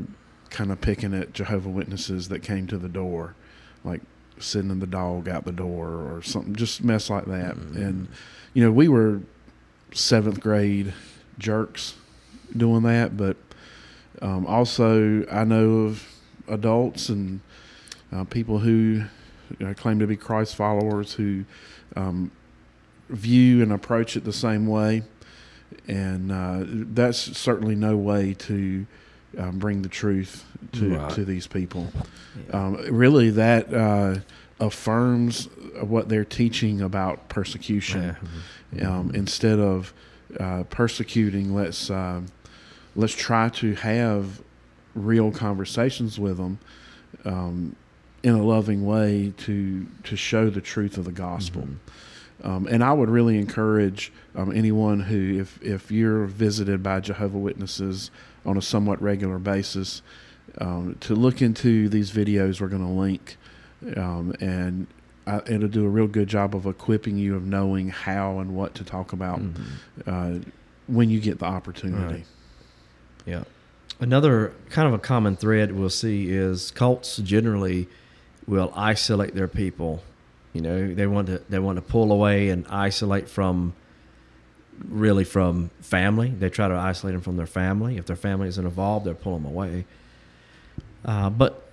kind 0.49 0.71
of 0.71 0.79
picking 0.81 1.13
at 1.13 1.33
Jehovah 1.33 1.69
Witnesses 1.69 2.29
that 2.29 2.39
came 2.41 2.67
to 2.67 2.77
the 2.77 2.87
door, 2.89 3.35
like 3.83 4.01
sending 4.39 4.79
the 4.79 4.87
dog 4.87 5.27
out 5.27 5.45
the 5.45 5.51
door 5.51 5.87
or 5.89 6.21
something, 6.21 6.55
just 6.55 6.83
mess 6.83 7.09
like 7.09 7.25
that, 7.25 7.55
Mm. 7.57 7.75
and 7.75 8.07
you 8.53 8.63
know, 8.63 8.71
we 8.71 8.87
were 8.87 9.19
seventh 9.95 10.39
grade 10.41 10.93
jerks 11.39 11.95
doing 12.55 12.83
that, 12.83 13.17
but 13.17 13.37
um, 14.21 14.45
also 14.45 15.25
I 15.31 15.43
know 15.43 15.71
of 15.85 16.07
adults 16.47 17.09
and 17.09 17.39
uh, 18.13 18.23
people 18.25 18.59
who 18.59 19.03
you 19.59 19.65
know, 19.65 19.73
claim 19.73 19.99
to 19.99 20.07
be 20.07 20.15
Christ 20.15 20.55
followers 20.55 21.13
who 21.13 21.45
um, 21.95 22.31
view 23.09 23.61
and 23.63 23.71
approach 23.71 24.15
it 24.17 24.23
the 24.25 24.33
same 24.33 24.67
way, 24.67 25.03
and 25.87 26.31
uh, 26.31 26.59
that's 26.65 27.17
certainly 27.37 27.75
no 27.75 27.95
way 27.97 28.33
to 28.33 28.85
um, 29.37 29.59
bring 29.59 29.81
the 29.81 29.89
truth 29.89 30.45
to 30.73 30.95
Right. 30.97 31.11
to 31.13 31.25
these 31.25 31.47
people. 31.47 31.91
Yeah. 32.49 32.65
Um, 32.65 32.75
really, 32.95 33.29
that 33.31 33.73
uh, 33.73 34.15
affirms 34.59 35.47
what 35.83 36.09
they're 36.09 36.25
teaching 36.25 36.81
about 36.81 37.27
persecution 37.29 38.15
Yeah. 38.71 38.97
um, 38.99 39.11
instead 39.13 39.59
of 39.59 39.93
uh, 40.39 40.63
persecuting 40.69 41.53
let's 41.53 41.89
um 41.89 42.27
let's 42.95 43.13
try 43.13 43.49
to 43.49 43.75
have 43.75 44.41
real 44.95 45.31
conversations 45.31 46.17
with 46.19 46.37
them 46.37 46.57
um, 47.25 47.75
in 48.23 48.33
a 48.33 48.43
loving 48.43 48.85
way 48.85 49.33
to 49.37 49.85
to 50.03 50.15
show 50.15 50.49
the 50.49 50.61
truth 50.61 50.97
of 50.97 51.05
the 51.05 51.11
gospel 51.11 51.61
Mm-hmm. 51.63 52.49
um, 52.49 52.67
and 52.69 52.83
I 52.83 52.91
would 52.93 53.09
really 53.09 53.37
encourage 53.37 54.11
um, 54.35 54.51
anyone 54.55 54.99
who 55.01 55.39
if 55.39 55.61
if 55.61 55.91
you're 55.91 56.25
visited 56.25 56.81
by 56.83 56.99
Jehovah 57.01 57.37
Witnesses 57.37 58.11
on 58.45 58.57
a 58.57 58.61
somewhat 58.61 59.01
regular 59.01 59.39
basis 59.39 60.01
um, 60.59 60.95
to 61.01 61.15
look 61.15 61.41
into 61.41 61.87
these 61.89 62.11
videos 62.11 62.59
we're 62.61 62.67
going 62.67 62.85
to 62.85 62.91
link 62.91 63.37
um, 63.97 64.33
and 64.39 64.87
I, 65.27 65.37
it'll 65.47 65.67
do 65.67 65.85
a 65.85 65.89
real 65.89 66.07
good 66.07 66.27
job 66.27 66.55
of 66.55 66.65
equipping 66.65 67.17
you 67.17 67.35
of 67.35 67.45
knowing 67.45 67.89
how 67.89 68.39
and 68.39 68.55
what 68.55 68.75
to 68.75 68.83
talk 68.83 69.11
about 69.13 69.39
Mhm. 69.41 69.55
uh, 70.05 70.45
when 70.87 71.09
you 71.09 71.19
get 71.19 71.39
the 71.39 71.45
opportunity. 71.45 72.03
Right. 72.13 72.25
Yeah. 73.25 73.43
Another 73.99 74.53
kind 74.69 74.87
of 74.87 74.93
a 74.93 74.99
common 74.99 75.35
thread 75.35 75.71
we'll 75.71 75.89
see 75.89 76.29
is 76.29 76.69
cults 76.71 77.17
generally 77.17 77.87
will 78.45 78.71
isolate 78.75 79.33
their 79.33 79.47
people. 79.47 80.03
You 80.53 80.61
know, 80.61 80.93
they 80.93 81.07
want 81.07 81.27
to 81.27 81.41
they 81.49 81.59
want 81.59 81.77
to 81.77 81.81
pull 81.81 82.11
away 82.11 82.49
and 82.49 82.65
isolate 82.69 83.27
from 83.27 83.73
really 84.87 85.23
from 85.23 85.69
family. 85.81 86.29
They 86.29 86.49
try 86.49 86.67
to 86.67 86.75
isolate 86.75 87.13
them 87.13 87.21
from 87.21 87.37
their 87.37 87.45
family. 87.47 87.97
If 87.97 88.05
their 88.05 88.15
family 88.15 88.47
isn't 88.49 88.63
involved, 88.65 89.05
they'll 89.05 89.13
pull 89.15 89.37
them 89.37 89.45
away. 89.45 89.85
Uh, 91.03 91.29
but 91.29 91.64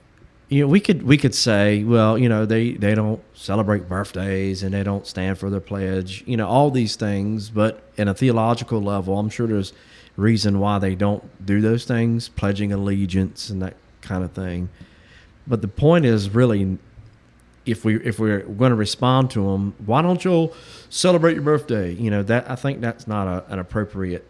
you 0.53 0.61
know, 0.61 0.69
we 0.69 0.81
could 0.81 1.03
we 1.03 1.17
could 1.17 1.35
say, 1.35 1.83
well, 1.83 2.19
you 2.19 2.29
know, 2.29 2.45
they 2.45 2.73
they 2.73 2.95
don't 2.95 3.23
celebrate 3.35 3.89
birthdays 3.89 4.63
and 4.63 4.75
they 4.75 4.83
don't 4.83 5.07
stand 5.07 5.39
for 5.39 5.49
their 5.49 5.61
pledge. 5.61 6.23
You 6.27 6.37
know, 6.37 6.47
all 6.47 6.71
these 6.71 6.95
things. 6.95 7.49
But 7.49 7.83
in 7.97 8.07
a 8.07 8.13
theological 8.15 8.83
level, 8.83 9.19
I'm 9.19 9.31
sure 9.31 9.47
there's 9.47 9.73
reason 10.17 10.61
why 10.61 10.79
they 10.79 10.95
don't 10.95 11.25
do 11.45 11.63
those 11.63 11.87
things, 11.87 12.29
pledging 12.29 12.71
allegiance 12.71 13.49
and 13.49 13.63
that 13.63 13.77
kind 14.03 14.23
of 14.23 14.33
thing. 14.33 14.69
But 15.47 15.63
the 15.63 15.69
point 15.69 16.05
is 16.05 16.29
really, 16.29 16.77
if 17.65 17.83
we 17.87 17.97
if 18.05 18.19
we're 18.19 18.41
going 18.41 18.71
to 18.73 18.77
respond 18.77 19.31
to 19.31 19.51
them, 19.53 19.75
why 19.87 20.03
don't 20.03 20.23
you 20.23 20.53
celebrate 20.91 21.33
your 21.33 21.45
birthday? 21.45 21.95
You 21.95 22.11
know 22.11 22.23
that 22.25 22.51
I 22.51 22.57
think 22.57 22.83
that's 22.83 23.07
not 23.07 23.27
a, 23.27 23.51
an 23.51 23.59
appropriate 23.59 24.29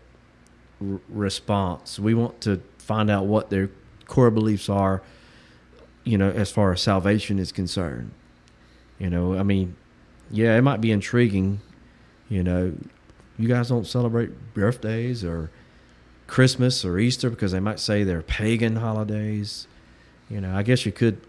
r- 0.81 1.01
response. 1.09 1.99
We 1.99 2.14
want 2.14 2.41
to 2.43 2.62
find 2.79 3.11
out 3.11 3.27
what 3.27 3.51
their 3.51 3.70
core 4.07 4.31
beliefs 4.31 4.68
are. 4.68 5.03
You 6.05 6.18
know, 6.18 6.30
as 6.30 6.50
far 6.50 6.72
as 6.72 6.82
salvation 6.82 7.38
is 7.38 7.53
concerned. 7.53 8.12
You 8.98 9.11
know, 9.11 9.38
I 9.38 9.42
mean, 9.42 9.76
yeah, 10.30 10.57
it 10.57 10.62
might 10.62 10.80
be 10.80 10.90
intriguing. 10.90 11.61
You 12.28 12.42
know, 12.42 12.74
you 13.38 13.48
guys 13.48 13.68
don't 13.68 13.86
celebrate 13.86 14.55
birthdays 14.55 15.24
or 15.24 15.50
Christmas 16.26 16.84
or 16.84 16.98
Easter 16.98 17.30
because 17.30 17.53
they 17.53 17.61
might 17.61 17.78
say 17.78 18.05
they're 18.05 18.22
pagan 18.22 18.76
holidays. 18.76 19.66
You 20.30 20.40
know, 20.40 20.57
I 20.57 20.62
guess 20.62 20.86
you 20.86 20.92
could, 20.92 21.20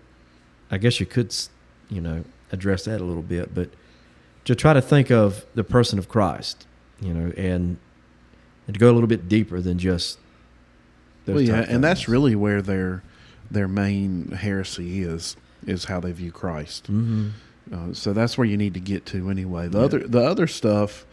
I 0.72 0.78
guess 0.78 1.00
you 1.00 1.06
could, 1.06 1.36
you 1.90 2.00
know, 2.02 2.24
address 2.52 2.86
that 2.86 3.02
a 3.02 3.04
little 3.04 3.24
bit, 3.24 3.54
but 3.54 3.70
to 4.46 4.56
try 4.56 4.74
to 4.74 4.82
think 4.82 5.12
of 5.12 5.46
the 5.56 5.64
person 5.64 6.00
of 6.00 6.08
Christ, 6.08 6.66
you 7.02 7.14
know, 7.14 7.32
and 7.36 7.78
and 8.68 8.74
to 8.74 8.80
go 8.80 8.90
a 8.90 8.94
little 8.94 9.08
bit 9.08 9.28
deeper 9.28 9.60
than 9.60 9.78
just. 9.78 10.20
Those 11.26 11.36
Well, 11.36 11.44
yeah, 11.44 11.66
and 11.68 11.84
that's 11.84 12.08
really 12.08 12.36
where 12.36 12.62
their 12.62 13.04
their 13.54 13.68
main 13.68 14.30
heresy 14.32 15.04
is 15.04 15.38
is 15.66 15.86
how 15.86 16.00
they 16.02 16.12
view 16.12 16.32
Christ. 16.32 16.92
Mhm. 16.92 17.32
Uh, 17.72 17.94
so 17.94 18.12
that's 18.12 18.38
where 18.38 18.46
you 18.46 18.58
need 18.58 18.74
to 18.74 18.82
get 18.82 19.06
to 19.08 19.30
anyway. 19.30 19.68
The 19.70 19.80
Yeah. 19.80 19.86
other 19.86 20.00
the 20.00 20.20
other 20.22 20.48
stuff, 20.48 21.06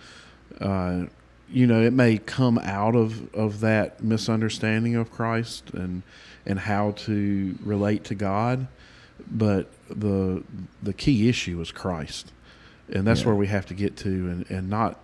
uh, 0.61 1.05
you 1.53 1.67
know, 1.67 1.81
it 1.83 1.93
may 1.93 2.19
come 2.19 2.59
out 2.59 2.97
of, 2.97 3.33
of 3.35 3.61
that 3.61 4.03
misunderstanding 4.03 4.97
of 4.97 5.11
Christ 5.13 5.71
and 5.73 6.03
and 6.47 6.59
how 6.61 6.93
to 7.07 7.55
relate 7.65 8.03
to 8.05 8.15
God. 8.15 8.67
but 9.31 9.69
the 9.91 10.43
the 10.83 10.95
key 10.95 11.29
issue 11.29 11.61
is 11.61 11.71
Christ, 11.71 12.33
and 12.91 13.07
that's 13.07 13.21
Yeah. 13.21 13.27
where 13.27 13.35
we 13.37 13.49
have 13.49 13.67
to 13.67 13.75
get 13.75 13.95
to, 13.99 14.09
and 14.09 14.51
and 14.51 14.69
not. 14.71 14.99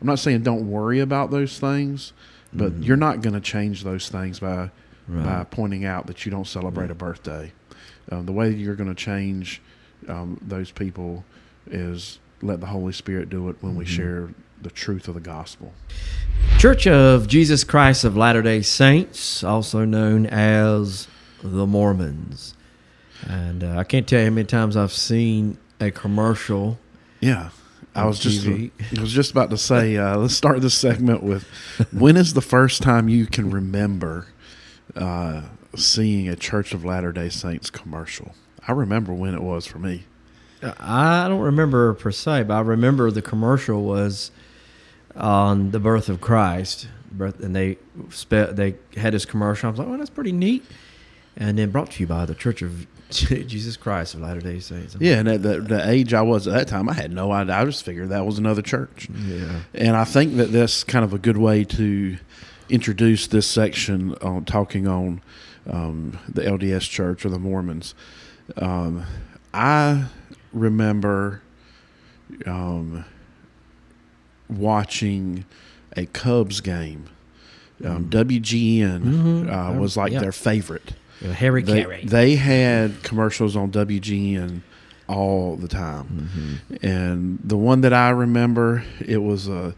I'm 0.00 0.06
not 0.06 0.18
saying 0.18 0.42
don't 0.44 0.66
worry 0.68 0.98
about 0.98 1.30
those 1.30 1.58
things, 1.58 2.14
but 2.54 2.72
Mhm. 2.80 2.86
you're 2.86 2.96
not 2.96 3.20
going 3.20 3.34
to 3.34 3.40
change 3.40 3.84
those 3.84 4.08
things 4.08 4.40
by 4.40 4.70
by 5.10 5.44
pointing 5.50 5.84
out 5.84 6.06
that 6.06 6.24
you 6.24 6.30
don't 6.30 6.46
celebrate 6.46 6.84
Right. 6.84 6.90
a 6.92 6.94
birthday. 6.94 7.52
Um, 8.12 8.26
the 8.26 8.32
way 8.32 8.50
you're 8.50 8.74
going 8.76 8.88
to 8.88 8.94
change 8.94 9.60
um, 10.08 10.38
those 10.40 10.70
people 10.70 11.24
is 11.70 12.18
let 12.42 12.60
the 12.60 12.66
Holy 12.66 12.92
Spirit 12.92 13.28
do 13.28 13.48
it 13.50 13.56
when 13.60 13.74
we 13.76 13.84
Mhm. 13.84 13.88
share 13.88 14.28
the 14.62 14.70
truth 14.70 15.08
of 15.08 15.14
the 15.14 15.20
gospel. 15.20 15.72
Church 16.58 16.86
of 16.86 17.26
Jesus 17.28 17.64
Christ 17.64 18.04
of 18.04 18.16
Latter 18.16 18.42
day 18.42 18.62
Saints, 18.62 19.42
also 19.44 19.84
known 19.84 20.26
as 20.26 21.06
the 21.42 21.66
Mormons. 21.66 22.54
And 23.26 23.62
uh, 23.64 23.76
I 23.76 23.84
can't 23.84 24.06
tell 24.06 24.20
you 24.20 24.26
how 24.26 24.30
many 24.32 24.46
times 24.46 24.76
I've 24.76 24.92
seen 24.92 25.58
a 25.80 25.90
commercial. 25.90 26.78
Yeah. 27.20 27.50
I 27.94 28.06
was 28.06 28.18
just 28.20 28.46
I 28.46 28.70
was 29.00 29.12
just 29.12 29.32
about 29.32 29.50
to 29.50 29.58
say 29.58 29.96
uh, 29.96 30.16
let's 30.16 30.34
start 30.34 30.60
this 30.62 30.74
segment 30.74 31.22
with 31.24 31.42
when 31.92 32.16
is 32.16 32.34
the 32.34 32.40
first 32.40 32.82
time 32.82 33.08
you 33.08 33.26
can 33.26 33.50
remember 33.50 34.26
uh, 34.96 35.42
seeing 35.76 36.28
a 36.28 36.36
Church 36.36 36.72
of 36.74 36.84
Latter 36.84 37.12
Day 37.12 37.28
Saints 37.28 37.70
commercial? 37.70 38.34
I 38.66 38.72
remember 38.72 39.12
when 39.12 39.34
it 39.34 39.42
was 39.42 39.66
for 39.66 39.78
me. 39.78 40.04
I 40.62 41.26
don't 41.28 41.40
remember 41.40 41.94
per 41.94 42.10
se, 42.10 42.42
but 42.44 42.54
I 42.54 42.60
remember 42.60 43.10
the 43.10 43.22
commercial 43.22 43.82
was 43.84 44.30
on 45.16 45.70
the 45.70 45.80
birth 45.80 46.08
of 46.10 46.20
Christ, 46.20 46.86
birth, 47.10 47.40
and 47.40 47.56
they 47.56 47.78
spe- 48.10 48.50
they 48.52 48.74
had 48.96 49.14
this 49.14 49.24
commercial. 49.24 49.68
I 49.68 49.70
was 49.70 49.78
like, 49.78 49.88
"Oh, 49.88 49.96
that's 49.96 50.10
pretty 50.10 50.32
neat," 50.32 50.62
and 51.36 51.58
then 51.58 51.70
brought 51.70 51.92
to 51.92 52.00
you 52.02 52.06
by 52.06 52.26
the 52.26 52.34
Church 52.34 52.60
of 52.60 52.86
Jesus 53.08 53.78
Christ 53.78 54.14
of 54.14 54.20
Latter 54.20 54.40
Day 54.40 54.60
Saints. 54.60 54.96
Yeah, 55.00 55.14
and 55.18 55.28
at 55.28 55.42
the, 55.42 55.60
the 55.62 55.88
age 55.88 56.12
I 56.12 56.20
was 56.22 56.46
at 56.46 56.52
that 56.52 56.68
time, 56.68 56.88
I 56.90 56.92
had 56.92 57.10
no 57.10 57.32
idea. 57.32 57.54
I 57.56 57.64
just 57.64 57.82
figured 57.84 58.10
that 58.10 58.26
was 58.26 58.38
another 58.38 58.62
church. 58.62 59.08
yeah, 59.26 59.60
And 59.74 59.96
I 59.96 60.04
think 60.04 60.36
that 60.36 60.52
that's 60.52 60.84
kind 60.84 61.04
of 61.06 61.14
a 61.14 61.18
good 61.18 61.38
way 61.38 61.64
to 61.64 62.18
introduce 62.70 63.26
this 63.26 63.46
section 63.46 64.14
on 64.16 64.44
talking 64.44 64.86
on 64.86 65.20
um, 65.68 66.18
the 66.28 66.42
LDS 66.42 66.88
Church 66.88 67.24
or 67.24 67.28
the 67.28 67.38
Mormons. 67.38 67.94
Um, 68.56 69.04
I 69.52 70.06
remember 70.52 71.42
um, 72.46 73.04
watching 74.48 75.44
a 75.96 76.06
Cubs 76.06 76.60
game. 76.60 77.06
Um, 77.84 78.10
WGN 78.10 79.02
Mhm. 79.04 79.48
uh, 79.76 79.78
was 79.78 79.96
like 79.96 80.12
Yeah. 80.12 80.20
their 80.20 80.32
favorite. 80.32 80.92
Yeah, 81.22 81.32
Harry 81.32 81.62
They, 81.62 81.82
Caray. 81.84 82.04
they 82.04 82.36
had 82.36 83.02
commercials 83.02 83.56
on 83.56 83.70
WGN 83.70 84.62
all 85.08 85.56
the 85.56 85.66
time 85.68 86.28
Mhm. 86.70 86.78
and 86.82 87.38
the 87.42 87.56
one 87.56 87.80
that 87.80 87.92
I 87.92 88.10
remember, 88.10 88.84
it 89.04 89.18
was 89.22 89.48
a 89.48 89.74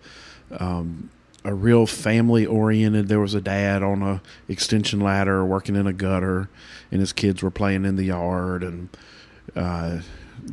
um, 0.59 1.09
a 1.45 1.53
real 1.55 1.87
family 1.87 2.47
oriented. 2.47 3.09
There 3.09 3.21
was 3.21 3.35
a 3.35 3.41
dad 3.41 3.83
on 3.83 4.03
a 4.03 4.23
extension 4.49 5.01
ladder 5.01 5.45
working 5.45 5.77
in 5.77 5.87
a 5.87 5.93
gutter, 5.93 6.49
and 6.91 7.01
his 7.01 7.13
kids 7.13 7.43
were 7.43 7.51
playing 7.51 7.85
in 7.85 7.97
the 7.97 8.05
yard 8.05 8.63
and 8.63 8.89
uh, 9.57 10.01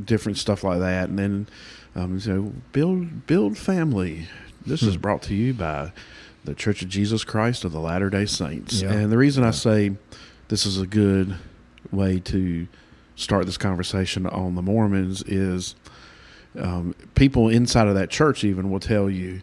different 0.06 0.38
stuff 0.38 0.64
like 0.64 0.80
that. 0.80 1.10
And 1.10 1.20
then 1.20 1.48
um, 1.96 2.20
so 2.20 2.54
build 2.72 3.28
build 3.28 3.58
family. 3.58 4.28
This 4.66 4.82
is 4.84 4.96
Hmm. 4.96 5.02
brought 5.02 5.22
to 5.24 5.36
you 5.36 5.54
by 5.54 5.92
the 6.46 6.54
Church 6.56 6.82
of 6.82 6.90
Jesus 6.90 7.24
Christ 7.24 7.64
of 7.64 7.72
the 7.72 7.80
Latter 7.80 8.10
Day 8.10 8.26
Saints. 8.26 8.82
Yeah. 8.82 8.92
And 8.92 9.12
the 9.12 9.18
reason 9.18 9.44
I 9.44 9.52
say 9.52 9.96
this 10.48 10.66
is 10.66 10.80
a 10.80 10.88
good 10.88 11.36
way 11.92 12.20
to 12.22 12.68
start 13.16 13.46
this 13.46 13.58
conversation 13.58 14.26
on 14.26 14.56
the 14.56 14.62
Mormons 14.62 15.22
is 15.28 15.76
um, 16.58 16.96
people 17.16 17.50
inside 17.50 17.88
of 17.88 17.96
that 17.96 18.10
church 18.10 18.44
even 18.44 18.72
will 18.72 18.80
tell 18.80 19.10
you 19.10 19.42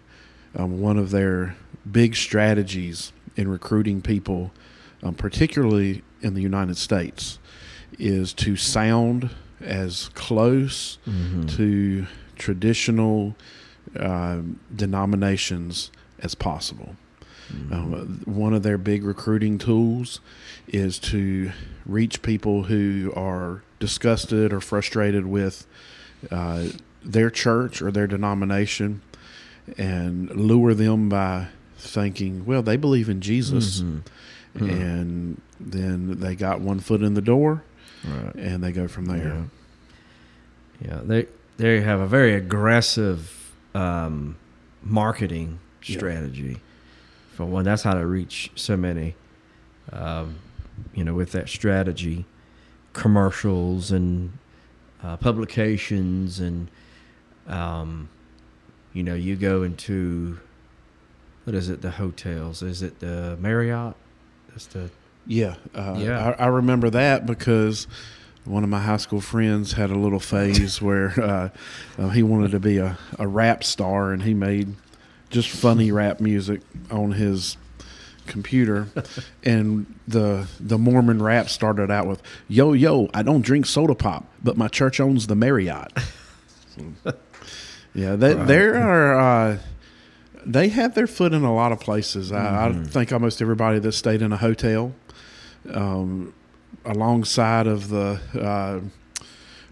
um, 0.56 0.80
one 0.80 0.98
of 0.98 1.10
their 1.10 1.56
big 1.90 2.16
strategies 2.16 3.12
in 3.36 3.48
recruiting 3.48 4.00
people, 4.02 4.50
um, 5.02 5.14
particularly 5.14 6.02
in 6.22 6.34
the 6.34 6.40
United 6.42 6.76
States, 6.76 7.38
is 7.98 8.32
to 8.32 8.56
sound 8.56 9.30
as 9.60 10.10
close 10.14 10.98
Mhm. 11.06 11.48
to 11.56 12.06
traditional 12.36 13.36
um, 13.98 14.58
denominations 14.74 15.90
as 16.18 16.34
possible. 16.34 16.96
Mhm. 17.50 17.72
Um, 17.72 18.20
one 18.26 18.52
of 18.52 18.62
their 18.62 18.76
big 18.76 19.04
recruiting 19.04 19.56
tools 19.56 20.20
is 20.66 20.98
to 20.98 21.52
reach 21.86 22.20
people 22.20 22.64
who 22.64 23.12
are 23.16 23.62
disgusted 23.78 24.52
or 24.52 24.60
frustrated 24.60 25.24
with 25.26 25.66
uh, 26.30 26.64
their 27.04 27.30
church 27.30 27.80
or 27.80 27.90
their 27.92 28.06
denomination 28.08 29.00
and 29.78 30.30
lure 30.34 30.74
them 30.74 31.08
by 31.08 31.48
thinking, 31.78 32.44
well, 32.46 32.62
they 32.62 32.76
believe 32.76 33.08
in 33.08 33.20
Jesus. 33.20 33.80
Mhm. 33.80 34.02
Mhm. 34.56 34.70
And 34.70 35.40
then 35.60 36.20
they 36.20 36.34
got 36.34 36.60
one 36.60 36.80
foot 36.80 37.02
in 37.02 37.14
the 37.14 37.20
door 37.22 37.62
Right. 38.04 38.34
and 38.36 38.62
they 38.64 38.72
go 38.72 38.88
from 38.88 39.06
there. 39.06 39.46
Yeah. 40.80 40.88
yeah, 40.88 41.00
they 41.04 41.26
they 41.58 41.80
have 41.80 42.00
a 42.00 42.06
very 42.06 42.34
aggressive 42.34 43.32
um, 43.74 44.36
marketing 44.82 45.58
Yeah. 45.84 45.96
strategy. 45.98 46.60
For 47.34 47.44
one, 47.44 47.64
that's 47.64 47.82
how 47.82 47.94
to 47.94 48.06
reach 48.06 48.50
so 48.54 48.76
many. 48.76 49.14
Um, 49.92 50.36
you 50.94 51.04
know, 51.04 51.14
with 51.14 51.32
that 51.32 51.48
strategy, 51.48 52.24
commercials 52.92 53.90
and 53.92 54.32
uh, 55.02 55.16
publications, 55.18 56.40
and 56.40 56.68
um, 57.46 58.08
you 58.96 59.02
know, 59.02 59.14
you 59.14 59.36
go 59.36 59.62
into 59.62 60.38
what 61.44 61.54
is 61.54 61.68
it? 61.68 61.82
The 61.82 61.90
hotels? 61.92 62.62
Is 62.62 62.82
it 62.82 62.98
the 63.00 63.36
Marriott? 63.38 63.94
That's 64.48 64.66
the 64.66 64.90
Yeah, 65.26 65.56
uh, 65.74 65.96
Yeah. 65.98 66.34
I, 66.38 66.44
I 66.44 66.46
remember 66.46 66.88
that 66.88 67.26
because 67.26 67.86
one 68.46 68.64
of 68.64 68.70
my 68.70 68.80
high 68.80 68.96
school 68.96 69.20
friends 69.20 69.72
had 69.74 69.90
a 69.90 69.98
little 69.98 70.18
phase 70.18 70.80
where 70.80 71.12
uh, 71.20 71.48
uh, 71.98 72.08
he 72.08 72.22
wanted 72.22 72.52
to 72.52 72.58
be 72.58 72.78
a, 72.78 72.96
a 73.18 73.28
rap 73.28 73.64
star, 73.64 74.12
and 74.12 74.22
he 74.22 74.32
made 74.32 74.74
just 75.28 75.50
funny 75.50 75.92
rap 75.92 76.18
music 76.18 76.62
on 76.90 77.12
his 77.12 77.58
computer. 78.26 78.88
and 79.44 79.94
the 80.08 80.48
the 80.58 80.78
Mormon 80.78 81.22
rap 81.22 81.50
started 81.50 81.90
out 81.90 82.06
with 82.06 82.22
"Yo 82.48 82.72
yo, 82.72 83.10
I 83.12 83.22
don't 83.22 83.42
drink 83.42 83.66
soda 83.66 83.94
pop, 83.94 84.24
but 84.42 84.56
my 84.56 84.68
church 84.68 85.00
owns 85.00 85.26
the 85.26 85.36
Marriott." 85.36 85.92
yeah, 87.96 88.14
they, 88.16 88.34
Right. 88.34 88.46
there 88.46 88.76
are. 88.76 89.18
Uh, 89.52 89.58
they 90.48 90.68
have 90.68 90.94
their 90.94 91.08
foot 91.08 91.32
in 91.32 91.42
a 91.42 91.52
lot 91.52 91.72
of 91.72 91.80
places. 91.80 92.30
I, 92.30 92.66
I 92.66 92.68
Mhm. 92.70 92.86
think 92.86 93.12
almost 93.12 93.42
everybody 93.42 93.80
that 93.80 93.92
stayed 93.92 94.22
in 94.22 94.30
a 94.32 94.36
hotel, 94.36 94.92
um, 95.72 96.32
alongside 96.84 97.66
of 97.66 97.88
the 97.88 98.20
uh, 98.40 98.80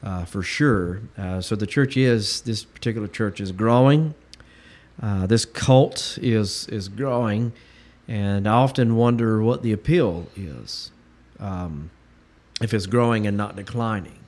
uh, 0.04 0.26
for 0.26 0.44
sure. 0.44 1.02
Uh, 1.18 1.42
so 1.42 1.56
the 1.56 1.68
church 1.68 1.98
is 1.98 2.42
this 2.42 2.64
particular 2.64 3.08
church 3.08 3.42
is 3.42 3.52
growing. 3.52 4.14
Uh, 5.02 5.28
this 5.28 5.46
cult 5.46 6.18
is 6.22 6.68
is 6.70 6.90
growing, 6.90 7.54
and 8.08 8.48
I 8.48 8.54
often 8.54 8.96
wonder 8.96 9.42
what 9.44 9.62
the 9.62 9.72
appeal 9.72 10.28
is, 10.36 10.92
um, 11.40 11.92
if 12.62 12.74
it's 12.74 12.88
growing 12.88 13.28
and 13.28 13.38
not 13.38 13.56
declining. 13.56 14.20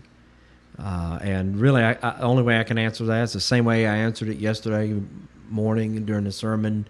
Uh, 0.77 1.19
and 1.21 1.59
really, 1.59 1.81
the 1.81 2.21
only 2.21 2.43
way 2.43 2.59
I 2.59 2.63
can 2.63 2.77
answer 2.77 3.03
that 3.05 3.23
is 3.23 3.33
the 3.33 3.39
same 3.39 3.65
way 3.65 3.85
I 3.87 3.97
answered 3.97 4.29
it 4.29 4.37
yesterday 4.37 5.01
morning 5.49 6.05
during 6.05 6.23
the 6.23 6.31
sermon. 6.31 6.85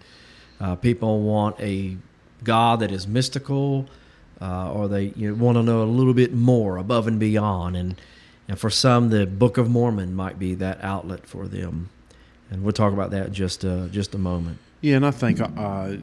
Uh, 0.60 0.76
people 0.76 1.22
want 1.22 1.58
a 1.58 1.96
God 2.44 2.80
that 2.80 2.92
is 2.92 3.06
mystical, 3.08 3.88
uh, 4.40 4.72
or 4.72 4.88
they 4.88 5.12
you 5.16 5.30
know, 5.30 5.42
want 5.42 5.56
to 5.56 5.62
know 5.62 5.82
a 5.82 5.84
little 5.84 6.14
bit 6.14 6.32
more 6.32 6.76
above 6.76 7.06
and 7.06 7.18
beyond. 7.18 7.76
And 7.76 8.00
and 8.50 8.58
for 8.58 8.68
some, 8.68 9.10
the 9.10 9.28
Book 9.28 9.58
of 9.58 9.70
Mormon 9.70 10.12
might 10.12 10.36
be 10.36 10.56
that 10.56 10.82
outlet 10.82 11.24
for 11.24 11.46
them. 11.46 11.88
And 12.50 12.64
we'll 12.64 12.72
talk 12.72 12.92
about 12.92 13.12
that 13.12 13.28
in 13.28 13.32
just 13.32 13.64
uh, 13.64 13.86
just 13.86 14.12
a 14.12 14.18
moment. 14.18 14.58
Yeah, 14.80 14.96
and 14.96 15.06
I 15.06 15.12
think 15.12 15.40
uh, 15.40 15.96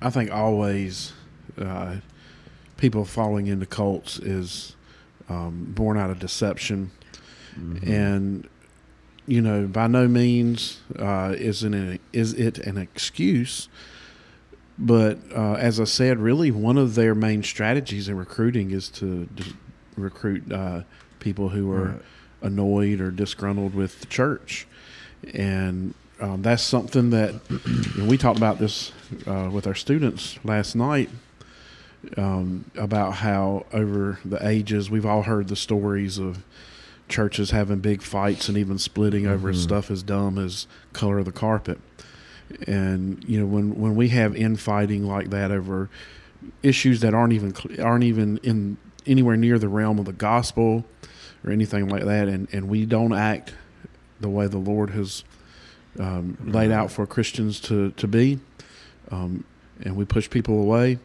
I 0.00 0.10
think 0.10 0.32
always 0.32 1.12
uh, 1.56 1.98
people 2.76 3.04
falling 3.04 3.46
into 3.46 3.66
cults 3.66 4.18
is 4.18 4.74
um, 5.28 5.66
born 5.76 5.96
out 5.96 6.10
of 6.10 6.18
deception, 6.18 6.90
mm-hmm. 7.56 7.88
and 7.88 8.48
you 9.26 9.40
know 9.40 9.68
by 9.68 9.86
no 9.86 10.08
means 10.08 10.80
uh, 10.98 11.36
is 11.38 11.62
it 11.62 12.00
is 12.12 12.34
it 12.34 12.58
an 12.58 12.78
excuse. 12.78 13.68
But 14.76 15.20
uh, 15.32 15.52
as 15.52 15.78
I 15.78 15.84
said, 15.84 16.18
really 16.18 16.50
one 16.50 16.78
of 16.78 16.96
their 16.96 17.14
main 17.14 17.44
strategies 17.44 18.08
in 18.08 18.16
recruiting 18.16 18.72
is 18.72 18.88
to, 18.88 19.28
to 19.36 19.44
recruit 19.96 20.50
uh, 20.50 20.82
people 21.22 21.48
who 21.50 21.70
are 21.72 21.84
right. 21.84 22.02
annoyed 22.42 23.00
or 23.00 23.10
disgruntled 23.10 23.74
with 23.74 24.00
the 24.00 24.06
church, 24.06 24.66
and 25.32 25.94
um, 26.20 26.42
that's 26.42 26.62
something 26.62 27.10
that 27.10 27.34
we 27.98 28.18
talked 28.18 28.38
about 28.38 28.58
this 28.58 28.92
uh, 29.26 29.48
with 29.52 29.66
our 29.66 29.74
students 29.74 30.38
last 30.44 30.76
night 30.76 31.10
um, 32.16 32.64
about 32.76 33.14
how 33.14 33.66
over 33.72 34.18
the 34.24 34.46
ages 34.46 34.90
we've 34.90 35.06
all 35.06 35.22
heard 35.22 35.48
the 35.48 35.56
stories 35.56 36.18
of 36.18 36.44
churches 37.08 37.50
having 37.50 37.78
big 37.78 38.02
fights 38.02 38.48
and 38.48 38.56
even 38.56 38.78
splitting 38.78 39.26
over 39.26 39.50
mm-hmm. 39.50 39.60
stuff 39.60 39.90
as 39.90 40.02
dumb 40.02 40.38
as 40.38 40.66
color 40.92 41.18
of 41.18 41.24
the 41.24 41.32
carpet. 41.32 41.78
And 42.66 43.24
you 43.24 43.40
know 43.40 43.46
when 43.46 43.78
when 43.80 43.96
we 43.96 44.08
have 44.08 44.36
infighting 44.36 45.06
like 45.06 45.30
that 45.30 45.50
over 45.50 45.88
issues 46.62 47.00
that 47.00 47.14
aren't 47.14 47.32
even 47.32 47.54
aren't 47.80 48.04
even 48.04 48.38
in 48.38 48.76
anywhere 49.06 49.36
near 49.36 49.58
the 49.58 49.68
realm 49.68 49.98
of 49.98 50.04
the 50.04 50.12
gospel 50.12 50.84
or 51.44 51.50
anything 51.50 51.88
like 51.88 52.04
that, 52.04 52.28
and, 52.28 52.48
and 52.52 52.68
we 52.68 52.86
don't 52.86 53.12
act 53.12 53.54
the 54.20 54.28
way 54.28 54.46
the 54.46 54.58
Lord 54.58 54.90
has 54.90 55.24
um, 55.98 56.38
laid 56.44 56.70
out 56.70 56.90
for 56.90 57.06
Christians 57.06 57.60
to, 57.60 57.90
to 57.92 58.06
be, 58.06 58.38
um, 59.10 59.44
and 59.82 59.96
we 59.96 60.04
push 60.04 60.30
people 60.30 60.60
away. 60.60 60.98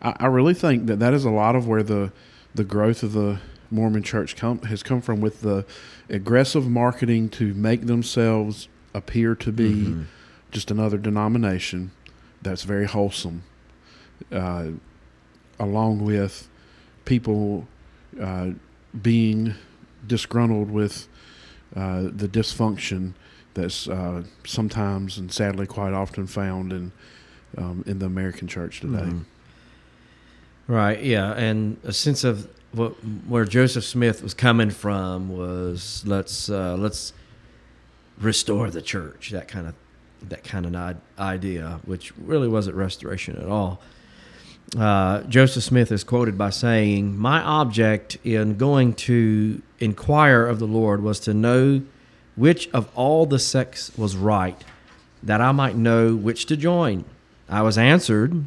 I, 0.00 0.16
I, 0.18 0.26
really 0.26 0.54
think 0.54 0.86
that 0.86 0.98
that 0.98 1.14
is 1.14 1.24
a 1.24 1.30
lot 1.30 1.54
of 1.54 1.68
where 1.68 1.82
the 1.82 2.12
the 2.54 2.64
growth 2.64 3.02
of 3.02 3.12
the 3.12 3.40
Mormon 3.70 4.02
Church 4.02 4.36
come, 4.36 4.60
has 4.62 4.82
come 4.82 5.00
from 5.00 5.20
with 5.20 5.40
the 5.40 5.64
aggressive 6.10 6.68
marketing 6.68 7.28
to 7.30 7.54
make 7.54 7.86
themselves 7.86 8.68
appear 8.92 9.34
to 9.36 9.50
be 9.50 9.70
mm-hmm. 9.70 10.02
just 10.50 10.70
another 10.70 10.98
denomination 10.98 11.92
that's 12.42 12.64
very 12.64 12.86
wholesome, 12.86 13.44
uh, 14.30 14.66
along 15.58 16.04
with 16.04 16.48
people 17.04 17.66
uh, 18.20 18.50
being 19.00 19.54
disgruntled 20.06 20.70
with 20.70 21.08
uh, 21.74 22.02
the 22.02 22.28
dysfunction 22.28 23.14
that's 23.54 23.88
uh, 23.88 24.22
sometimes 24.44 25.18
and 25.18 25.32
sadly 25.32 25.66
quite 25.66 25.92
often 25.92 26.26
found 26.26 26.72
in 26.72 26.92
um, 27.58 27.84
in 27.86 27.98
the 27.98 28.06
American 28.06 28.48
church 28.48 28.80
today. 28.80 28.98
Mm-hmm. 28.98 30.72
Right. 30.72 31.02
Yeah, 31.02 31.32
and 31.32 31.76
a 31.84 31.92
sense 31.92 32.24
of 32.24 32.48
what 32.72 32.92
where 33.28 33.44
Joseph 33.44 33.84
Smith 33.84 34.22
was 34.22 34.34
coming 34.34 34.70
from 34.70 35.28
was 35.28 36.02
let's 36.06 36.48
uh, 36.48 36.76
let's 36.78 37.12
restore 38.18 38.70
the 38.70 38.82
church. 38.82 39.30
That 39.30 39.48
kind 39.48 39.66
of 39.66 39.74
that 40.28 40.44
kind 40.44 40.74
of 40.74 40.96
idea, 41.18 41.80
which 41.84 42.16
really 42.16 42.48
wasn't 42.48 42.76
restoration 42.76 43.36
at 43.36 43.48
all. 43.48 43.80
Uh, 44.78 45.20
Joseph 45.24 45.64
Smith 45.64 45.92
is 45.92 46.02
quoted 46.02 46.38
by 46.38 46.48
saying, 46.48 47.18
My 47.18 47.42
object 47.42 48.16
in 48.24 48.56
going 48.56 48.94
to 48.94 49.60
inquire 49.80 50.46
of 50.46 50.58
the 50.58 50.66
Lord 50.66 51.02
was 51.02 51.20
to 51.20 51.34
know 51.34 51.82
which 52.36 52.70
of 52.70 52.88
all 52.94 53.26
the 53.26 53.38
sects 53.38 53.96
was 53.98 54.16
right, 54.16 54.56
that 55.22 55.42
I 55.42 55.52
might 55.52 55.76
know 55.76 56.16
which 56.16 56.46
to 56.46 56.56
join. 56.56 57.04
I 57.50 57.60
was 57.60 57.76
answered 57.76 58.46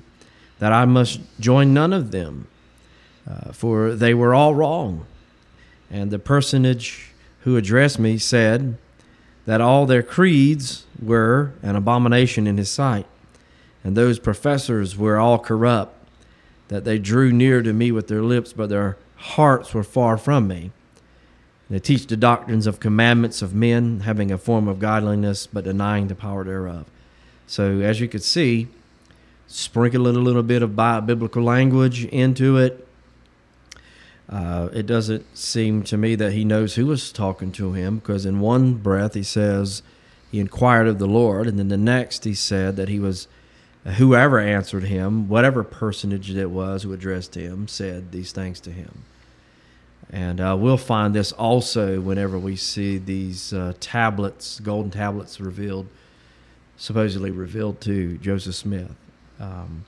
that 0.58 0.74
I 0.74 0.86
must 0.86 1.20
join 1.40 1.76
none 1.76 1.94
of 1.94 2.10
them, 2.10 2.48
uh, 3.30 3.52
for 3.52 3.94
they 3.94 4.16
were 4.16 4.34
all 4.34 4.56
wrong. 4.56 5.06
And 5.92 6.10
the 6.10 6.18
personage 6.18 7.12
who 7.42 7.56
addressed 7.56 8.00
me 8.00 8.18
said 8.18 8.80
that 9.46 9.62
all 9.62 9.86
their 9.86 10.02
creeds 10.02 10.86
were 11.00 11.54
an 11.62 11.76
abomination 11.76 12.48
in 12.48 12.58
his 12.58 12.72
sight, 12.72 13.06
and 13.84 13.96
those 13.96 14.18
professors 14.18 14.98
were 14.98 15.18
all 15.18 15.38
corrupt 15.38 15.95
that 16.68 16.84
they 16.84 16.98
drew 16.98 17.32
near 17.32 17.62
to 17.62 17.74
me 17.74 17.92
with 17.92 18.08
their 18.08 18.22
lips, 18.22 18.54
but 18.54 18.70
their 18.70 18.98
hearts 19.16 19.74
were 19.74 19.84
far 19.84 20.18
from 20.18 20.48
me. 20.48 20.72
They 21.70 21.80
teach 21.80 22.08
the 22.08 22.18
doctrines 22.18 22.68
of 22.68 22.80
commandments 22.80 23.42
of 23.42 23.56
men, 23.56 24.02
having 24.02 24.32
a 24.32 24.38
form 24.38 24.68
of 24.68 24.80
godliness, 24.80 25.48
but 25.48 25.64
denying 25.64 26.08
the 26.08 26.16
power 26.16 26.44
thereof. 26.44 26.86
So, 27.48 27.80
as 27.80 28.00
you 28.00 28.08
could 28.08 28.24
see, 28.24 28.68
sprinkling 29.48 30.16
a 30.16 30.20
little 30.20 30.44
bit 30.44 30.62
of 30.62 30.76
biblical 30.76 31.44
language 31.44 32.06
into 32.06 32.58
it. 32.58 32.88
Uh, 34.28 34.70
it 34.74 34.88
doesn't 34.88 35.38
seem 35.38 35.84
to 35.84 35.98
me 35.98 36.16
that 36.16 36.34
he 36.34 36.44
knows 36.44 36.76
who 36.76 36.88
was 36.88 37.12
talking 37.12 37.52
to 37.54 37.74
him, 37.74 37.98
because 37.98 38.26
in 38.26 38.40
one 38.40 38.74
breath 38.74 39.14
he 39.14 39.24
says 39.24 39.84
he 40.32 40.40
inquired 40.40 40.88
of 40.88 40.98
the 40.98 41.08
Lord, 41.08 41.48
and 41.48 41.60
then 41.60 41.68
the 41.68 41.78
next 41.78 42.24
he 42.24 42.34
said 42.34 42.76
that 42.76 42.90
he 42.90 43.00
was 43.00 43.28
whoever 43.86 44.40
answered 44.40 44.84
him, 44.84 45.30
whatever 45.30 45.64
personage 45.64 46.32
it 46.32 46.50
was 46.50 46.84
who 46.84 46.94
addressed 46.94 47.36
him, 47.36 47.68
said 47.68 48.12
these 48.12 48.32
things 48.32 48.60
to 48.62 48.72
him. 48.72 49.04
And 50.12 50.40
uh, 50.40 50.56
we'll 50.60 50.78
find 50.78 51.14
this 51.14 51.32
also 51.32 52.00
whenever 52.00 52.38
we 52.38 52.56
see 52.56 52.98
these 52.98 53.54
uh, 53.54 53.74
tablets, 53.80 54.60
golden 54.60 54.92
tablets 54.92 55.40
revealed, 55.40 55.88
supposedly 56.78 57.32
revealed 57.32 57.82
to 57.82 58.18
Joseph 58.18 58.56
Smith. 58.56 58.96
Um, 59.40 59.86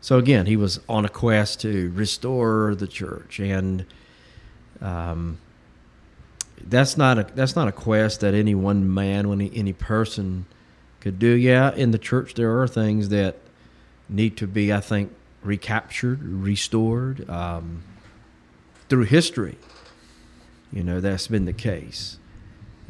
so 0.00 0.18
again, 0.18 0.46
he 0.46 0.56
was 0.56 0.80
on 0.88 1.04
a 1.04 1.08
quest 1.08 1.60
to 1.62 1.90
restore 1.94 2.74
the 2.74 2.86
church, 2.86 3.40
and 3.40 3.84
um, 4.80 5.38
that's 6.62 6.96
not 6.96 7.18
a 7.18 7.26
that's 7.34 7.56
not 7.56 7.66
a 7.66 7.72
quest 7.72 8.20
that 8.20 8.34
any 8.34 8.54
one 8.54 8.92
man, 8.92 9.30
any 9.30 9.50
any 9.54 9.72
person 9.72 10.46
could 11.06 11.20
do. 11.20 11.28
Yeah, 11.28 11.72
in 11.72 11.92
the 11.92 11.98
church 11.98 12.34
there 12.34 12.60
are 12.60 12.66
things 12.66 13.10
that 13.10 13.36
need 14.08 14.36
to 14.38 14.46
be, 14.48 14.72
I 14.72 14.80
think, 14.80 15.14
recaptured, 15.44 16.20
restored 16.20 17.30
um, 17.30 17.84
through 18.88 19.04
history. 19.04 19.56
You 20.72 20.82
know, 20.82 21.00
that's 21.00 21.28
been 21.28 21.44
the 21.44 21.52
case. 21.52 22.18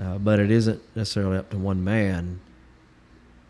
Uh, 0.00 0.16
but 0.16 0.40
it 0.40 0.50
isn't 0.50 0.80
necessarily 0.96 1.36
up 1.36 1.50
to 1.50 1.58
one 1.58 1.84
man 1.84 2.40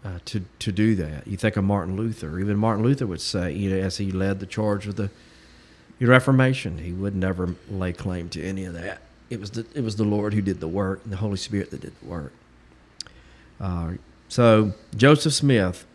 uh, 0.04 0.18
to 0.24 0.42
to 0.58 0.72
do 0.72 0.96
that. 0.96 1.28
You 1.28 1.36
think 1.36 1.56
of 1.56 1.62
Martin 1.62 1.96
Luther. 1.96 2.40
Even 2.40 2.56
Martin 2.56 2.84
Luther 2.84 3.06
would 3.06 3.20
say, 3.20 3.52
you 3.52 3.70
know, 3.70 3.78
as 3.78 3.98
he 3.98 4.10
led 4.10 4.40
the 4.40 4.46
charge 4.46 4.88
of 4.88 4.96
the 4.96 5.10
Reformation, 6.00 6.78
he 6.78 6.90
would 6.92 7.14
never 7.14 7.54
lay 7.70 7.92
claim 7.92 8.28
to 8.30 8.42
any 8.42 8.64
of 8.64 8.74
that. 8.74 9.02
It 9.30 9.38
was 9.38 9.52
the 9.52 9.64
it 9.76 9.84
was 9.84 9.94
the 9.94 10.04
Lord 10.04 10.34
who 10.34 10.42
did 10.42 10.58
the 10.58 10.66
work, 10.66 11.02
and 11.04 11.12
the 11.12 11.18
Holy 11.18 11.36
Spirit 11.36 11.70
that 11.70 11.82
did 11.82 11.92
the 12.00 12.08
work. 12.08 12.32
Uh, 13.60 13.92
so, 14.29 14.72
Joseph 14.97 15.35
Smith. 15.35 15.87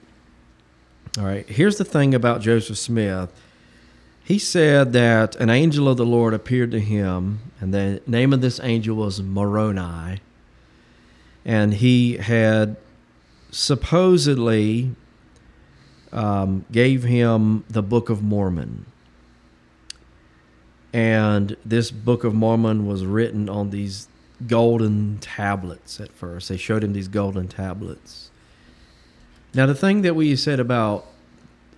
All 1.17 1.25
right, 1.25 1.47
here's 1.47 1.77
the 1.77 1.85
thing 1.85 2.13
about 2.13 2.41
Joseph 2.41 2.77
Smith. 2.77 3.31
He 4.23 4.39
said 4.39 4.93
that 4.93 5.35
an 5.37 5.49
angel 5.49 5.89
of 5.89 5.97
the 5.97 6.05
Lord 6.05 6.33
appeared 6.33 6.71
to 6.71 6.79
him, 6.79 7.39
and 7.59 7.73
the 7.73 8.01
name 8.07 8.31
of 8.31 8.41
this 8.41 8.59
angel 8.63 8.95
was 8.95 9.21
Moroni. 9.21 10.21
And 11.43 11.73
he 11.73 12.17
had 12.17 12.77
supposedly 13.49 14.95
um, 16.13 16.65
gave 16.71 17.03
him 17.03 17.65
the 17.69 17.81
Book 17.81 18.09
of 18.09 18.21
Mormon. 18.21 18.85
And 20.93 21.55
this 21.65 21.91
Book 21.91 22.23
of 22.23 22.33
Mormon 22.33 22.85
was 22.85 23.05
written 23.05 23.49
on 23.49 23.69
these 23.69 24.07
golden 24.47 25.17
tablets 25.19 25.99
at 25.99 26.11
first. 26.11 26.49
They 26.49 26.57
showed 26.57 26.83
him 26.83 26.93
these 26.93 27.07
golden 27.07 27.47
tablets. 27.47 28.29
Now, 29.53 29.65
the 29.65 29.75
thing 29.75 30.01
that 30.03 30.15
we 30.15 30.35
said 30.35 30.59
about 30.59 31.05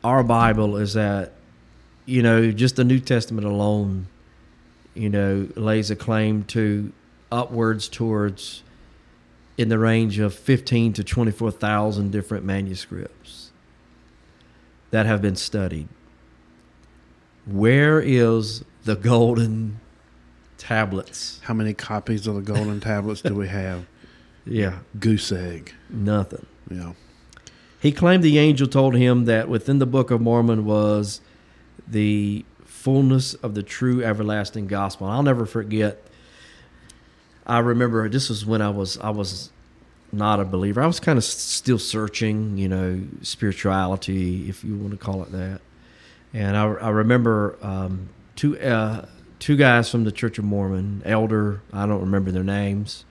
our 0.04 0.24
Bible 0.24 0.78
is 0.78 0.94
that, 0.94 1.34
you 2.06 2.22
know, 2.22 2.52
just 2.52 2.76
the 2.76 2.84
New 2.84 3.00
Testament 3.00 3.48
alone, 3.48 4.08
you 4.94 5.10
know, 5.10 5.48
lays 5.56 5.90
a 5.90 5.96
claim 5.96 6.44
to 6.46 6.92
upwards 7.32 7.88
towards 7.88 8.64
in 9.58 9.70
the 9.70 9.80
range 9.80 10.20
of 10.20 10.34
15 10.34 10.94
to 10.94 11.04
24,000 11.04 12.12
different 12.12 12.46
manuscripts 12.46 13.52
that 14.92 15.06
have 15.06 15.22
been 15.22 15.36
studied. 15.36 15.88
Where 17.46 18.00
is 18.00 18.64
the 18.84 18.96
golden 18.96 19.80
tablets? 20.68 21.40
How 21.44 21.54
many 21.54 21.74
copies 21.74 22.26
of 22.28 22.36
the 22.36 22.42
golden 22.42 22.80
tablets 22.80 23.22
do 23.22 23.36
we 23.36 23.48
have? 23.48 23.86
Yeah, 24.46 24.80
Goose 25.00 25.32
egg. 25.32 25.74
nothing. 25.90 26.46
Yeah. 26.70 26.94
He 27.80 27.94
claimed 27.94 28.24
the 28.26 28.38
angel 28.40 28.68
told 28.68 28.94
him 28.94 29.24
that 29.24 29.48
within 29.48 29.80
the 29.80 29.86
Book 29.86 30.12
of 30.12 30.20
Mormon 30.20 30.66
was 30.66 31.22
the 31.88 32.44
fullness 32.66 33.36
of 33.36 33.56
the 33.56 33.64
true 33.64 34.04
everlasting 34.04 34.68
gospel. 34.68 35.08
And 35.08 35.16
I'll 35.16 35.24
never 35.24 35.46
forget. 35.46 36.04
I 37.48 37.60
remember 37.60 38.10
this 38.10 38.28
was 38.28 38.46
when 38.46 38.62
I 38.62 38.70
was 38.70 38.98
I 38.98 39.12
was 39.12 39.50
not 40.12 40.42
a 40.42 40.46
believer. 40.46 40.82
I 40.82 40.88
was 40.88 41.00
kind 41.00 41.18
of 41.18 41.24
still 41.24 41.80
searching, 41.80 42.58
you 42.58 42.68
know, 42.68 43.02
spirituality, 43.22 44.50
if 44.50 44.62
you 44.66 44.76
want 44.76 44.92
to 44.92 44.98
call 44.98 45.24
it 45.24 45.32
that. 45.32 45.62
And 46.34 46.58
I, 46.58 46.66
I 46.66 46.90
remember 46.90 47.58
um, 47.62 48.10
two 48.36 48.60
uh, 48.60 49.06
two 49.44 49.58
guys 49.58 49.90
from 49.90 50.06
the 50.06 50.12
Church 50.12 50.40
of 50.40 50.46
Mormon, 50.46 51.02
elder. 51.04 51.60
I 51.74 51.86
don't 51.86 52.00
remember 52.00 52.32
their 52.32 52.46
names. 52.46 53.04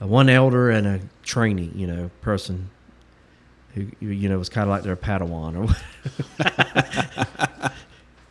Uh, 0.00 0.06
one 0.06 0.30
elder 0.30 0.70
and 0.70 0.86
a 0.86 1.00
trainee, 1.22 1.70
you 1.74 1.86
know, 1.86 2.10
person 2.22 2.70
who 3.74 3.88
you 4.00 4.30
know 4.30 4.38
was 4.38 4.48
kind 4.48 4.64
of 4.64 4.70
like 4.70 4.84
their 4.84 4.96
Padawan 4.96 5.68
or 5.68 5.76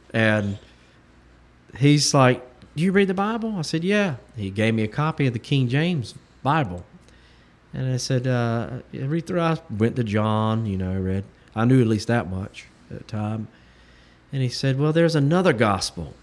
and 0.13 0.57
he's 1.77 2.15
like, 2.15 2.43
"Do 2.75 2.82
you 2.82 2.91
read 2.91 3.07
the 3.07 3.13
Bible?" 3.13 3.53
I 3.59 3.61
said, 3.61 3.84
"Yeah." 3.84 4.15
He 4.36 4.49
gave 4.49 4.73
me 4.73 4.82
a 4.82 4.88
copy 4.88 5.27
of 5.27 5.34
the 5.34 5.39
King 5.39 5.69
James 5.69 6.15
Bible, 6.41 6.84
and 7.75 7.93
I 7.93 7.97
said, 7.97 8.25
uh, 8.25 8.80
"Read 8.91 9.27
through." 9.27 9.41
I 9.41 9.59
went 9.69 9.97
to 9.97 10.03
John, 10.03 10.65
you 10.65 10.80
know, 10.80 10.99
read. 10.99 11.25
I 11.55 11.65
knew 11.65 11.80
at 11.80 11.88
least 11.88 12.07
that 12.07 12.27
much 12.27 12.65
at 12.89 12.97
the 12.97 13.03
time, 13.03 13.49
and 14.34 14.41
he 14.41 14.49
said, 14.49 14.80
"Well, 14.80 14.91
there's 14.91 15.15
another 15.15 15.53
gospel." 15.53 16.15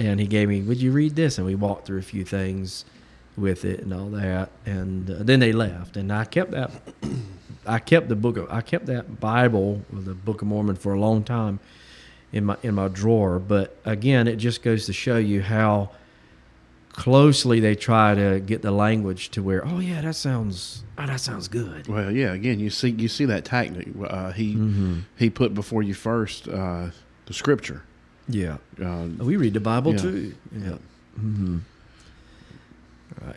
And 0.00 0.18
he 0.18 0.26
gave 0.26 0.48
me, 0.48 0.62
"Would 0.62 0.80
you 0.82 0.90
read 0.92 1.14
this?" 1.14 1.38
And 1.38 1.46
we 1.46 1.54
walked 1.54 1.86
through 1.86 1.98
a 1.98 2.02
few 2.02 2.24
things 2.24 2.84
with 3.36 3.64
it 3.64 3.80
and 3.80 3.92
all 3.94 4.08
that, 4.10 4.50
and 4.66 5.08
uh, 5.10 5.16
then 5.20 5.38
they 5.40 5.52
left, 5.52 5.96
and 5.96 6.12
I 6.12 6.24
kept 6.24 6.50
that. 6.50 6.70
I 7.66 7.78
kept 7.78 8.08
the 8.08 8.16
book 8.16 8.36
of 8.38 8.50
I 8.50 8.62
kept 8.62 8.86
that 8.86 9.20
Bible, 9.20 9.82
the 9.92 10.14
Book 10.14 10.42
of 10.42 10.48
Mormon, 10.48 10.76
for 10.76 10.94
a 10.94 10.98
long 11.00 11.22
time 11.22 11.60
in 12.32 12.46
my 12.46 12.56
in 12.62 12.74
my 12.74 12.88
drawer. 12.88 13.38
But 13.38 13.76
again, 13.84 14.26
it 14.26 14.36
just 14.36 14.62
goes 14.62 14.86
to 14.86 14.92
show 14.92 15.16
you 15.18 15.42
how 15.42 15.90
closely 16.92 17.60
they 17.60 17.74
try 17.74 18.14
to 18.14 18.40
get 18.40 18.62
the 18.62 18.70
language 18.72 19.30
to 19.30 19.42
where, 19.42 19.64
oh 19.66 19.78
yeah, 19.78 20.00
that 20.00 20.16
sounds 20.16 20.82
oh, 20.98 21.06
that 21.06 21.20
sounds 21.20 21.46
good. 21.48 21.86
Well, 21.88 22.10
yeah. 22.10 22.32
Again, 22.32 22.58
you 22.58 22.70
see, 22.70 22.90
you 22.90 23.08
see 23.08 23.26
that 23.26 23.44
tactic. 23.44 23.88
Uh, 24.02 24.32
he 24.32 24.54
Mm-hmm. 24.54 24.98
he 25.16 25.30
put 25.30 25.54
before 25.54 25.82
you 25.82 25.94
first 25.94 26.48
uh, 26.48 26.88
the 27.26 27.32
scripture. 27.34 27.82
Yeah, 28.30 28.58
Uh, 28.82 29.08
we 29.18 29.36
read 29.36 29.54
the 29.54 29.60
Bible 29.60 29.92
Yeah. 29.92 29.98
too. 29.98 30.34
Yeah. 30.52 30.78
Mm-hmm. 31.18 31.58
Right. 33.24 33.36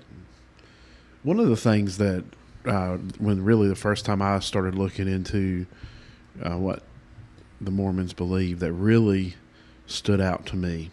One 1.23 1.39
of 1.39 1.47
the 1.47 1.55
things 1.57 1.97
that 1.97 2.23
uh, 2.65 2.97
when 3.17 3.43
really 3.43 3.67
the 3.67 3.75
first 3.75 4.05
time 4.05 4.21
I 4.21 4.39
started 4.39 4.75
looking 4.75 5.07
into 5.07 5.65
uh, 6.41 6.57
what 6.57 6.83
the 7.59 7.71
Mormons 7.71 8.13
believe 8.13 8.59
that 8.59 8.71
really 8.73 9.35
stood 9.87 10.21
out 10.21 10.45
to 10.47 10.55
me 10.55 10.91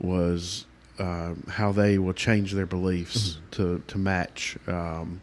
was 0.00 0.66
uh, 0.98 1.34
how 1.48 1.72
they 1.72 1.98
will 1.98 2.12
change 2.12 2.52
their 2.52 2.66
beliefs 2.66 3.38
to 3.52 3.82
to 3.86 3.98
match. 3.98 4.56
Um, 4.66 5.20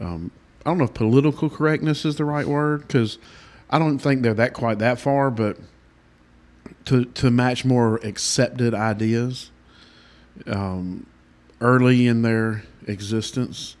um, 0.00 0.30
I 0.64 0.70
don't 0.70 0.78
know 0.78 0.84
if 0.84 0.94
political 0.94 1.48
correctness 1.50 2.04
is 2.04 2.16
the 2.16 2.24
right 2.24 2.46
word 2.46 2.82
because 2.86 3.18
I 3.70 3.78
don't 3.78 3.98
think 3.98 4.22
they're 4.22 4.34
that 4.34 4.52
quite 4.52 4.78
that 4.78 4.98
far, 5.00 5.30
but 5.30 5.56
to 6.86 7.04
to 7.04 7.30
match 7.30 7.64
more 7.64 7.96
accepted 8.02 8.74
ideas. 8.74 9.50
Um, 10.46 11.06
early 11.60 12.06
in 12.06 12.20
their 12.22 12.62
existence, 12.86 13.76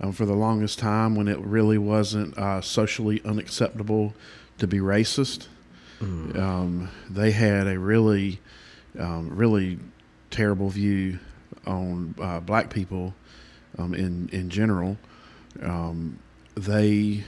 um, 0.00 0.12
for 0.12 0.26
the 0.26 0.34
longest 0.34 0.78
time, 0.78 1.14
when 1.14 1.28
it 1.28 1.38
really 1.38 1.78
wasn't 1.78 2.36
uh, 2.36 2.60
socially 2.60 3.22
unacceptable 3.24 4.14
to 4.58 4.66
be 4.66 4.78
racist, 4.78 5.46
um, 6.36 6.90
they 7.08 7.30
had 7.30 7.66
a 7.66 7.78
really, 7.78 8.40
um, 8.98 9.30
really 9.34 9.78
terrible 10.30 10.68
view 10.68 11.18
on 11.66 12.14
uh, 12.20 12.40
black 12.40 12.70
people 12.70 13.14
um, 13.78 13.94
in 13.94 14.28
in 14.32 14.50
general. 14.50 14.98
Um, 15.62 16.18
they, 16.56 17.24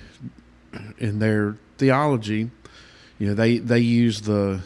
in 0.98 1.18
their 1.20 1.56
theology, 1.78 2.50
you 3.18 3.28
know, 3.28 3.34
they 3.34 3.58
they 3.58 3.78
use 3.78 4.22
the 4.22 4.60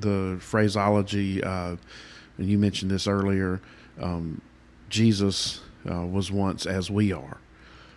the 0.00 0.36
phraseology, 0.40 1.42
uh, 1.42 1.76
and 2.38 2.48
you 2.48 2.58
mentioned 2.58 2.90
this 2.90 3.06
earlier. 3.06 3.60
Um, 4.00 4.40
Jesus 4.88 5.60
uh, 5.90 6.06
was 6.06 6.30
once 6.30 6.66
as 6.66 6.90
we 6.90 7.12
are, 7.12 7.38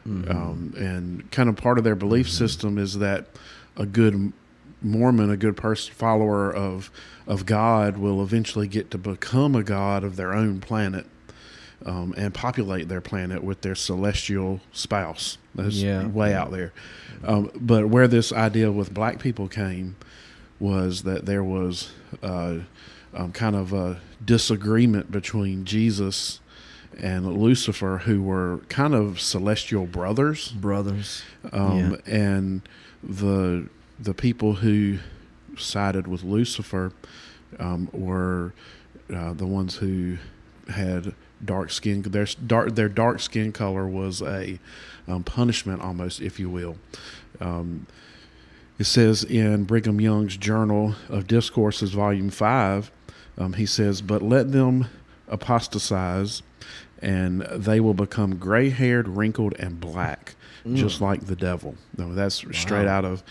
um, 0.05 0.73
and 0.77 1.29
kind 1.31 1.47
of 1.49 1.55
part 1.55 1.77
of 1.77 1.83
their 1.83 1.95
belief 1.95 2.29
system 2.29 2.77
is 2.77 2.97
that 2.99 3.27
a 3.77 3.85
good 3.85 4.33
Mormon, 4.83 5.29
a 5.29 5.37
good 5.37 5.55
person 5.55 5.93
follower 5.93 6.51
of 6.53 6.89
of 7.27 7.45
God, 7.45 7.97
will 7.97 8.21
eventually 8.23 8.67
get 8.67 8.89
to 8.91 8.97
become 8.97 9.55
a 9.55 9.63
god 9.63 10.03
of 10.03 10.15
their 10.15 10.33
own 10.33 10.59
planet. 10.59 11.05
Um, 11.83 12.13
and 12.15 12.31
populate 12.31 12.89
their 12.89 13.01
planet 13.01 13.43
with 13.43 13.61
their 13.61 13.73
celestial 13.73 14.59
spouse. 14.71 15.39
That's 15.55 15.77
Yeah. 15.77 16.05
way 16.05 16.31
out 16.31 16.51
there. 16.51 16.73
Um, 17.23 17.49
but 17.59 17.89
where 17.89 18.07
this 18.07 18.31
idea 18.31 18.71
with 18.71 18.93
black 18.93 19.17
people 19.17 19.47
came 19.47 19.95
was 20.61 21.03
that 21.03 21.25
there 21.25 21.43
was 21.43 21.91
uh, 22.21 22.59
um, 23.13 23.31
kind 23.33 23.55
of 23.55 23.73
a 23.73 23.99
disagreement 24.23 25.11
between 25.11 25.65
Jesus 25.65 26.39
and 26.99 27.25
Lucifer, 27.35 27.99
who 27.99 28.21
were 28.21 28.59
kind 28.69 28.93
of 28.93 29.19
celestial 29.19 29.85
brothers 29.85 30.49
Brothers. 30.51 31.23
um, 31.51 31.97
and 32.05 32.61
the 33.03 33.67
the 33.99 34.13
people 34.13 34.55
who 34.55 34.99
sided 35.57 36.07
with 36.07 36.23
Lucifer 36.23 36.91
um, 37.59 37.89
were 37.91 38.53
uh, 39.13 39.33
the 39.33 39.45
ones 39.45 39.75
who 39.77 40.17
had 40.69 41.13
dark 41.43 41.71
skin. 41.71 42.01
Their 42.03 42.27
dark 42.45 42.75
their 42.75 42.89
dark 42.89 43.19
skin 43.19 43.51
color 43.51 43.87
was 43.87 44.21
a 44.21 44.59
um, 45.07 45.23
punishment, 45.23 45.81
almost, 45.81 46.21
if 46.21 46.39
you 46.39 46.49
will. 46.49 46.77
Um, 47.39 47.87
it 48.81 48.85
says 48.85 49.23
in 49.23 49.65
Brigham 49.65 50.01
Young's 50.01 50.35
Journal 50.35 50.95
of 51.07 51.27
Discourses, 51.27 51.91
Volume 51.93 52.31
Five, 52.31 52.91
um, 53.37 53.53
he 53.53 53.67
says, 53.67 54.01
"But 54.01 54.23
let 54.23 54.51
them 54.51 54.87
apostatize." 55.27 56.41
And 56.99 57.41
they 57.41 57.79
will 57.79 57.93
become 57.93 58.37
gray 58.37 58.69
haired, 58.69 59.07
wrinkled, 59.07 59.53
and 59.59 59.79
black, 59.79 60.35
just 60.73 60.99
like 61.01 61.25
the 61.25 61.35
devil. 61.35 61.75
No, 61.97 62.13
that's 62.15 62.43
straight 62.53 62.87
out 62.87 63.05
of 63.05 63.23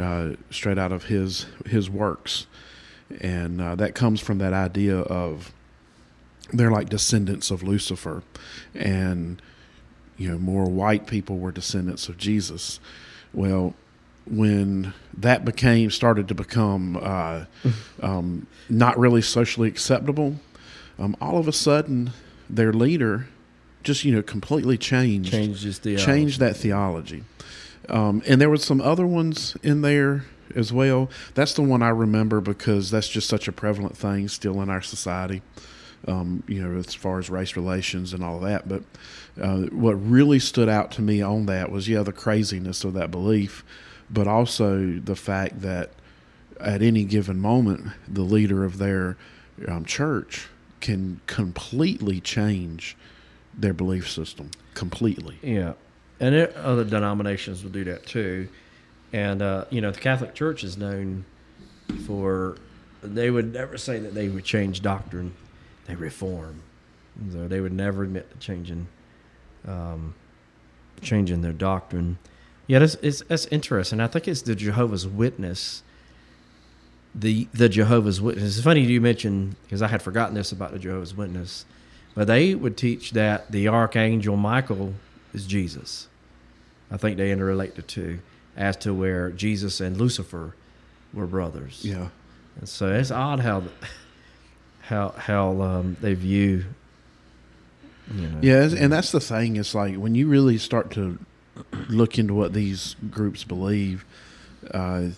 uh, 0.00 0.32
straight 0.50 0.78
out 0.78 0.92
of 0.92 1.04
his 1.04 1.44
his 1.66 1.90
works, 1.90 2.46
and 3.20 3.60
uh, 3.60 3.74
that 3.74 3.94
comes 3.94 4.20
from 4.20 4.38
that 4.38 4.54
idea 4.54 4.98
of 4.98 5.52
they're 6.54 6.70
like 6.70 6.88
descendants 6.88 7.50
of 7.50 7.62
Lucifer, 7.62 8.22
and 8.74 9.42
you 10.16 10.30
know 10.30 10.38
more 10.38 10.64
white 10.70 11.06
people 11.06 11.38
were 11.38 11.52
descendants 11.52 12.08
of 12.08 12.16
Jesus. 12.16 12.80
Well, 13.34 13.74
when 14.26 14.92
that 15.16 15.44
became 15.44 15.90
started 15.90 16.28
to 16.28 16.34
become 16.34 16.98
uh, 17.00 17.44
um, 18.02 18.46
not 18.68 18.98
really 18.98 19.22
socially 19.22 19.68
acceptable, 19.68 20.36
um, 20.98 21.16
all 21.20 21.38
of 21.38 21.48
a 21.48 21.52
sudden 21.52 22.10
their 22.48 22.72
leader 22.72 23.26
just 23.82 24.04
you 24.04 24.12
know 24.14 24.22
completely 24.22 24.76
changed 24.76 25.30
Changes 25.30 25.78
changed 26.04 26.40
that 26.40 26.56
theology. 26.56 27.24
Um, 27.88 28.22
and 28.26 28.40
there 28.40 28.50
was 28.50 28.64
some 28.64 28.80
other 28.80 29.06
ones 29.06 29.56
in 29.62 29.82
there 29.82 30.24
as 30.54 30.72
well. 30.72 31.08
That's 31.34 31.54
the 31.54 31.62
one 31.62 31.82
I 31.82 31.90
remember 31.90 32.40
because 32.40 32.90
that's 32.90 33.08
just 33.08 33.28
such 33.28 33.46
a 33.46 33.52
prevalent 33.52 33.96
thing 33.96 34.28
still 34.28 34.60
in 34.60 34.70
our 34.70 34.82
society. 34.82 35.42
Um, 36.08 36.44
you 36.46 36.62
know, 36.62 36.78
as 36.78 36.94
far 36.94 37.18
as 37.18 37.30
race 37.30 37.56
relations 37.56 38.12
and 38.12 38.22
all 38.22 38.38
that. 38.40 38.68
But 38.68 38.82
uh, 39.40 39.62
what 39.72 39.94
really 39.94 40.38
stood 40.38 40.68
out 40.68 40.92
to 40.92 41.02
me 41.02 41.20
on 41.20 41.46
that 41.46 41.72
was, 41.72 41.88
yeah, 41.88 42.02
the 42.02 42.12
craziness 42.12 42.84
of 42.84 42.92
that 42.94 43.10
belief, 43.10 43.64
but 44.10 44.26
also 44.26 44.98
the 44.98 45.16
fact 45.16 45.62
that 45.62 45.90
at 46.60 46.82
any 46.82 47.04
given 47.04 47.38
moment, 47.38 47.92
the 48.08 48.22
leader 48.22 48.64
of 48.64 48.78
their 48.78 49.16
um, 49.68 49.84
church 49.84 50.48
can 50.80 51.20
completely 51.26 52.20
change 52.20 52.96
their 53.56 53.72
belief 53.72 54.10
system 54.10 54.50
completely. 54.74 55.38
Yeah, 55.42 55.74
and 56.20 56.34
it, 56.34 56.54
other 56.56 56.84
denominations 56.84 57.62
will 57.62 57.70
do 57.70 57.84
that 57.84 58.06
too. 58.06 58.48
And 59.12 59.42
uh, 59.42 59.64
you 59.70 59.80
know, 59.80 59.90
the 59.90 60.00
Catholic 60.00 60.34
Church 60.34 60.64
is 60.64 60.76
known 60.76 61.24
for 62.06 62.56
they 63.02 63.30
would 63.30 63.52
never 63.52 63.78
say 63.78 63.98
that 63.98 64.14
they 64.14 64.28
would 64.28 64.44
change 64.44 64.82
doctrine; 64.82 65.34
they 65.86 65.94
reform. 65.94 66.62
So 67.32 67.48
they 67.48 67.60
would 67.60 67.72
never 67.72 68.02
admit 68.02 68.30
to 68.30 68.36
changing, 68.38 68.88
um, 69.66 70.14
changing 71.00 71.40
their 71.40 71.52
doctrine. 71.52 72.18
Yeah, 72.66 72.80
that's 72.80 72.94
it's, 72.96 73.22
that's 73.22 73.46
interesting. 73.46 74.00
I 74.00 74.06
think 74.06 74.26
it's 74.28 74.42
the 74.42 74.54
Jehovah's 74.54 75.06
Witness. 75.06 75.82
The 77.14 77.48
the 77.52 77.68
Jehovah's 77.68 78.20
Witness. 78.20 78.56
It's 78.56 78.64
funny 78.64 78.80
you 78.82 79.00
mentioned 79.00 79.56
because 79.62 79.82
I 79.82 79.88
had 79.88 80.02
forgotten 80.02 80.34
this 80.34 80.52
about 80.52 80.72
the 80.72 80.78
Jehovah's 80.78 81.16
Witness, 81.16 81.64
but 82.14 82.26
they 82.26 82.54
would 82.54 82.76
teach 82.76 83.12
that 83.12 83.50
the 83.50 83.68
archangel 83.68 84.36
Michael 84.36 84.94
is 85.32 85.46
Jesus. 85.46 86.08
I 86.90 86.96
think 86.96 87.16
they 87.16 87.30
interrelate 87.30 87.74
the 87.74 87.82
two 87.82 88.20
as 88.56 88.76
to 88.78 88.94
where 88.94 89.30
Jesus 89.30 89.80
and 89.80 89.96
Lucifer 89.96 90.54
were 91.12 91.26
brothers. 91.26 91.84
Yeah. 91.84 92.08
And 92.58 92.68
so 92.68 92.92
it's 92.92 93.10
odd 93.10 93.40
how 93.40 93.64
how 94.82 95.10
how 95.16 95.60
um, 95.60 95.96
they 96.00 96.14
view. 96.14 96.64
You 98.14 98.28
know, 98.28 98.38
Yeah, 98.40 98.68
and 98.78 98.92
that's 98.92 99.10
the 99.10 99.20
thing. 99.20 99.56
It's 99.56 99.74
like 99.74 99.96
when 99.96 100.14
you 100.14 100.28
really 100.28 100.58
start 100.58 100.90
to 100.92 101.18
look 101.88 102.18
into 102.18 102.34
what 102.34 102.52
these 102.52 102.96
groups 103.10 103.44
believe, 103.44 104.04
uh, 104.72 105.08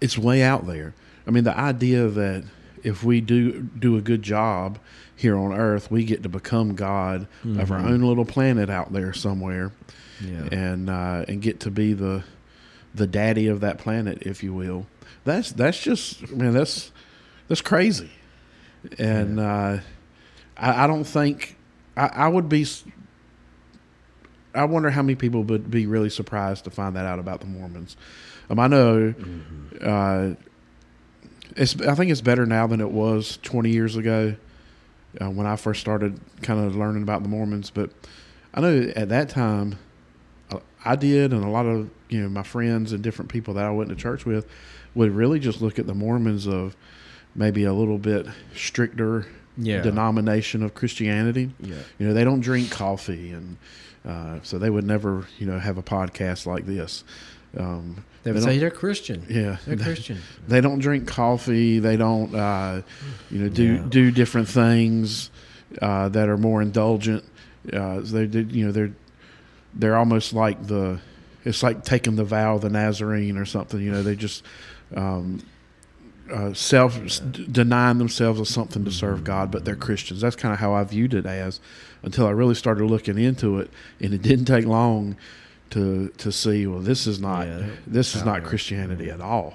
it's 0.00 0.16
way 0.18 0.42
out 0.42 0.66
there. 0.66 0.94
I 1.26 1.30
mean, 1.30 1.44
the 1.44 1.56
idea 1.58 2.08
that 2.08 2.44
if 2.82 3.02
we 3.02 3.20
do 3.20 3.60
do 3.62 3.96
a 3.96 4.00
good 4.00 4.22
job 4.22 4.78
here 5.16 5.36
on 5.38 5.52
Earth, 5.52 5.90
we 5.90 6.04
get 6.04 6.22
to 6.22 6.28
become 6.28 6.74
God 6.74 7.26
of 7.44 7.70
our 7.70 7.80
Mhm. 7.80 7.86
own 7.90 8.02
little 8.02 8.24
planet 8.26 8.68
out 8.68 8.92
there 8.92 9.12
somewhere, 9.14 9.72
yeah, 10.20 10.48
and 10.52 10.90
uh, 10.90 11.24
and 11.28 11.40
get 11.40 11.60
to 11.60 11.70
be 11.70 11.92
the 11.94 12.24
the 12.94 13.06
daddy 13.06 13.46
of 13.48 13.60
that 13.60 13.78
planet, 13.78 14.18
if 14.22 14.42
you 14.42 14.52
will. 14.52 14.86
That's 15.24 15.50
that's 15.52 15.80
just 15.82 16.30
man, 16.30 16.52
that's 16.52 16.90
that's 17.48 17.62
crazy, 17.62 18.10
and 18.98 19.40
uh, 19.40 19.78
I, 20.56 20.84
I 20.84 20.86
don't 20.86 21.04
think 21.04 21.56
I, 21.96 22.06
I 22.08 22.28
would 22.28 22.48
be. 22.48 22.66
I 24.54 24.64
wonder 24.64 24.90
how 24.90 25.02
many 25.02 25.16
people 25.16 25.42
would 25.44 25.70
be 25.70 25.86
really 25.86 26.10
surprised 26.10 26.64
to 26.64 26.70
find 26.70 26.96
that 26.96 27.06
out 27.06 27.18
about 27.18 27.40
the 27.40 27.46
Mormons. 27.46 27.96
Um, 28.50 28.58
I 28.60 28.66
know. 28.68 29.14
Uh, 29.80 30.34
it's. 31.56 31.80
I 31.80 31.94
think 31.94 32.10
it's 32.10 32.20
better 32.20 32.46
now 32.46 32.66
than 32.66 32.80
it 32.80 32.90
was 32.90 33.38
20 33.42 33.70
years 33.70 33.96
ago 33.96 34.36
uh, 35.20 35.30
when 35.30 35.46
I 35.46 35.56
first 35.56 35.80
started 35.80 36.18
kind 36.42 36.64
of 36.64 36.76
learning 36.76 37.02
about 37.02 37.22
the 37.22 37.28
Mormons. 37.28 37.70
But 37.70 37.90
I 38.52 38.60
know 38.60 38.92
at 38.96 39.08
that 39.08 39.28
time, 39.28 39.78
uh, 40.50 40.58
I 40.84 40.96
did, 40.96 41.32
and 41.32 41.44
a 41.44 41.48
lot 41.48 41.66
of 41.66 41.90
you 42.08 42.22
know 42.22 42.28
my 42.28 42.42
friends 42.42 42.92
and 42.92 43.02
different 43.02 43.30
people 43.30 43.54
that 43.54 43.64
I 43.64 43.70
went 43.70 43.90
to 43.90 43.96
church 43.96 44.24
with 44.24 44.46
would 44.94 45.10
really 45.10 45.40
just 45.40 45.60
look 45.60 45.78
at 45.78 45.86
the 45.86 45.94
Mormons 45.94 46.46
of 46.46 46.76
maybe 47.34 47.64
a 47.64 47.72
little 47.72 47.98
bit 47.98 48.26
stricter 48.54 49.26
yeah, 49.56 49.80
denomination 49.82 50.62
of 50.62 50.74
Christianity. 50.74 51.52
yeah, 51.60 51.76
You 51.98 52.08
know, 52.08 52.14
they 52.14 52.24
don't 52.24 52.40
drink 52.40 52.70
coffee, 52.70 53.30
and 53.30 53.56
uh, 54.06 54.38
so 54.42 54.58
they 54.58 54.70
would 54.70 54.84
never, 54.84 55.26
you 55.38 55.46
know, 55.46 55.58
have 55.58 55.78
a 55.78 55.82
podcast 55.82 56.46
like 56.46 56.66
this. 56.66 57.04
Um, 57.56 58.04
they 58.24 58.32
would 58.32 58.42
they 58.42 58.44
say 58.46 58.58
they're 58.58 58.70
Christian. 58.70 59.24
yeah, 59.28 59.58
They're 59.66 59.76
they, 59.76 59.84
Christian. 59.92 60.18
they 60.48 60.60
don't 60.60 60.78
drink 60.80 61.06
coffee. 61.06 61.78
They 61.78 61.96
don't, 61.96 62.34
uh, 62.34 62.82
you 63.30 63.38
know, 63.40 63.48
do 63.48 63.74
Yeah. 63.74 63.84
do 63.88 64.10
different 64.10 64.48
things 64.48 65.30
uh, 65.80 66.08
that 66.10 66.28
are 66.28 66.36
more 66.38 66.60
indulgent. 66.62 67.24
Uh, 67.72 68.00
they 68.00 68.26
did, 68.26 68.52
you 68.52 68.66
know, 68.66 68.72
they're 68.72 68.92
they're 69.74 69.96
almost 69.96 70.32
like 70.32 70.66
the, 70.66 71.00
it's 71.44 71.62
like 71.62 71.84
taking 71.84 72.14
the 72.16 72.24
vow 72.24 72.54
of 72.56 72.60
the 72.62 72.70
Nazarene 72.70 73.36
or 73.36 73.44
something. 73.44 73.80
You 73.80 73.90
know, 73.90 74.02
they 74.02 74.14
just 74.16 74.44
um, 74.96 75.40
uh, 76.32 76.54
self 76.54 76.98
d- 77.32 77.46
denying 77.50 77.98
themselves 77.98 78.40
of 78.40 78.48
something 78.48 78.84
to 78.84 78.90
serve 78.90 79.24
God, 79.24 79.50
but 79.50 79.64
they're 79.64 79.76
Christians. 79.76 80.20
That's 80.20 80.36
kind 80.36 80.52
of 80.52 80.60
how 80.60 80.74
I 80.74 80.84
viewed 80.84 81.14
it 81.14 81.26
as 81.26 81.60
until 82.02 82.26
I 82.26 82.30
really 82.30 82.54
started 82.54 82.84
looking 82.84 83.18
into 83.18 83.58
it, 83.58 83.70
and 84.00 84.14
it 84.14 84.22
didn't 84.22 84.46
take 84.46 84.66
long 84.66 85.16
to 85.70 86.08
to 86.18 86.32
see. 86.32 86.66
Well, 86.66 86.80
this 86.80 87.06
is 87.06 87.20
not 87.20 87.46
Yeah, 87.46 87.66
this 87.86 88.14
is 88.14 88.24
not. 88.24 88.44
Christianity 88.44 89.10
at 89.10 89.20
all. 89.20 89.54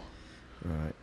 Right. 0.63 0.93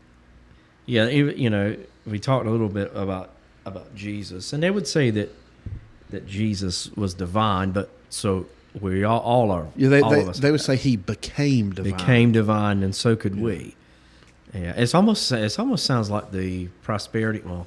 Yeah, 0.84 1.08
even, 1.08 1.36
you 1.38 1.50
know, 1.50 1.76
we 2.06 2.18
talked 2.20 2.46
a 2.46 2.50
little 2.50 2.68
bit 2.68 2.92
about 2.94 3.30
about 3.64 3.94
Jesus, 3.94 4.52
and 4.52 4.62
they 4.62 4.70
would 4.70 4.86
say 4.86 5.10
that 5.10 5.34
that 6.10 6.26
Jesus 6.26 6.90
was 6.92 7.14
divine, 7.14 7.72
but 7.72 7.90
so 8.08 8.46
we 8.80 9.02
all, 9.02 9.20
all 9.20 9.50
are. 9.50 9.66
Yeah, 9.74 9.88
they 9.88 10.02
they, 10.02 10.22
they 10.22 10.50
would 10.52 10.60
say 10.60 10.76
he 10.76 10.96
became 10.96 11.72
divine. 11.72 11.92
became 11.92 12.32
divine, 12.32 12.82
and 12.82 12.94
so 12.94 13.16
could 13.16 13.40
we. 13.40 13.74
Yeah, 14.56 14.72
it's 14.76 14.94
almost 14.94 15.30
it's 15.32 15.58
almost 15.58 15.84
sounds 15.84 16.10
like 16.10 16.32
the 16.32 16.68
prosperity 16.82 17.42
well, 17.44 17.66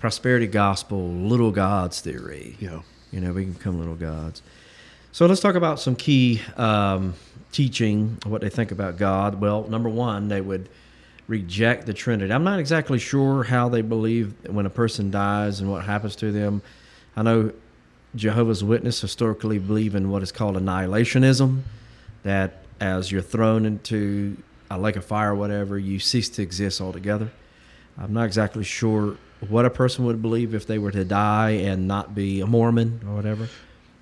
prosperity 0.00 0.46
gospel, 0.46 1.08
little 1.08 1.50
gods 1.50 2.00
theory. 2.00 2.56
Yeah. 2.58 2.80
You 3.12 3.20
know, 3.20 3.32
we 3.32 3.44
can 3.44 3.52
become 3.52 3.78
little 3.78 3.94
gods. 3.94 4.42
So 5.12 5.26
let's 5.26 5.40
talk 5.40 5.54
about 5.54 5.80
some 5.80 5.96
key 5.96 6.42
um, 6.56 7.14
teaching, 7.52 8.18
what 8.26 8.40
they 8.42 8.50
think 8.50 8.70
about 8.70 8.98
God. 8.98 9.40
Well, 9.40 9.64
number 9.64 9.88
one, 9.88 10.28
they 10.28 10.40
would 10.40 10.68
reject 11.26 11.86
the 11.86 11.94
Trinity. 11.94 12.32
I'm 12.32 12.44
not 12.44 12.58
exactly 12.58 12.98
sure 12.98 13.44
how 13.44 13.68
they 13.68 13.82
believe 13.82 14.34
when 14.48 14.66
a 14.66 14.70
person 14.70 15.10
dies 15.10 15.60
and 15.60 15.70
what 15.70 15.84
happens 15.84 16.16
to 16.16 16.32
them. 16.32 16.62
I 17.16 17.22
know 17.22 17.52
Jehovah's 18.14 18.62
Witness 18.62 19.00
historically 19.00 19.58
believe 19.58 19.94
in 19.94 20.10
what 20.10 20.22
is 20.22 20.32
called 20.32 20.56
annihilationism, 20.56 21.62
that 22.22 22.62
as 22.80 23.10
you're 23.10 23.22
thrown 23.22 23.66
into 23.66 24.36
a 24.70 24.78
lake 24.78 24.96
of 24.96 25.04
fire 25.04 25.32
or 25.32 25.34
whatever, 25.34 25.78
you 25.78 25.98
cease 25.98 26.28
to 26.30 26.42
exist 26.42 26.80
altogether. 26.80 27.30
I'm 27.96 28.12
not 28.12 28.26
exactly 28.26 28.64
sure 28.64 29.16
what 29.48 29.64
a 29.64 29.70
person 29.70 30.04
would 30.06 30.22
believe 30.22 30.54
if 30.54 30.66
they 30.66 30.78
were 30.78 30.90
to 30.90 31.04
die 31.04 31.50
and 31.50 31.88
not 31.88 32.14
be 32.14 32.40
a 32.40 32.46
Mormon 32.46 33.00
or 33.06 33.14
whatever. 33.14 33.48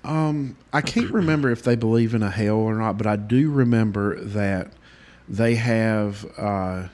Um, 0.03 0.55
I 0.71 0.81
can't 0.81 1.11
remember 1.11 1.51
if 1.51 1.63
they 1.63 1.75
believe 1.75 2.13
in 2.13 2.23
a 2.23 2.29
hell 2.29 2.55
or 2.55 2.75
not, 2.75 2.97
but 2.97 3.07
I 3.07 3.15
do 3.15 3.51
remember 3.51 4.19
that 4.21 4.71
they 5.27 5.55
have 5.55 6.25
uh, 6.37 6.87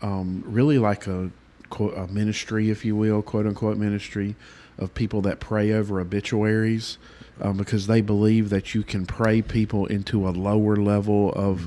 um, 0.00 0.42
really 0.46 0.78
like 0.78 1.06
a, 1.06 1.30
a 1.78 2.06
ministry, 2.08 2.70
if 2.70 2.84
you 2.84 2.96
will, 2.96 3.22
quote 3.22 3.46
unquote 3.46 3.76
ministry 3.76 4.34
of 4.78 4.94
people 4.94 5.20
that 5.22 5.40
pray 5.40 5.72
over 5.72 6.00
obituaries. 6.00 6.98
Um, 7.40 7.56
because 7.56 7.86
they 7.86 8.02
believe 8.02 8.50
that 8.50 8.74
you 8.74 8.82
can 8.82 9.06
pray 9.06 9.42
people 9.42 9.86
into 9.86 10.28
a 10.28 10.30
lower 10.30 10.76
level 10.76 11.32
of 11.32 11.66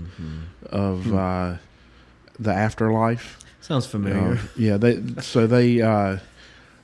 of 0.67 1.13
uh, 1.13 1.55
the 2.39 2.53
afterlife. 2.53 3.39
Sounds 3.61 3.85
familiar. 3.87 4.33
Uh, 4.33 4.37
yeah, 4.55 4.77
they 4.77 5.01
so 5.21 5.47
they 5.47 5.81
uh, 5.81 6.17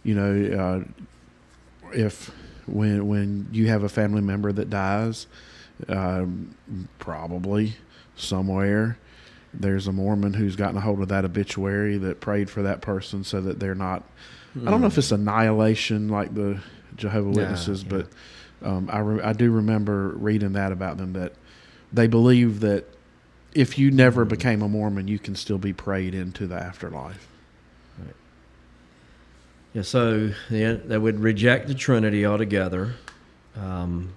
you 0.04 0.16
know 0.16 0.84
uh, 0.86 1.90
if 1.94 2.32
when 2.66 3.08
when 3.08 3.48
you 3.52 3.68
have 3.68 3.84
a 3.84 3.90
family 3.90 4.22
member 4.22 4.52
that 4.52 4.70
dies, 4.70 5.28
um, 5.88 6.56
probably 7.00 7.76
somewhere 8.16 8.98
there's 9.54 9.86
a 9.88 9.92
Mormon 9.92 10.34
who's 10.34 10.56
gotten 10.56 10.78
a 10.78 10.82
hold 10.82 11.02
of 11.02 11.10
that 11.10 11.26
obituary 11.26 11.98
that 11.98 12.22
prayed 12.22 12.50
for 12.50 12.62
that 12.64 12.82
person 12.82 13.24
so 13.24 13.42
that 13.42 13.60
they're 13.60 13.76
not. 13.76 14.04
I 14.66 14.70
don't 14.70 14.82
know 14.82 14.88
if 14.88 14.98
it's 14.98 15.12
annihilation 15.12 16.08
like 16.10 16.34
the 16.34 16.60
Jehovah 16.96 17.30
Yeah, 17.32 17.36
Witnesses, 17.38 17.84
yeah. 17.84 17.90
but 17.90 18.08
um, 18.64 18.90
I 18.92 19.00
re- 19.00 19.24
I 19.24 19.34
do 19.34 19.52
remember 19.52 20.10
reading 20.10 20.54
that 20.54 20.72
about 20.72 20.98
them 20.98 21.14
that 21.14 21.34
they 21.92 22.08
believe 22.08 22.60
that 22.62 22.86
if 23.54 23.78
you 23.78 23.92
never 23.92 24.24
became 24.26 24.62
a 24.62 24.70
Mormon, 24.70 25.08
you 25.08 25.20
can 25.20 25.36
still 25.36 25.58
be 25.58 25.74
prayed 25.74 26.14
into 26.14 26.48
the 26.48 26.56
afterlife. 26.56 27.28
Yeah, 29.74 29.84
so 29.84 30.32
yeah, 30.50 30.74
they 30.74 30.98
would 30.98 31.22
reject 31.22 31.68
the 31.68 31.74
Trinity 31.74 32.26
altogether. 32.26 32.96
Um, 33.56 34.12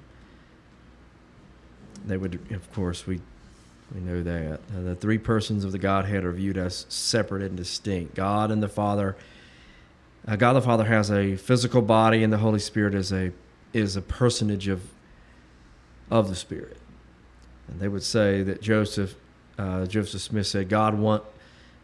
they 2.04 2.16
would, 2.16 2.40
of 2.50 2.72
course, 2.72 3.06
we 3.06 3.20
we 3.94 4.00
know 4.00 4.22
that 4.22 4.60
Uh, 4.76 4.82
the 4.82 4.94
three 4.96 5.18
persons 5.18 5.64
of 5.64 5.70
the 5.70 5.78
Godhead 5.78 6.24
are 6.24 6.32
viewed 6.32 6.58
as 6.58 6.86
separate 6.88 7.42
and 7.42 7.56
distinct. 7.56 8.16
God 8.16 8.50
and 8.50 8.62
the 8.62 8.68
Father, 8.68 9.14
uh, 10.26 10.34
God 10.34 10.54
the 10.54 10.60
Father 10.60 10.86
has 10.86 11.10
a 11.10 11.36
physical 11.36 11.82
body, 11.82 12.24
and 12.24 12.32
the 12.32 12.38
Holy 12.38 12.58
Spirit 12.58 12.94
is 12.94 13.12
a 13.12 13.30
is 13.74 13.96
a 13.96 14.02
personage 14.02 14.68
of 14.68 14.82
of 16.10 16.28
the 16.28 16.36
Spirit. 16.36 16.78
And 17.68 17.80
they 17.80 17.88
would 17.88 18.02
say 18.02 18.42
that 18.42 18.62
Joseph 18.62 19.14
uh, 19.58 19.86
Joseph 19.86 20.20
Smith 20.20 20.46
said 20.46 20.68
God 20.68 20.98
want 20.98 21.22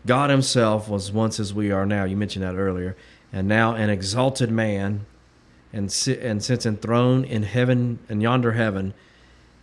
God 0.06 0.30
Himself 0.30 0.88
was 0.88 1.12
once 1.12 1.38
as 1.38 1.52
we 1.52 1.70
are 1.70 1.84
now. 1.84 2.04
You 2.04 2.16
mentioned 2.16 2.44
that 2.44 2.54
earlier, 2.54 2.96
and 3.32 3.46
now 3.46 3.74
an 3.74 3.90
exalted 3.90 4.50
man, 4.50 5.04
and 5.72 5.92
si- 5.92 6.18
and 6.18 6.42
sits 6.42 6.64
enthroned 6.64 7.26
in 7.26 7.42
heaven 7.42 7.98
and 8.08 8.22
yonder 8.22 8.52
heaven. 8.52 8.94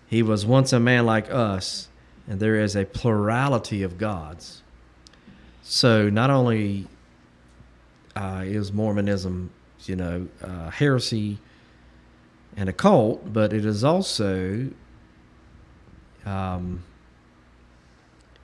He 0.07 0.23
was 0.23 0.45
once 0.45 0.71
a 0.71 0.79
man 0.79 1.05
like 1.05 1.29
us, 1.31 1.89
and 2.27 2.39
there 2.39 2.55
is 2.55 2.75
a 2.75 2.85
plurality 2.85 3.83
of 3.83 3.97
gods. 3.97 4.61
So 5.63 6.09
not 6.09 6.29
only 6.29 6.87
uh, 8.15 8.43
is 8.45 8.71
Mormonism, 8.71 9.49
you 9.85 9.97
know, 9.97 10.27
uh, 10.41 10.69
heresy 10.69 11.39
and 12.57 12.67
a 12.67 12.73
cult, 12.73 13.31
but 13.31 13.53
it 13.53 13.63
is 13.63 13.83
also 13.83 14.69
um, 16.25 16.83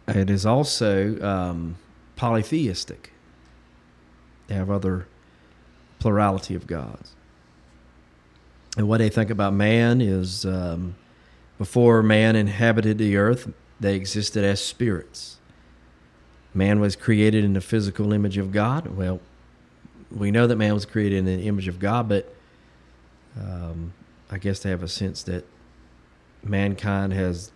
it 0.08 0.30
is 0.30 0.46
also 0.46 1.20
um, 1.22 1.78
polytheistic. 2.16 3.12
They 4.48 4.56
have 4.56 4.70
other 4.70 5.08
plurality 6.00 6.56
of 6.56 6.68
gods. 6.68 7.16
And 8.78 8.88
what 8.88 9.00
they 9.00 9.10
think 9.10 9.30
about 9.30 9.54
man 9.54 10.02
is 10.02 10.46
um, 10.46 10.96
before 11.58 12.04
man 12.04 12.36
inhabited 12.36 12.98
the 12.98 13.18
earth, 13.18 13.52
they 13.80 13.96
existed 13.96 14.44
as 14.44 14.64
spirits. 14.64 15.38
Man 16.54 16.80
was 16.80 16.96
created 16.96 17.44
in 17.44 17.54
the 17.54 17.62
physical 17.62 18.14
image 18.14 18.38
of 18.38 18.52
God. 18.52 18.88
Well, 18.88 19.20
we 20.12 20.32
know 20.32 20.48
that 20.48 20.56
man 20.56 20.74
was 20.74 20.86
created 20.86 21.20
in 21.20 21.26
the 21.26 21.48
image 21.48 21.68
of 21.68 21.80
God, 21.80 22.08
but 22.10 22.34
um, 23.40 23.94
I 24.34 24.40
guess 24.40 24.60
they 24.60 24.72
have 24.72 24.82
a 24.82 24.88
sense 24.88 25.22
that 25.24 25.46
mankind 26.44 27.14
has, 27.14 27.52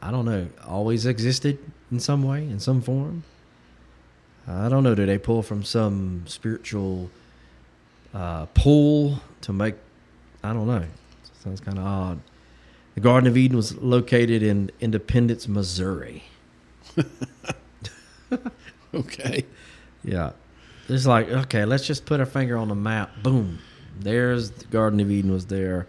I 0.00 0.12
don't 0.12 0.24
know, 0.24 0.48
always 0.64 1.04
existed 1.04 1.58
in 1.90 1.98
some 1.98 2.22
way, 2.22 2.44
in 2.44 2.60
some 2.60 2.80
form. 2.80 3.24
I 4.46 4.68
don't 4.68 4.84
know. 4.84 4.94
Do 4.94 5.04
they 5.04 5.18
pull 5.18 5.42
from 5.42 5.64
some 5.64 6.22
spiritual 6.26 7.10
uh, 8.14 8.46
pull 8.54 9.20
to 9.40 9.52
make? 9.52 9.74
I 10.44 10.52
don't 10.52 10.68
know. 10.68 10.84
Sounds 11.42 11.60
kind 11.60 11.76
of 11.76 11.84
odd. 11.84 12.20
The 12.94 13.00
Garden 13.00 13.26
of 13.28 13.36
Eden 13.36 13.56
was 13.56 13.76
located 13.76 14.44
in 14.44 14.70
Independence, 14.80 15.48
Missouri. 15.48 16.22
Okay. 18.94 19.44
Yeah. 20.02 20.32
It's 20.88 21.06
like, 21.06 21.28
okay, 21.28 21.64
let's 21.64 21.86
just 21.86 22.04
put 22.06 22.20
our 22.20 22.26
finger 22.26 22.56
on 22.56 22.68
the 22.68 22.74
map. 22.74 23.22
Boom. 23.22 23.60
There's 24.00 24.50
the 24.50 24.64
Garden 24.66 25.00
of 25.00 25.10
Eden 25.10 25.30
was 25.32 25.46
there. 25.46 25.86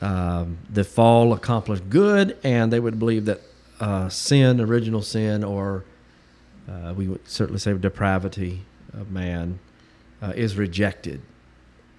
Um, 0.00 0.58
the 0.68 0.84
fall 0.84 1.32
accomplished 1.32 1.88
good, 1.88 2.36
and 2.42 2.72
they 2.72 2.80
would 2.80 2.98
believe 2.98 3.24
that 3.26 3.40
uh, 3.80 4.08
sin, 4.08 4.60
original 4.60 5.02
sin, 5.02 5.44
or 5.44 5.84
uh, 6.68 6.94
we 6.96 7.08
would 7.08 7.28
certainly 7.28 7.58
say 7.58 7.72
depravity 7.74 8.62
of 8.92 9.10
man, 9.10 9.58
uh, 10.20 10.32
is 10.34 10.56
rejected. 10.56 11.20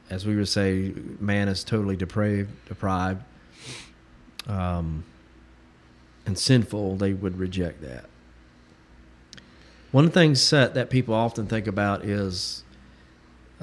As 0.09 0.25
we 0.25 0.35
would 0.35 0.47
say, 0.47 0.93
man 1.19 1.47
is 1.47 1.63
totally 1.63 1.95
depraved, 1.95 2.51
deprived, 2.67 3.23
um, 4.47 5.03
and 6.25 6.37
sinful. 6.37 6.97
They 6.97 7.13
would 7.13 7.37
reject 7.37 7.81
that. 7.81 8.05
One 9.91 10.05
of 10.05 10.13
the 10.13 10.19
things 10.19 10.49
that, 10.49 10.73
that 10.73 10.89
people 10.89 11.13
often 11.13 11.47
think 11.47 11.67
about 11.67 12.03
is, 12.03 12.62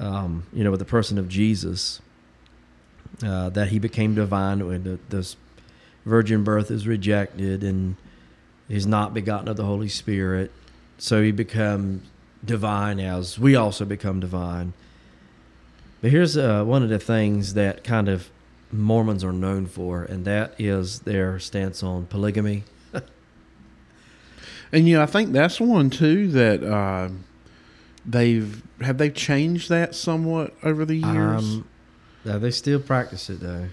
um, 0.01 0.43
you 0.51 0.63
know, 0.63 0.71
with 0.71 0.79
the 0.79 0.85
person 0.85 1.17
of 1.17 1.29
Jesus, 1.29 2.01
uh, 3.23 3.49
that 3.49 3.69
he 3.69 3.79
became 3.79 4.15
divine 4.15 4.65
when 4.65 4.83
the, 4.83 4.99
this 5.09 5.37
virgin 6.05 6.43
birth 6.43 6.71
is 6.71 6.87
rejected 6.87 7.63
and 7.63 7.95
he's 8.67 8.87
not 8.87 9.13
begotten 9.13 9.47
of 9.47 9.57
the 9.57 9.63
Holy 9.63 9.87
Spirit. 9.87 10.51
So 10.97 11.21
he 11.21 11.31
become 11.31 12.01
divine 12.43 12.99
as 12.99 13.37
we 13.37 13.55
also 13.55 13.85
become 13.85 14.19
divine. 14.19 14.73
But 16.01 16.09
here's 16.09 16.35
uh, 16.35 16.63
one 16.63 16.81
of 16.81 16.89
the 16.89 16.97
things 16.97 17.53
that 17.53 17.83
kind 17.83 18.09
of 18.09 18.29
Mormons 18.71 19.23
are 19.23 19.33
known 19.33 19.67
for, 19.67 20.03
and 20.03 20.25
that 20.25 20.55
is 20.57 21.01
their 21.01 21.37
stance 21.39 21.83
on 21.83 22.07
polygamy. 22.07 22.63
And 24.73 24.87
you 24.87 24.95
know, 24.95 25.03
I 25.03 25.05
think 25.05 25.33
that's 25.33 25.59
one 25.59 25.89
too 25.89 26.29
that 26.29 26.63
uh, 26.63 27.09
they've 28.05 28.61
have 28.81 28.97
they 28.97 29.09
changed 29.09 29.69
that 29.69 29.95
somewhat 29.95 30.53
over 30.63 30.85
the 30.85 30.95
years. 30.95 31.43
Um, 31.43 31.67
yeah, 32.23 32.37
they 32.37 32.51
still 32.51 32.79
practice 32.79 33.29
it 33.29 33.39
though. 33.39 33.67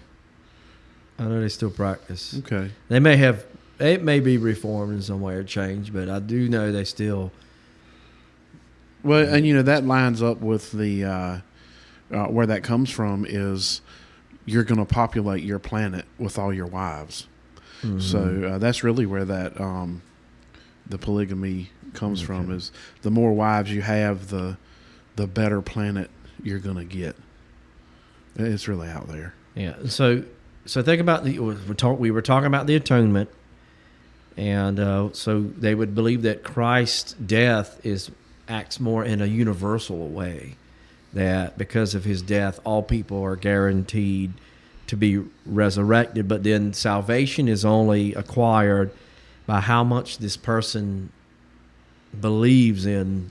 I 1.19 1.25
know 1.25 1.41
they 1.41 1.49
still 1.49 1.71
practice. 1.71 2.39
okay. 2.39 2.71
They 2.89 3.01
may 3.01 3.17
have 3.17 3.45
it 3.79 4.03
may 4.03 4.21
be 4.21 4.39
reformed 4.39 4.93
in 4.93 5.03
some 5.03 5.21
way 5.21 5.35
or 5.35 5.45
changed, 5.45 5.93
but 5.93 6.09
I 6.09 6.19
do 6.19 6.49
know 6.49 6.73
they 6.73 6.85
still. 6.85 7.33
Well, 9.03 9.33
and 9.33 9.47
you 9.47 9.55
know 9.55 9.63
that 9.63 9.85
lines 9.85 10.23
up 10.23 10.41
with 10.41 10.73
the 10.73 11.05
uh, 11.05 11.39
uh, 12.13 12.27
where 12.27 12.47
that 12.47 12.63
comes 12.63 12.91
from 12.91 13.25
is 13.29 13.81
you're 14.45 14.65
going 14.65 14.79
to 14.79 14.85
populate 14.85 15.45
your 15.45 15.59
planet 15.59 16.05
with 16.19 16.39
all 16.39 16.53
your 16.53 16.67
wives. 16.67 17.27
Mm-hmm. 17.83 18.01
So 18.01 18.51
uh, 18.55 18.59
that's 18.59 18.83
really 18.83 19.07
where 19.07 19.25
that 19.25 19.61
um, 19.61 20.03
the 20.87 20.99
polygamy 20.99 21.71
comes 21.95 22.21
from 22.21 22.51
is 22.51 22.73
the 23.03 23.11
more 23.11 23.33
wives 23.33 23.73
you 23.73 23.83
have, 23.83 24.29
the 24.29 24.57
the 25.17 25.27
better 25.27 25.61
planet 25.61 26.11
you're 26.43 26.61
going 26.61 26.77
to 26.77 26.85
get. 26.85 27.17
It's 28.37 28.69
really 28.69 28.89
out 28.89 29.09
there. 29.09 29.35
Yeah. 29.55 29.75
So 29.89 30.23
so 30.65 30.83
think 30.83 31.01
about 31.01 31.25
the 31.25 31.39
we 31.39 31.75
talk 31.75 31.99
we 31.99 32.11
were 32.11 32.23
talking 32.23 32.47
about 32.47 32.67
the 32.67 32.77
atonement, 32.77 33.31
and 34.37 34.79
uh, 34.79 35.09
so 35.13 35.41
they 35.41 35.75
would 35.75 35.95
believe 35.95 36.23
that 36.23 36.45
Christ's 36.45 37.15
death 37.15 37.81
is 37.85 38.11
acts 38.49 38.79
more 38.79 39.05
in 39.05 39.21
a 39.21 39.27
universal 39.27 40.09
way, 40.09 40.57
that 41.13 41.59
because 41.59 41.95
of 41.95 42.05
his 42.05 42.23
death, 42.23 42.61
all 42.65 42.83
people 42.83 43.23
are 43.23 43.37
guaranteed 43.37 44.33
to 44.87 44.97
be 44.97 45.23
resurrected. 45.45 46.29
But 46.29 46.45
then 46.45 46.73
salvation 46.73 47.49
is 47.49 47.65
only 47.65 48.15
acquired 48.15 48.91
by 49.47 49.61
how 49.61 49.85
much 49.85 50.19
this 50.19 50.37
person 50.37 51.11
believes 52.19 52.87
in 52.87 53.31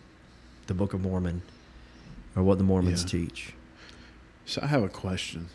the 0.67 0.73
Book 0.73 0.93
of 0.93 1.01
Mormon 1.01 1.41
or 2.35 2.43
what 2.43 2.57
the 2.57 2.63
Mormons 2.63 3.03
Yeah. 3.03 3.09
teach. 3.09 3.53
So 4.45 4.61
I 4.63 4.67
have 4.67 4.83
a 4.83 4.89
question. 4.89 5.47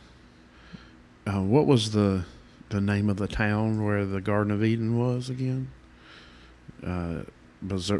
Uh, 1.26 1.40
what 1.42 1.66
was 1.66 1.92
the 1.92 2.24
the 2.70 2.80
name 2.80 3.10
of 3.10 3.18
the 3.18 3.28
town 3.28 3.84
where 3.84 4.04
the 4.06 4.20
Garden 4.20 4.50
of 4.50 4.64
Eden 4.64 4.98
was 4.98 5.28
again? 5.28 5.68
Uh, 6.84 7.20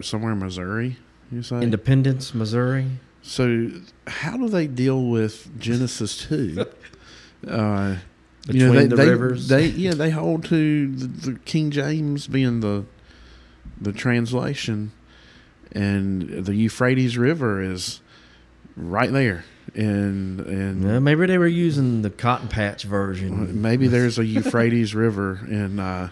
somewhere 0.01 0.33
in 0.33 0.39
Missouri, 0.39 0.97
you 1.31 1.43
say? 1.43 1.61
Independence, 1.61 2.35
Missouri. 2.35 2.87
so 3.23 3.70
how 4.07 4.37
do 4.37 4.49
they 4.49 4.66
deal 4.66 5.05
with 5.05 5.49
Genesis 5.61 6.18
two? 6.27 6.64
uh, 7.49 7.97
Between 8.47 8.61
you 8.61 8.66
know, 8.66 8.73
they, 8.81 8.87
the 8.87 8.97
they, 8.97 9.09
rivers. 9.11 9.49
They 9.49 9.66
yeah, 9.66 9.93
they 9.95 10.11
hold 10.11 10.45
to 10.47 10.91
the, 10.91 11.07
the 11.33 11.39
King 11.41 11.70
James 11.70 12.27
being 12.27 12.61
the 12.61 12.85
the 13.81 13.93
translation, 13.93 14.91
and 15.75 16.45
the 16.45 16.55
Euphrates 16.55 17.16
River 17.18 17.62
is 17.62 18.01
right 18.77 19.11
there, 19.12 19.45
and 19.75 20.41
and 20.41 20.83
Yeah, 20.85 20.99
maybe 20.99 21.27
they 21.27 21.39
were 21.39 21.47
using 21.47 22.03
the 22.03 22.11
Cotton 22.11 22.49
Patch 22.49 22.85
version. 22.85 23.61
maybe 23.62 23.89
there's 23.89 24.18
a 24.18 24.25
Euphrates 24.25 24.95
River 25.07 25.41
in 25.49 25.79
uh, 25.81 26.09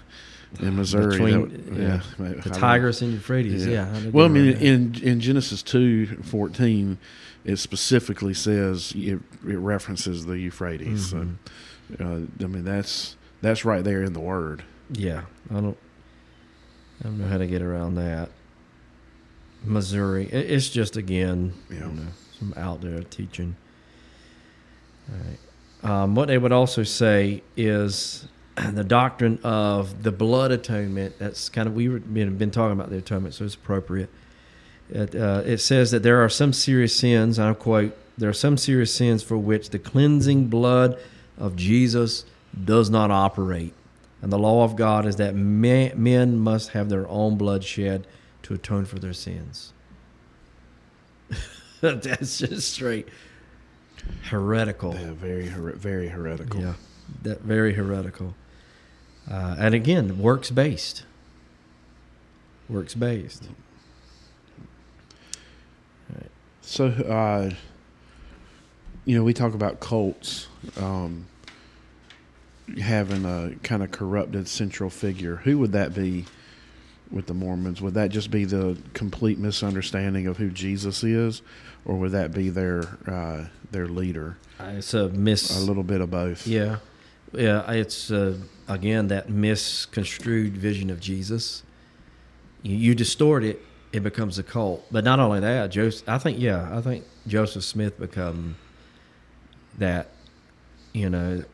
in 0.61 0.77
Missouri. 0.77 1.11
Between- 1.19 1.75
that- 1.75 1.81
yeah, 1.81 2.01
I 2.27 2.29
the. 2.41 2.51
Tigris 2.51 3.03
and 3.03 3.13
Euphrates. 3.13 3.67
Yeah. 3.67 3.93
Yeah. 3.97 4.11
Well, 4.11 4.27
I 4.27 4.29
mean, 4.29 4.53
there. 4.53 4.63
in 4.63 4.95
in 5.03 5.21
Genesis 5.21 5.63
two 5.63 6.07
fourteen, 6.23 6.99
it 7.45 7.57
specifically 7.57 8.35
says 8.35 8.93
it, 8.97 9.21
it 9.47 9.57
references 9.59 10.27
the 10.27 10.39
Euphrates. 10.39 11.13
Mhm. 11.13 11.37
So, 11.99 12.05
uh, 12.05 12.45
I 12.45 12.47
mean, 12.49 12.65
that's 12.65 13.17
that's 13.43 13.65
right 13.65 13.83
there 13.85 14.03
in 14.03 14.13
the 14.13 14.21
word. 14.21 14.63
yeah, 14.93 15.23
I 15.51 15.55
don't, 15.61 15.77
I 17.01 17.05
don't 17.05 17.19
know 17.19 17.27
how 17.27 17.39
to 17.39 17.47
get 17.47 17.63
around 17.63 17.95
that. 17.97 18.31
Missouri. 19.65 20.27
It's 20.27 20.69
just 20.69 20.97
again, 20.97 21.53
Yeah. 21.69 21.77
you 21.77 21.93
know, 21.93 22.07
some 22.39 22.55
out 22.57 22.81
there 22.81 23.03
teaching. 23.03 23.57
Right. 25.09 25.39
Um, 25.83 26.15
what 26.15 26.29
they 26.29 26.39
would 26.39 26.53
also 26.53 26.83
say 26.83 27.43
is 27.57 28.27
the 28.73 28.85
doctrine 28.85 29.39
of 29.43 30.03
the 30.03 30.13
blood 30.13 30.51
atonement. 30.51 31.19
That's 31.19 31.49
kind 31.49 31.67
of 31.67 31.75
we've 31.75 32.13
been, 32.13 32.37
been 32.37 32.51
talking 32.51 32.73
about 32.73 32.91
the 32.91 32.99
atonement, 32.99 33.35
so 33.35 33.45
it's 33.45 33.55
appropriate. 33.55 34.11
It, 34.91 35.15
uh, 35.15 35.43
it 35.47 35.59
says 35.59 35.91
that 35.93 36.03
there 36.03 36.23
are 36.23 36.29
some 36.29 36.53
serious 36.53 36.95
sins. 36.97 37.39
I 37.39 37.53
quote: 37.55 37.97
"There 38.19 38.29
are 38.29 38.35
some 38.35 38.57
serious 38.57 38.95
sins 38.95 39.23
for 39.23 39.39
which 39.39 39.71
the 39.71 39.79
cleansing 39.79 40.49
blood 40.49 40.99
of 41.39 41.57
Jesus 41.57 42.25
does 42.65 42.91
not 42.91 43.11
operate, 43.11 43.73
and 44.21 44.33
the 44.33 44.39
law 44.39 44.65
of 44.65 44.77
God 44.77 45.07
is 45.07 45.17
that 45.17 45.35
men 45.35 46.37
must 46.39 46.71
have 46.71 46.89
their 46.89 47.09
own 47.09 47.37
blood 47.37 47.63
shed 47.65 48.07
to 48.51 48.55
atone 48.55 48.85
for 48.85 48.99
their 48.99 49.13
sins." 49.13 49.73
That's 51.81 52.39
just 52.39 52.73
straight 52.73 53.09
heretical. 54.25 54.95
Yeah, 54.95 55.13
very 55.13 55.47
her- 55.47 55.73
very 55.73 56.09
heretical. 56.09 56.61
Yeah, 56.61 56.75
that 57.23 57.43
very 57.43 57.75
heretical. 57.75 58.35
Uh, 59.31 59.55
and 59.59 59.75
again, 59.75 60.19
works 60.19 60.51
based. 60.51 61.05
Works 62.69 62.95
based. 62.95 63.49
So, 66.63 66.87
uh, 66.87 67.51
you 69.05 69.17
know, 69.17 69.25
we 69.25 69.33
talk 69.33 69.55
about 69.55 69.81
cults 69.81 70.47
um, 70.77 71.27
having 72.81 73.25
a 73.25 73.57
kind 73.65 73.83
of 73.83 73.91
corrupted 73.91 74.47
central 74.47 74.89
figure. 74.89 75.37
Who 75.37 75.59
would 75.59 75.73
that 75.73 75.95
be 75.95 76.27
with 77.11 77.27
the 77.27 77.35
Mormons? 77.35 77.81
Would 77.83 77.95
that 77.95 78.11
just 78.11 78.31
be 78.31 78.45
the 78.45 78.77
complete 78.95 79.39
misunderstanding 79.39 80.27
of 80.27 80.37
who 80.37 80.51
Jesus 80.51 81.03
is, 81.03 81.43
or 81.85 81.97
would 81.97 82.13
that 82.13 82.33
be 82.33 82.49
their 82.49 82.99
uh, 83.07 83.47
their 83.71 83.89
leader? 83.89 84.37
Uh, 84.59 84.75
It's 84.77 84.95
a 84.95 85.09
miss. 85.09 85.57
A 85.57 85.65
little 85.65 85.83
bit 85.83 86.01
of 86.01 86.11
both. 86.11 86.47
Yeah, 86.47 86.77
yeah. 87.33 87.71
It's 87.71 88.11
uh, 88.11 88.37
again 88.69 89.09
that 89.09 89.29
misconstrued 89.29 90.57
vision 90.57 90.91
of 90.91 91.01
Jesus. 91.01 91.63
You, 92.63 92.77
you 92.77 92.95
distort 92.95 93.43
it, 93.45 93.61
it 93.93 94.01
becomes 94.03 94.39
a 94.39 94.43
cult. 94.43 94.85
But 94.91 95.05
not 95.05 95.19
only 95.19 95.41
that, 95.41 95.71
Joseph. 95.71 96.09
I 96.09 96.19
think 96.19 96.39
yeah, 96.39 96.77
I 96.77 96.81
think 96.81 97.05
Joseph 97.27 97.65
Smith 97.65 97.99
become 97.99 98.57
that 99.79 100.09
you 100.93 101.09
know, 101.09 101.45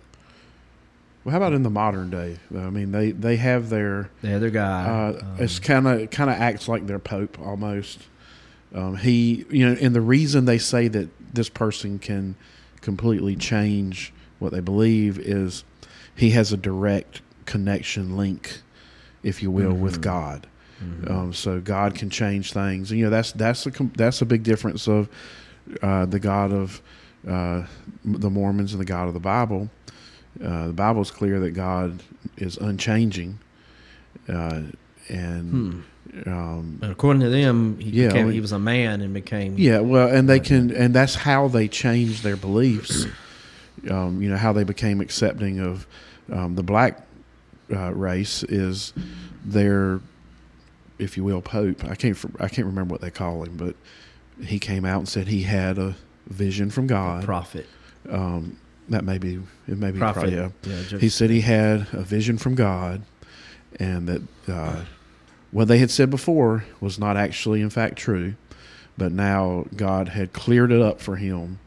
Well, 1.27 1.33
how 1.33 1.39
about 1.39 1.55
in 1.55 1.64
the 1.64 1.70
modern 1.70 2.09
day? 2.09 2.37
I 2.55 2.70
mean, 2.70 2.93
they 2.93 3.11
they 3.11 3.35
have 3.35 3.68
their 3.68 4.11
the 4.22 4.37
other 4.37 4.49
guy. 4.49 4.85
Uh, 4.87 5.18
um, 5.20 5.37
it's 5.41 5.59
kind 5.59 5.89
of 5.89 6.09
kind 6.11 6.31
of 6.31 6.37
acts 6.37 6.68
like 6.68 6.87
their 6.87 7.01
pope 7.01 7.37
almost. 7.41 7.99
Um, 8.72 8.95
he, 8.97 9.45
you 9.51 9.66
know, 9.68 9.77
and 9.81 9.93
the 9.93 10.01
reason 10.01 10.45
they 10.45 10.59
say 10.59 10.87
that 10.87 11.09
this 11.35 11.49
person 11.49 11.99
can 11.99 12.37
completely 12.81 13.35
change 13.35 14.12
what 14.39 14.53
they 14.53 14.61
believe 14.61 15.18
is 15.18 15.64
he 16.14 16.31
has 16.31 16.53
a 16.53 16.57
direct 16.57 17.22
connection 17.45 18.16
link, 18.16 18.61
if 19.24 19.43
you 19.43 19.51
will, 19.51 19.72
with 19.72 19.99
Mhm. 19.99 20.03
God. 20.03 20.47
mhm. 20.81 21.11
Um, 21.11 21.33
so 21.33 21.61
God 21.61 21.97
can 21.97 22.09
change 22.09 22.53
things. 22.53 22.93
And, 22.93 23.01
you 23.01 23.07
know, 23.07 23.11
that's 23.11 23.33
that's 23.33 23.66
a 23.66 23.72
that's 23.97 24.22
a 24.22 24.27
big 24.27 24.45
difference 24.45 24.87
of 24.87 25.09
uh, 25.83 26.07
the 26.07 26.20
God 26.20 26.53
of 26.53 26.81
uh, 27.27 27.64
the 28.05 28.31
Mormons 28.31 28.72
and 28.74 28.81
the 28.81 28.85
God 28.85 29.09
of 29.09 29.14
the 29.14 29.18
Bible. 29.18 29.70
Uh, 30.43 30.66
the 30.68 30.72
Bible 30.72 31.03
is 31.03 31.11
clear 31.11 31.41
that 31.41 31.53
God 31.53 32.03
is 32.37 32.57
unchanging, 32.59 33.39
uh, 34.28 34.62
and 35.09 35.51
Hmm. 35.51 36.28
um, 36.28 36.78
And 36.82 36.93
according 36.93 37.20
to 37.22 37.28
them, 37.30 37.78
he 37.78 37.91
Yeah, 37.91 38.09
became, 38.09 38.30
he 38.30 38.41
was 38.41 38.53
a 38.53 38.59
man 38.59 39.01
and 39.01 39.14
became 39.14 39.57
yeah, 39.59 39.80
well, 39.80 40.09
and 40.09 40.28
they 40.28 40.41
can, 40.41 40.70
and 40.70 40.95
that's 40.95 41.14
how 41.14 41.49
they 41.49 41.68
change 41.68 42.22
their 42.22 42.37
beliefs. 42.37 43.07
Um, 43.91 44.22
you 44.22 44.28
know 44.30 44.39
how 44.39 44.53
they 44.55 44.64
became 44.64 45.01
accepting 45.03 45.61
of 45.61 45.87
um, 46.32 46.55
the 46.57 46.62
black 46.62 47.07
uh, 47.72 47.93
race 47.93 48.43
is 48.43 48.95
their, 49.45 50.01
if 50.99 51.16
you 51.16 51.22
will, 51.22 51.43
Pope. 51.43 51.84
I 51.84 51.95
can't, 51.95 52.16
I 52.41 52.49
can't 52.49 52.66
remember 52.66 52.93
what 52.93 53.03
they 53.03 53.11
call 53.11 53.45
him, 53.45 53.57
but 53.57 53.76
he 54.43 54.59
came 54.59 54.84
out 54.87 54.99
and 55.01 55.09
said 55.09 55.28
he 55.28 55.43
had 55.43 55.78
a 55.78 55.95
vision 56.26 56.70
from 56.70 56.87
God. 56.87 57.24
prophet. 57.24 57.68
Um, 58.09 58.57
that 58.89 59.05
may 59.05 59.18
be, 59.18 59.41
it 59.68 59.78
may 59.78 59.91
be, 59.91 59.99
Prophet. 59.99 60.20
pro- 60.22 60.28
yeah. 60.30 60.49
Yeah, 60.64 60.82
just- 60.89 61.03
He 61.03 61.09
said 61.09 61.30
he 61.30 61.41
had 61.41 61.87
a 61.93 62.03
vision 62.03 62.39
from 62.39 62.55
God, 62.55 63.03
and 63.80 64.09
that 64.09 64.22
uh, 64.49 64.84
what 65.51 65.68
they 65.68 65.78
had 65.78 65.91
said 65.91 66.11
before 66.11 66.64
was 66.80 66.99
not 66.99 67.16
actually, 67.16 67.61
in 67.62 67.70
fact, 67.70 67.97
true. 67.97 68.34
But 68.99 69.12
now 69.12 69.66
God 69.76 70.09
had 70.09 70.32
cleared 70.32 70.72
it 70.72 70.80
up 70.80 71.01
for 71.01 71.16
him, 71.16 71.59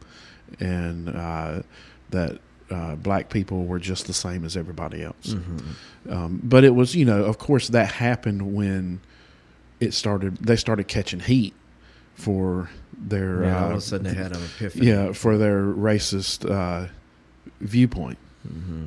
and 0.60 1.10
uh, 1.10 1.62
that 2.10 2.40
uh, 2.72 2.96
black 2.96 3.30
people 3.30 3.66
were 3.66 3.80
just 3.80 4.08
the 4.08 4.14
same 4.14 4.44
as 4.46 4.58
everybody 4.58 5.04
else. 5.04 5.36
Mhm. 5.36 6.12
Um, 6.12 6.40
but 6.44 6.64
it 6.64 6.74
was, 6.74 6.96
you 6.96 7.06
know, 7.06 7.24
of 7.26 7.38
course, 7.38 7.68
that 7.70 7.92
happened 7.94 8.54
when 8.56 9.00
it 9.80 9.94
started. 9.94 10.38
They 10.38 10.56
started 10.56 10.88
catching 10.88 11.20
heat 11.20 11.54
for 12.16 12.70
their 12.98 13.44
Yeah, 13.44 13.58
all 13.64 13.68
uh, 13.68 13.72
of 13.72 13.78
a 13.78 13.82
sudden 13.82 14.08
they 14.08 14.14
had 14.22 14.36
an 14.36 14.42
epiphany. 14.44 14.88
yeah 14.88 15.12
for 15.14 15.38
their 15.38 15.64
racist 15.64 16.50
uh, 16.50 16.90
viewpoint. 17.60 18.18
hmm 18.48 18.86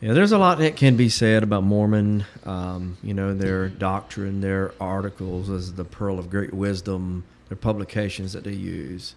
Yeah, 0.00 0.12
there's 0.12 0.32
a 0.32 0.38
lot 0.38 0.58
that 0.58 0.76
can 0.76 0.96
be 0.96 1.08
said 1.08 1.42
about 1.42 1.62
Mormon. 1.62 2.24
Um, 2.44 2.96
you 3.02 3.14
know, 3.14 3.34
their 3.34 3.68
doctrine, 3.68 4.40
their 4.40 4.72
articles 4.80 5.50
as 5.50 5.74
the 5.74 5.84
pearl 5.84 6.18
of 6.18 6.30
great 6.30 6.52
wisdom, 6.52 7.24
their 7.48 7.56
publications 7.56 8.32
that 8.32 8.44
they 8.44 8.52
use. 8.52 9.14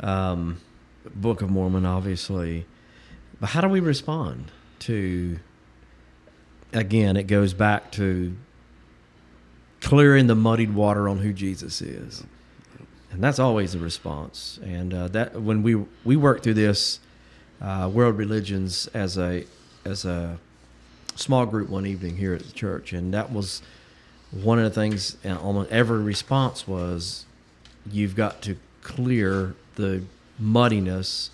Um, 0.00 0.60
Book 1.14 1.40
of 1.42 1.50
Mormon, 1.50 1.86
obviously. 1.86 2.66
But 3.40 3.50
how 3.50 3.60
do 3.60 3.68
we 3.68 3.80
respond 3.80 4.50
to? 4.80 5.38
Again, 6.72 7.16
it 7.16 7.24
goes 7.24 7.54
back 7.54 7.92
to 7.92 8.36
clearing 9.80 10.26
the 10.26 10.34
muddied 10.34 10.74
water 10.74 11.08
on 11.08 11.18
who 11.18 11.32
Jesus 11.32 11.80
is, 11.80 12.24
and 13.16 13.24
that's 13.24 13.38
always 13.38 13.72
the 13.72 13.78
response. 13.78 14.60
And 14.62 14.92
uh, 14.92 15.08
that 15.08 15.40
when 15.40 15.62
we 15.62 15.74
we 16.04 16.16
work 16.16 16.42
through 16.42 16.52
this 16.52 17.00
uh, 17.62 17.90
world 17.90 18.18
religions 18.18 18.88
as 18.92 19.16
a 19.16 19.46
as 19.86 20.04
a 20.04 20.38
small 21.14 21.46
group 21.46 21.70
one 21.70 21.86
evening 21.86 22.18
here 22.18 22.34
at 22.34 22.42
the 22.42 22.52
church, 22.52 22.92
and 22.92 23.14
that 23.14 23.32
was 23.32 23.62
one 24.30 24.58
of 24.58 24.64
the 24.64 24.70
things. 24.70 25.16
And 25.24 25.38
almost 25.38 25.70
every 25.70 26.00
response 26.00 26.68
was, 26.68 27.24
"You've 27.90 28.14
got 28.14 28.42
to 28.42 28.58
clear 28.82 29.54
the 29.76 30.02
muddiness 30.38 31.30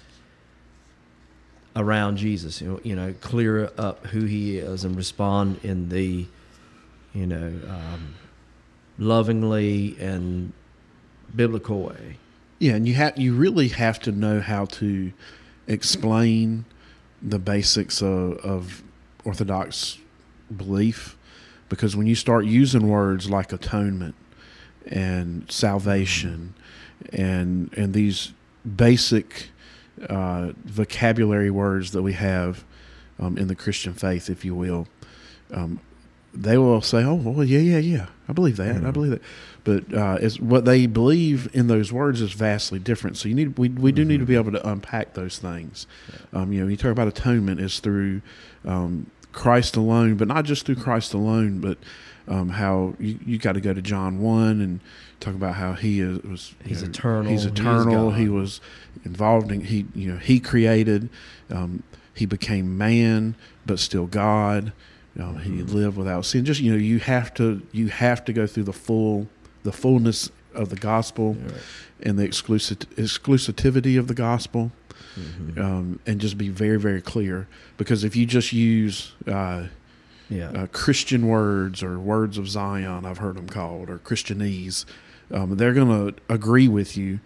around 1.75 2.17
Jesus. 2.17 2.61
You 2.61 2.69
know, 2.69 2.81
you 2.85 2.95
know, 2.95 3.13
clear 3.21 3.73
up 3.77 4.07
who 4.07 4.21
He 4.27 4.59
is, 4.59 4.85
and 4.85 4.95
respond 4.95 5.59
in 5.65 5.89
the, 5.89 6.27
you 7.13 7.27
know, 7.27 7.53
um, 7.69 8.15
lovingly 9.01 9.97
and 9.99 10.53
biblical 11.35 11.83
way." 11.83 12.19
Yeah, 12.59 12.75
and 12.75 12.87
you 12.87 12.95
have 12.95 13.19
you 13.19 13.35
really 13.35 13.69
have 13.69 13.99
to 14.01 14.13
know 14.13 14.41
how 14.41 14.67
to 14.67 15.13
explain 15.67 16.65
the 17.21 17.39
basics 17.39 18.03
of, 18.03 18.37
of 18.39 18.83
Orthodox 19.25 19.99
belief, 20.55 21.17
because 21.69 21.97
when 21.97 22.07
you 22.07 22.15
start 22.15 22.45
using 22.45 22.89
words 22.89 23.31
like 23.31 23.53
atonement 23.53 24.15
and 24.87 25.51
salvation, 25.51 26.55
and 27.13 27.73
and 27.77 27.95
these 27.95 28.33
basic 28.77 29.51
uh, 30.09 30.53
vocabulary 30.65 31.51
words 31.51 31.93
that 31.93 32.03
we 32.03 32.13
have 32.13 32.65
um, 33.19 33.37
in 33.39 33.49
the 33.49 33.55
Christian 33.55 33.95
faith, 33.95 34.31
if 34.31 34.45
you 34.45 34.55
will, 34.55 34.87
um, 35.53 35.81
they 36.35 36.57
will 36.59 36.81
say, 36.81 37.05
"Oh, 37.05 37.15
well, 37.15 37.45
yeah, 37.45 37.59
yeah, 37.59 37.79
yeah, 37.79 38.07
I 38.29 38.33
believe 38.33 38.57
that. 38.57 38.77
I 38.77 38.79
Mhm. 38.81 38.93
believe 38.93 39.11
that." 39.13 39.23
But 39.65 39.95
uh, 39.95 40.19
it's, 40.21 40.41
what 40.41 40.65
they 40.65 40.87
believe 40.87 41.49
in 41.53 41.67
those 41.69 41.93
words 41.93 42.21
is 42.21 42.33
vastly 42.33 42.79
different. 42.79 43.17
So 43.17 43.29
you 43.29 43.35
need 43.35 43.59
we 43.59 43.69
we 43.69 43.93
do 43.93 44.05
need 44.05 44.19
to 44.21 44.27
be 44.27 44.35
able 44.35 44.53
to 44.53 44.69
unpack 44.69 45.15
those 45.15 45.39
things. 45.39 45.87
Um, 46.33 46.53
you 46.53 46.59
know, 46.61 46.65
when 46.65 46.71
you 46.73 46.77
talk 46.77 46.91
about 46.91 47.07
atonement 47.09 47.61
is 47.61 47.79
through 47.81 48.23
um, 48.65 49.07
Christ 49.33 49.77
alone, 49.77 50.17
but 50.17 50.27
not 50.29 50.45
just 50.45 50.67
through 50.67 50.77
Christ 50.77 51.15
alone, 51.15 51.61
but 51.61 51.79
um, 52.29 52.51
how 52.51 52.95
you, 52.99 53.19
you 53.27 53.39
got 53.39 53.53
to 53.53 53.61
go 53.61 53.73
to 53.75 53.83
John 53.83 54.21
one 54.21 54.61
and 54.61 54.81
talk 55.21 55.35
about 55.35 55.55
how 55.57 55.75
he 55.75 56.01
is 56.01 56.19
was 56.23 56.55
He's 56.65 56.83
know, 56.83 56.89
eternal. 56.89 57.31
He's 57.31 57.43
He 57.45 57.49
eternal. 57.51 58.11
He, 58.13 58.25
God. 58.27 58.33
was 58.35 58.61
involved 59.05 59.51
in 59.53 59.61
he 59.63 59.87
you 59.95 60.13
know 60.13 60.19
he 60.19 60.41
created. 60.41 61.09
Um, 61.51 61.83
he 62.15 62.27
became 62.27 62.77
man, 62.77 63.37
but 63.65 63.79
still 63.79 64.07
God. 64.07 64.73
Um, 65.19 65.37
He 65.39 65.51
Mhm. 65.51 65.73
lived 65.75 65.97
without 65.97 66.25
sin. 66.25 66.45
Just 66.45 66.61
you 66.61 66.71
know, 66.73 66.79
you 66.79 66.99
have 66.99 67.35
to 67.35 67.61
you 67.73 67.89
have 67.89 68.25
to 68.25 68.33
go 68.33 68.47
through 68.47 68.65
the 68.65 68.73
full 68.73 69.29
the 69.63 69.73
fullness 69.73 70.31
of 70.55 70.69
the 70.71 70.77
gospel 70.77 71.37
and 72.03 72.19
the 72.19 72.25
exclusive 72.25 72.79
exclusivity 72.97 73.99
of 73.99 74.07
the 74.09 74.15
gospel, 74.15 74.73
Mhm. 75.17 75.59
um, 75.59 76.01
and 76.07 76.21
just 76.21 76.37
be 76.39 76.49
very 76.49 76.79
very 76.79 77.01
clear. 77.01 77.47
Because 77.77 78.05
if 78.05 78.17
you 78.17 78.27
just 78.27 78.53
use 78.53 79.13
uh, 79.27 79.65
yeah. 80.31 80.49
uh, 80.51 80.67
Christian 80.73 81.27
words 81.27 81.83
or 81.83 81.99
words 81.99 82.39
of 82.39 82.49
Zion, 82.49 83.05
I've 83.05 83.19
heard 83.19 83.37
them 83.37 83.49
called, 83.49 83.91
or 83.91 83.99
Christianese, 83.99 84.85
um, 85.31 85.57
they're 85.57 85.75
going 85.75 85.89
to 85.89 86.15
agree 86.33 86.69
with 86.69 86.97
you 86.97 87.21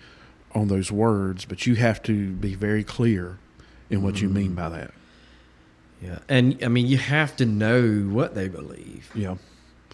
on 0.54 0.68
those 0.68 0.90
words, 0.90 1.44
but 1.44 1.66
you 1.66 1.74
have 1.76 2.02
to 2.04 2.30
be 2.32 2.54
very 2.54 2.82
clear 2.82 3.38
in 3.90 4.02
what 4.02 4.20
you 4.20 4.28
mean 4.28 4.52
Mhm. 4.52 4.56
by 4.56 4.68
that. 4.70 4.90
Yeah, 6.02 6.18
and 6.28 6.58
I 6.62 6.68
mean, 6.68 6.86
you 6.86 6.98
have 6.98 7.36
to 7.36 7.46
know 7.46 8.00
what 8.02 8.34
they 8.34 8.48
believe. 8.48 9.10
Yeah. 9.14 9.36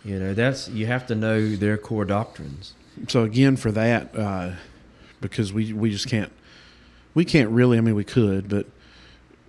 You 0.05 0.19
know, 0.19 0.35
that's 0.35 0.69
you 0.69 0.87
have 0.87 1.07
to 1.07 1.15
know 1.15 1.55
their 1.55 1.79
core 1.79 2.05
doctrines. 2.05 2.75
So 3.09 3.23
again, 3.23 3.57
for 3.57 3.71
that, 3.73 4.17
uh, 4.17 4.53
because 5.21 5.53
we 5.53 5.73
we 5.73 5.91
just 5.91 6.09
can't, 6.09 6.33
we 7.15 7.25
can't 7.25 7.51
really. 7.51 7.79
I 7.79 7.81
mean, 7.83 7.95
we 7.95 8.03
could, 8.05 8.49
but 8.49 8.67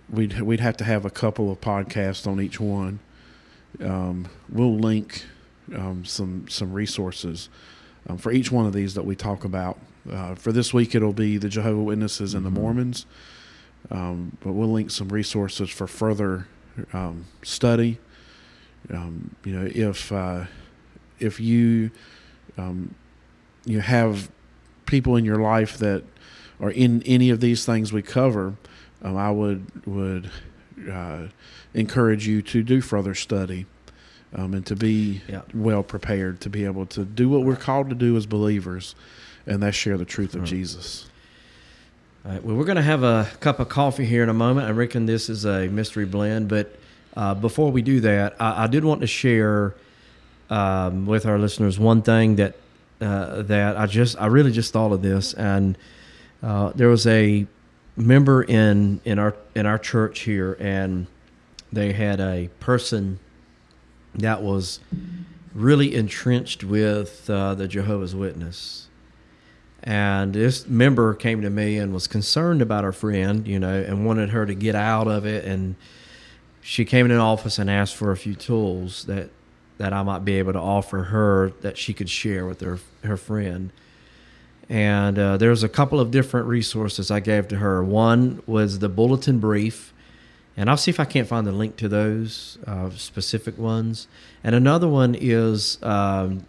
we'd 0.08 0.40
we'd 0.42 0.60
have 0.60 0.76
to 0.76 0.84
have 0.84 1.04
a 1.04 1.10
couple 1.10 1.50
of 1.50 1.60
podcasts 1.60 2.24
on 2.26 2.40
each 2.40 2.60
one. 2.60 3.00
Um, 3.82 4.28
we'll 4.48 4.76
link 4.78 5.24
um, 5.74 6.04
some 6.04 6.46
some 6.48 6.72
resources 6.72 7.48
um, 8.08 8.16
for 8.16 8.30
each 8.30 8.52
one 8.52 8.64
of 8.66 8.72
these 8.72 8.94
that 8.94 9.04
we 9.04 9.16
talk 9.16 9.44
about. 9.44 9.78
Uh, 10.08 10.36
for 10.36 10.52
this 10.52 10.72
week, 10.72 10.94
it'll 10.94 11.12
be 11.12 11.36
the 11.36 11.48
Jehovah 11.48 11.82
Witnesses 11.82 12.32
and 12.34 12.42
Mhm. 12.46 12.54
the 12.54 12.60
Mormons, 12.60 13.06
um, 13.90 14.36
but 14.40 14.52
we'll 14.52 14.72
link 14.72 14.90
some 14.90 15.08
resources 15.08 15.70
for 15.70 15.86
further 15.86 16.46
um, 16.92 17.26
study. 17.42 17.98
Um, 18.92 19.34
you 19.44 19.52
know, 19.58 19.68
if 19.72 20.10
uh, 20.12 20.44
if 21.18 21.40
you 21.40 21.90
um, 22.58 22.94
you 23.64 23.80
have 23.80 24.30
people 24.86 25.16
in 25.16 25.24
your 25.24 25.38
life 25.38 25.78
that 25.78 26.04
are 26.60 26.70
in 26.70 27.02
any 27.04 27.30
of 27.30 27.40
these 27.40 27.64
things 27.64 27.92
we 27.92 28.02
cover, 28.02 28.54
um, 29.02 29.16
I 29.16 29.30
would 29.30 29.86
would 29.86 30.30
uh, 30.90 31.28
encourage 31.72 32.26
you 32.26 32.42
to 32.42 32.62
do 32.62 32.80
further 32.80 33.14
study 33.14 33.66
um, 34.34 34.52
and 34.54 34.66
to 34.66 34.76
be 34.76 35.22
Yeah. 35.28 35.42
well 35.54 35.82
prepared 35.82 36.40
to 36.42 36.50
be 36.50 36.64
able 36.64 36.86
to 36.86 37.04
do 37.04 37.28
what 37.28 37.42
we're 37.42 37.56
called 37.56 37.88
to 37.88 37.94
do 37.94 38.16
as 38.16 38.26
believers, 38.26 38.94
and 39.46 39.62
that's 39.62 39.76
share 39.76 39.96
the 39.96 40.04
truth 40.04 40.34
of 40.34 40.40
Right. 40.42 40.50
Jesus. 40.50 41.08
All 42.26 42.32
right. 42.32 42.42
Well, 42.42 42.56
we're 42.56 42.64
going 42.64 42.76
to 42.76 42.82
have 42.82 43.02
a 43.02 43.28
cup 43.40 43.60
of 43.60 43.68
coffee 43.68 44.06
here 44.06 44.22
in 44.22 44.30
a 44.30 44.34
moment. 44.34 44.66
I 44.66 44.70
reckon 44.70 45.04
this 45.04 45.28
is 45.28 45.44
a 45.44 45.68
mystery 45.68 46.06
blend, 46.06 46.48
but 46.48 46.74
uh, 47.14 47.34
before 47.34 47.70
we 47.70 47.82
do 47.82 48.00
that, 48.00 48.34
I, 48.40 48.64
I 48.64 48.66
did 48.66 48.82
want 48.82 49.02
to 49.02 49.06
share 49.06 49.74
um, 50.48 51.04
with 51.04 51.26
our 51.26 51.38
listeners 51.38 51.78
one 51.78 52.00
thing 52.00 52.36
that 52.36 52.54
uh, 53.02 53.42
that 53.42 53.76
I 53.76 53.84
just 53.84 54.18
I 54.18 54.26
really 54.26 54.52
just 54.52 54.72
thought 54.72 54.90
of 54.90 55.02
this, 55.02 55.34
and 55.34 55.76
uh, 56.42 56.72
there 56.74 56.88
was 56.88 57.06
a 57.06 57.46
member 57.94 58.42
in 58.42 59.02
in 59.04 59.18
our 59.18 59.36
in 59.54 59.66
our 59.66 59.78
church 59.78 60.20
here, 60.20 60.56
and 60.58 61.06
they 61.74 61.92
had 61.92 62.20
a 62.20 62.48
person 62.58 63.18
that 64.14 64.42
was 64.42 64.80
really 65.52 65.94
entrenched 65.94 66.64
with 66.64 67.28
uh, 67.28 67.54
the 67.54 67.68
Jehovah's 67.68 68.14
Witness. 68.14 68.83
And 69.86 70.32
this 70.32 70.66
member 70.66 71.14
came 71.14 71.42
to 71.42 71.50
me 71.50 71.76
and 71.76 71.92
was 71.92 72.06
concerned 72.06 72.62
about 72.62 72.84
her 72.84 72.92
friend, 72.92 73.46
you 73.46 73.58
know, 73.58 73.82
and 73.82 74.06
wanted 74.06 74.30
her 74.30 74.46
to 74.46 74.54
get 74.54 74.74
out 74.74 75.06
of 75.06 75.26
it. 75.26 75.44
And 75.44 75.76
she 76.62 76.86
came 76.86 77.04
in 77.04 77.12
an 77.12 77.18
office 77.18 77.58
and 77.58 77.70
asked 77.70 77.94
for 77.94 78.10
a 78.10 78.16
few 78.16 78.34
tools 78.34 79.04
that 79.04 79.28
that 79.76 79.92
I 79.92 80.02
might 80.04 80.24
be 80.24 80.34
able 80.34 80.52
to 80.52 80.60
offer 80.60 81.04
her 81.04 81.52
that 81.60 81.76
she 81.76 81.92
could 81.92 82.08
share 82.08 82.46
with 82.46 82.60
her 82.62 82.78
her 83.02 83.18
friend. 83.18 83.70
And 84.70 85.18
uh, 85.18 85.36
there's 85.36 85.62
a 85.62 85.68
couple 85.68 86.00
of 86.00 86.10
different 86.10 86.46
resources 86.46 87.10
I 87.10 87.20
gave 87.20 87.48
to 87.48 87.56
her. 87.56 87.84
One 87.84 88.42
was 88.46 88.78
the 88.78 88.88
bulletin 88.88 89.38
brief, 89.38 89.92
and 90.56 90.70
I'll 90.70 90.78
see 90.78 90.90
if 90.90 90.98
I 90.98 91.04
can't 91.04 91.28
find 91.28 91.46
the 91.46 91.52
link 91.52 91.76
to 91.76 91.88
those 91.88 92.56
uh, 92.66 92.88
specific 92.90 93.58
ones. 93.58 94.08
And 94.42 94.54
another 94.54 94.88
one 94.88 95.14
is 95.14 95.76
um, 95.82 96.46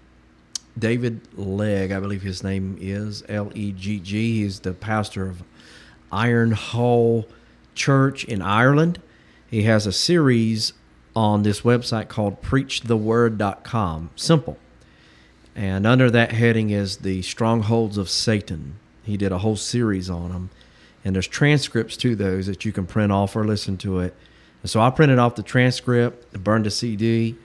David 0.77 1.21
Legg, 1.37 1.91
I 1.91 1.99
believe 1.99 2.21
his 2.21 2.43
name 2.43 2.77
is 2.79 3.23
L 3.29 3.51
E 3.55 3.71
G 3.71 3.99
G. 3.99 4.41
He's 4.41 4.59
the 4.59 4.73
pastor 4.73 5.27
of 5.27 5.43
Iron 6.11 6.51
Hall 6.51 7.25
Church 7.75 8.25
in 8.25 8.41
Ireland. 8.41 9.01
He 9.49 9.63
has 9.63 9.85
a 9.85 9.91
series 9.91 10.73
on 11.15 11.43
this 11.43 11.61
website 11.61 12.09
called 12.09 12.41
preachtheword.com. 12.41 14.09
Simple. 14.15 14.57
And 15.55 15.87
under 15.87 16.11
that 16.11 16.33
heading 16.33 16.71
is 16.71 16.97
the 16.97 17.21
strongholds 17.21 17.97
of 17.97 18.09
Satan. 18.09 18.75
He 19.03 19.15
did 19.15 19.31
a 19.31 19.37
whole 19.37 19.55
series 19.55 20.09
on 20.09 20.31
them. 20.31 20.49
And 21.05 21.15
there's 21.15 21.27
transcripts 21.27 21.95
to 21.97 22.15
those 22.15 22.47
that 22.47 22.65
you 22.65 22.73
can 22.73 22.85
print 22.85 23.11
off 23.11 23.35
or 23.35 23.45
listen 23.45 23.77
to 23.77 23.99
it. 23.99 24.15
So 24.65 24.81
I 24.81 24.89
printed 24.89 25.19
off 25.19 25.35
the 25.35 25.43
transcript, 25.43 26.33
burned 26.43 26.67
a 26.67 26.71
CD, 26.71 27.35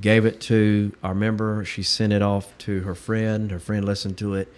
gave 0.00 0.24
it 0.26 0.40
to 0.42 0.92
our 1.02 1.14
member. 1.14 1.64
She 1.64 1.82
sent 1.82 2.12
it 2.12 2.22
off 2.22 2.56
to 2.58 2.80
her 2.80 2.94
friend. 2.94 3.50
Her 3.50 3.58
friend 3.58 3.84
listened 3.84 4.18
to 4.18 4.34
it 4.34 4.52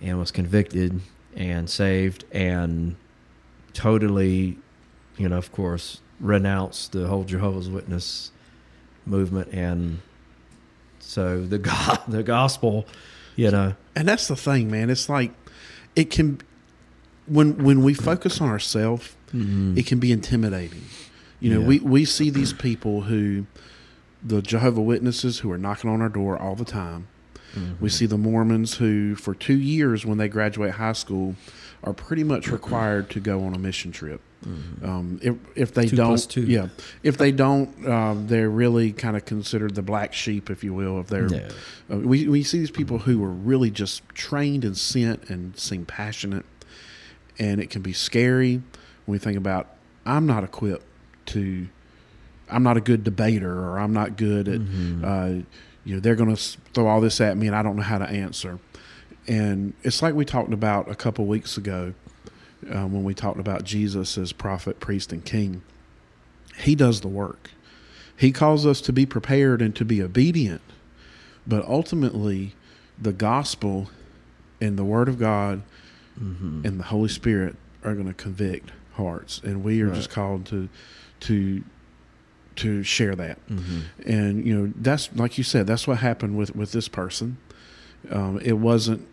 and 0.00 0.18
was 0.18 0.30
convicted 0.30 1.00
and 1.36 1.68
saved 1.68 2.24
and 2.32 2.96
totally, 3.72 4.58
you 5.16 5.28
know, 5.28 5.36
of 5.38 5.52
course, 5.52 6.00
renounced 6.20 6.92
the 6.92 7.06
whole 7.08 7.24
Jehovah's 7.24 7.68
Witness 7.68 8.30
movement 9.06 9.52
and 9.52 10.00
so 10.98 11.44
the 11.44 11.58
God, 11.58 12.00
the 12.08 12.22
gospel, 12.22 12.86
you 13.36 13.50
know. 13.50 13.74
And 13.94 14.08
that's 14.08 14.28
the 14.28 14.36
thing, 14.36 14.70
man. 14.70 14.90
It's 14.90 15.08
like 15.08 15.32
it 15.94 16.10
can 16.10 16.40
when 17.26 17.62
when 17.62 17.82
we 17.82 17.94
focus 17.94 18.40
on 18.40 18.48
ourselves, 18.48 19.14
Mm-hmm. 19.34 19.76
it 19.76 19.86
can 19.86 19.98
be 19.98 20.12
intimidating. 20.12 20.82
You 21.40 21.54
know, 21.54 21.60
Yeah. 21.60 21.66
we 21.66 21.78
we 21.80 22.04
see 22.04 22.30
these 22.30 22.52
people 22.52 23.00
who 23.02 23.46
the 24.24 24.40
Jehovah 24.42 24.80
Witnesses 24.80 25.40
who 25.40 25.50
are 25.52 25.58
knocking 25.58 25.90
on 25.90 26.00
our 26.00 26.08
door 26.08 26.38
all 26.38 26.54
the 26.54 26.64
time. 26.64 27.08
Mm-hmm. 27.54 27.74
We 27.84 27.88
see 27.88 28.06
the 28.06 28.18
Mormons 28.18 28.78
who, 28.78 29.14
for 29.14 29.34
two 29.34 29.58
years 29.58 30.04
when 30.04 30.18
they 30.18 30.28
graduate 30.28 30.72
high 30.72 30.92
school, 30.94 31.36
are 31.84 31.92
pretty 31.92 32.24
much 32.24 32.48
required 32.48 33.10
to 33.10 33.20
go 33.20 33.44
on 33.44 33.54
a 33.54 33.58
mission 33.58 33.92
trip. 33.92 34.20
Um, 34.82 35.18
if 35.22 35.36
if 35.54 35.72
they 35.72 35.82
Mm-hmm. 35.84 35.90
Two 35.90 35.96
don't, 35.96 36.06
plus 36.08 36.26
two. 36.26 36.42
yeah, 36.42 36.68
if 37.02 37.16
they 37.16 37.32
don't, 37.32 37.88
um, 37.88 38.26
they're 38.26 38.50
really 38.50 38.92
kind 38.92 39.16
of 39.16 39.24
considered 39.24 39.74
the 39.74 39.80
black 39.82 40.12
sheep, 40.12 40.50
if 40.50 40.62
you 40.62 40.74
will. 40.74 41.00
If 41.00 41.06
they're, 41.06 41.32
Yeah. 41.32 41.48
uh, 41.90 41.96
we 41.98 42.28
we 42.28 42.42
see 42.42 42.58
these 42.58 42.70
people 42.70 42.98
who 42.98 43.24
are 43.24 43.30
really 43.30 43.70
just 43.70 44.06
trained 44.10 44.62
and 44.64 44.76
sent 44.76 45.30
and 45.30 45.56
seem 45.58 45.86
passionate, 45.86 46.44
and 47.38 47.58
it 47.58 47.70
can 47.70 47.80
be 47.80 47.94
scary 47.94 48.56
when 49.06 49.12
we 49.14 49.18
think 49.18 49.38
about 49.38 49.68
I'm 50.04 50.26
not 50.26 50.44
equipped 50.44 50.84
to, 51.26 51.68
I'm 52.54 52.62
not 52.62 52.76
a 52.76 52.80
good 52.80 53.04
debater, 53.04 53.52
or 53.52 53.78
I'm 53.78 53.92
not 53.92 54.16
good 54.16 54.48
at, 54.48 54.60
uh, 55.04 55.42
you 55.84 55.94
know, 55.94 56.00
they're 56.00 56.14
going 56.14 56.34
to 56.34 56.58
throw 56.72 56.86
all 56.86 57.00
this 57.00 57.20
at 57.20 57.36
me, 57.36 57.46
and 57.46 57.56
I 57.56 57.62
don't 57.62 57.76
know 57.76 57.82
how 57.82 57.98
to 57.98 58.08
answer. 58.08 58.58
And 59.26 59.72
it's 59.82 60.02
like 60.02 60.14
we 60.14 60.24
talked 60.24 60.52
about 60.52 60.90
a 60.90 60.94
couple 60.94 61.26
weeks 61.26 61.56
ago 61.56 61.94
uh, 62.70 62.86
when 62.86 63.04
we 63.04 63.14
talked 63.14 63.40
about 63.40 63.64
Jesus 63.64 64.16
as 64.16 64.32
prophet, 64.32 64.80
priest, 64.80 65.12
and 65.12 65.24
king. 65.24 65.62
He 66.56 66.74
does 66.74 67.00
the 67.00 67.08
work. 67.08 67.50
He 68.16 68.30
calls 68.30 68.64
us 68.64 68.80
to 68.82 68.92
be 68.92 69.06
prepared 69.06 69.60
and 69.60 69.74
to 69.76 69.84
be 69.84 70.00
obedient. 70.02 70.62
But 71.46 71.64
ultimately, 71.66 72.54
the 73.00 73.12
gospel 73.12 73.90
and 74.60 74.78
the 74.78 74.84
word 74.84 75.08
of 75.08 75.18
God 75.18 75.62
and 76.16 76.78
the 76.78 76.84
Holy 76.84 77.08
Spirit 77.08 77.56
are 77.82 77.92
going 77.94 78.06
to 78.06 78.14
convict 78.14 78.70
hearts, 78.92 79.40
and 79.42 79.64
we 79.64 79.80
are 79.82 79.90
just 79.92 80.10
called 80.10 80.46
to 80.46 80.68
to 81.20 81.64
to 82.56 82.82
share 82.82 83.14
that. 83.16 83.38
And 84.06 84.46
you 84.46 84.54
know, 84.56 84.72
that's 84.76 85.10
like 85.14 85.38
you 85.38 85.44
said, 85.44 85.66
that's 85.66 85.86
what 85.86 85.98
happened 85.98 86.36
with 86.36 86.54
with 86.54 86.72
this 86.72 86.88
person. 86.88 87.36
Um, 88.10 88.38
it 88.42 88.54
wasn't 88.58 89.06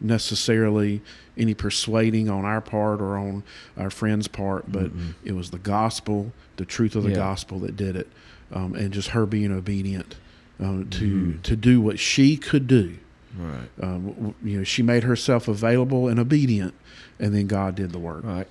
necessarily 0.00 1.00
any 1.36 1.54
persuading 1.54 2.28
on 2.28 2.44
our 2.44 2.60
part 2.60 3.00
or 3.00 3.16
on 3.16 3.42
our 3.76 3.90
friend's 3.90 4.28
part, 4.28 4.70
but 4.70 4.90
it 5.24 5.32
was 5.32 5.50
the 5.50 5.58
gospel, 5.58 6.32
the 6.56 6.64
truth 6.64 6.94
of 6.94 7.02
the 7.04 7.10
Yeah. 7.10 7.16
gospel 7.16 7.58
that 7.60 7.76
did 7.76 7.96
it, 7.96 8.08
um, 8.52 8.74
and 8.74 8.92
just 8.92 9.08
her 9.10 9.26
being 9.26 9.50
obedient 9.52 10.16
um, 10.60 10.88
to 10.90 11.34
to 11.42 11.56
do 11.56 11.80
what 11.80 11.98
she 11.98 12.36
could 12.36 12.66
do. 12.66 12.96
Right. 13.36 13.68
Um, 13.82 14.34
you 14.44 14.58
know, 14.58 14.64
she 14.64 14.82
made 14.82 15.02
herself 15.02 15.48
available 15.48 16.06
and 16.06 16.20
obedient, 16.20 16.74
and 17.18 17.34
then 17.34 17.46
God 17.48 17.74
did 17.74 17.90
the 17.90 17.98
work. 17.98 18.22
Right. 18.24 18.46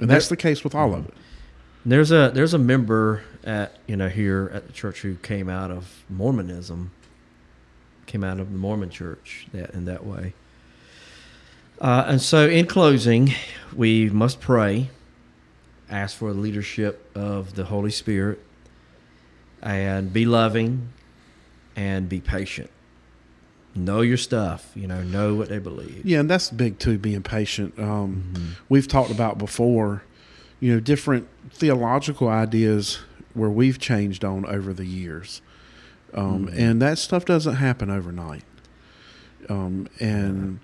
And 0.00 0.10
that's 0.10 0.28
the 0.28 0.36
case 0.36 0.64
with 0.64 0.74
all 0.74 0.92
of 0.94 1.04
it. 1.06 1.14
There's 1.86 2.10
a 2.10 2.30
there's 2.32 2.54
a 2.54 2.58
member 2.58 3.22
at 3.44 3.76
you 3.86 3.96
know 3.96 4.08
here 4.08 4.50
at 4.54 4.66
the 4.66 4.72
church 4.72 5.02
who 5.02 5.16
came 5.16 5.48
out 5.48 5.70
of 5.70 6.02
Mormonism, 6.08 6.90
came 8.06 8.24
out 8.24 8.40
of 8.40 8.50
the 8.52 8.58
Mormon 8.58 8.90
church 8.90 9.46
that 9.52 9.70
in 9.70 9.84
that 9.84 10.04
way. 10.04 10.32
Uh, 11.80 12.04
and 12.06 12.22
so, 12.22 12.48
in 12.48 12.66
closing, 12.66 13.34
we 13.74 14.08
must 14.08 14.40
pray, 14.40 14.88
ask 15.90 16.16
for 16.16 16.32
the 16.32 16.38
leadership 16.38 17.10
of 17.14 17.54
the 17.54 17.64
Holy 17.64 17.90
Spirit, 17.90 18.40
and 19.60 20.12
be 20.12 20.24
loving, 20.24 20.88
and 21.76 22.08
be 22.08 22.20
patient. 22.20 22.70
Know 23.74 24.02
your 24.02 24.16
stuff. 24.16 24.70
You 24.76 24.86
know, 24.86 25.02
know 25.02 25.34
what 25.34 25.48
they 25.48 25.58
believe. 25.58 26.06
Yeah, 26.06 26.20
and 26.20 26.30
that's 26.30 26.48
big 26.48 26.78
too. 26.78 26.96
Being 26.96 27.22
patient. 27.22 27.78
Um, 27.78 28.32
Mm-hmm. 28.32 28.46
We've 28.68 28.86
talked 28.88 29.10
about 29.10 29.36
before, 29.36 30.04
you 30.64 30.72
know, 30.72 30.80
different 30.80 31.28
theological 31.50 32.26
ideas 32.28 33.00
where 33.34 33.50
we've 33.50 33.78
changed 33.78 34.24
on 34.24 34.46
over 34.46 34.72
the 34.72 34.86
years, 34.86 35.42
um, 36.14 36.46
Mm-hmm. 36.46 36.58
and 36.58 36.80
that 36.80 36.96
stuff 36.96 37.24
doesn't 37.26 37.56
happen 37.56 37.90
overnight. 37.90 38.44
Um, 39.50 39.88
and 40.00 40.60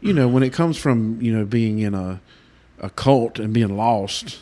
you 0.00 0.12
know, 0.12 0.28
when 0.28 0.44
it 0.44 0.52
comes 0.52 0.76
from 0.76 1.20
you 1.20 1.32
know 1.36 1.44
being 1.44 1.80
in 1.80 1.94
a 1.94 2.20
a 2.78 2.90
cult 2.90 3.38
and 3.40 3.52
being 3.52 3.76
lost, 3.76 4.38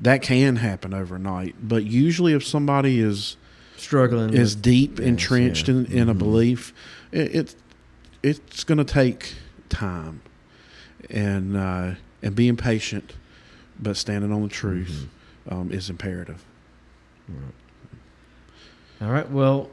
that 0.00 0.22
can 0.22 0.56
happen 0.56 0.94
overnight. 0.94 1.54
But 1.62 1.84
usually, 1.84 2.32
if 2.32 2.42
somebody 2.46 3.00
is 3.00 3.36
Struggling 3.76 4.32
is 4.32 4.54
with- 4.54 4.62
deep 4.62 4.98
Yes, 4.98 5.08
entrenched 5.08 5.68
yeah. 5.68 5.74
in, 5.74 5.86
in 5.86 6.08
a 6.08 6.14
Mhm. 6.14 6.18
belief, 6.18 6.72
it, 7.10 7.34
it 7.34 7.54
it's 8.22 8.64
going 8.64 8.78
to 8.78 8.84
take 9.02 9.34
time, 9.68 10.22
and 11.10 11.54
uh, 11.56 11.90
and 12.22 12.34
being 12.34 12.56
patient, 12.56 13.12
but 13.82 13.96
standing 13.96 14.32
on 14.32 14.42
the 14.42 14.48
truth 14.48 15.06
Mm-hmm. 15.48 15.54
um, 15.60 15.72
is 15.72 15.90
imperative. 15.90 16.42
All 19.00 19.10
right. 19.10 19.28
Well, 19.30 19.70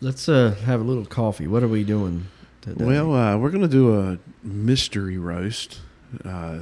let's 0.00 0.28
uh, 0.28 0.54
have 0.66 0.80
a 0.80 0.84
little 0.84 1.06
coffee. 1.06 1.46
What 1.46 1.62
are 1.62 1.68
we 1.68 1.84
doing 1.84 2.26
today? 2.60 2.84
Well, 2.84 3.14
uh, 3.14 3.36
we're 3.38 3.50
going 3.50 3.62
to 3.62 3.68
do 3.68 3.98
a 3.98 4.18
mystery 4.42 5.16
roast. 5.18 5.80
Uh, 6.24 6.58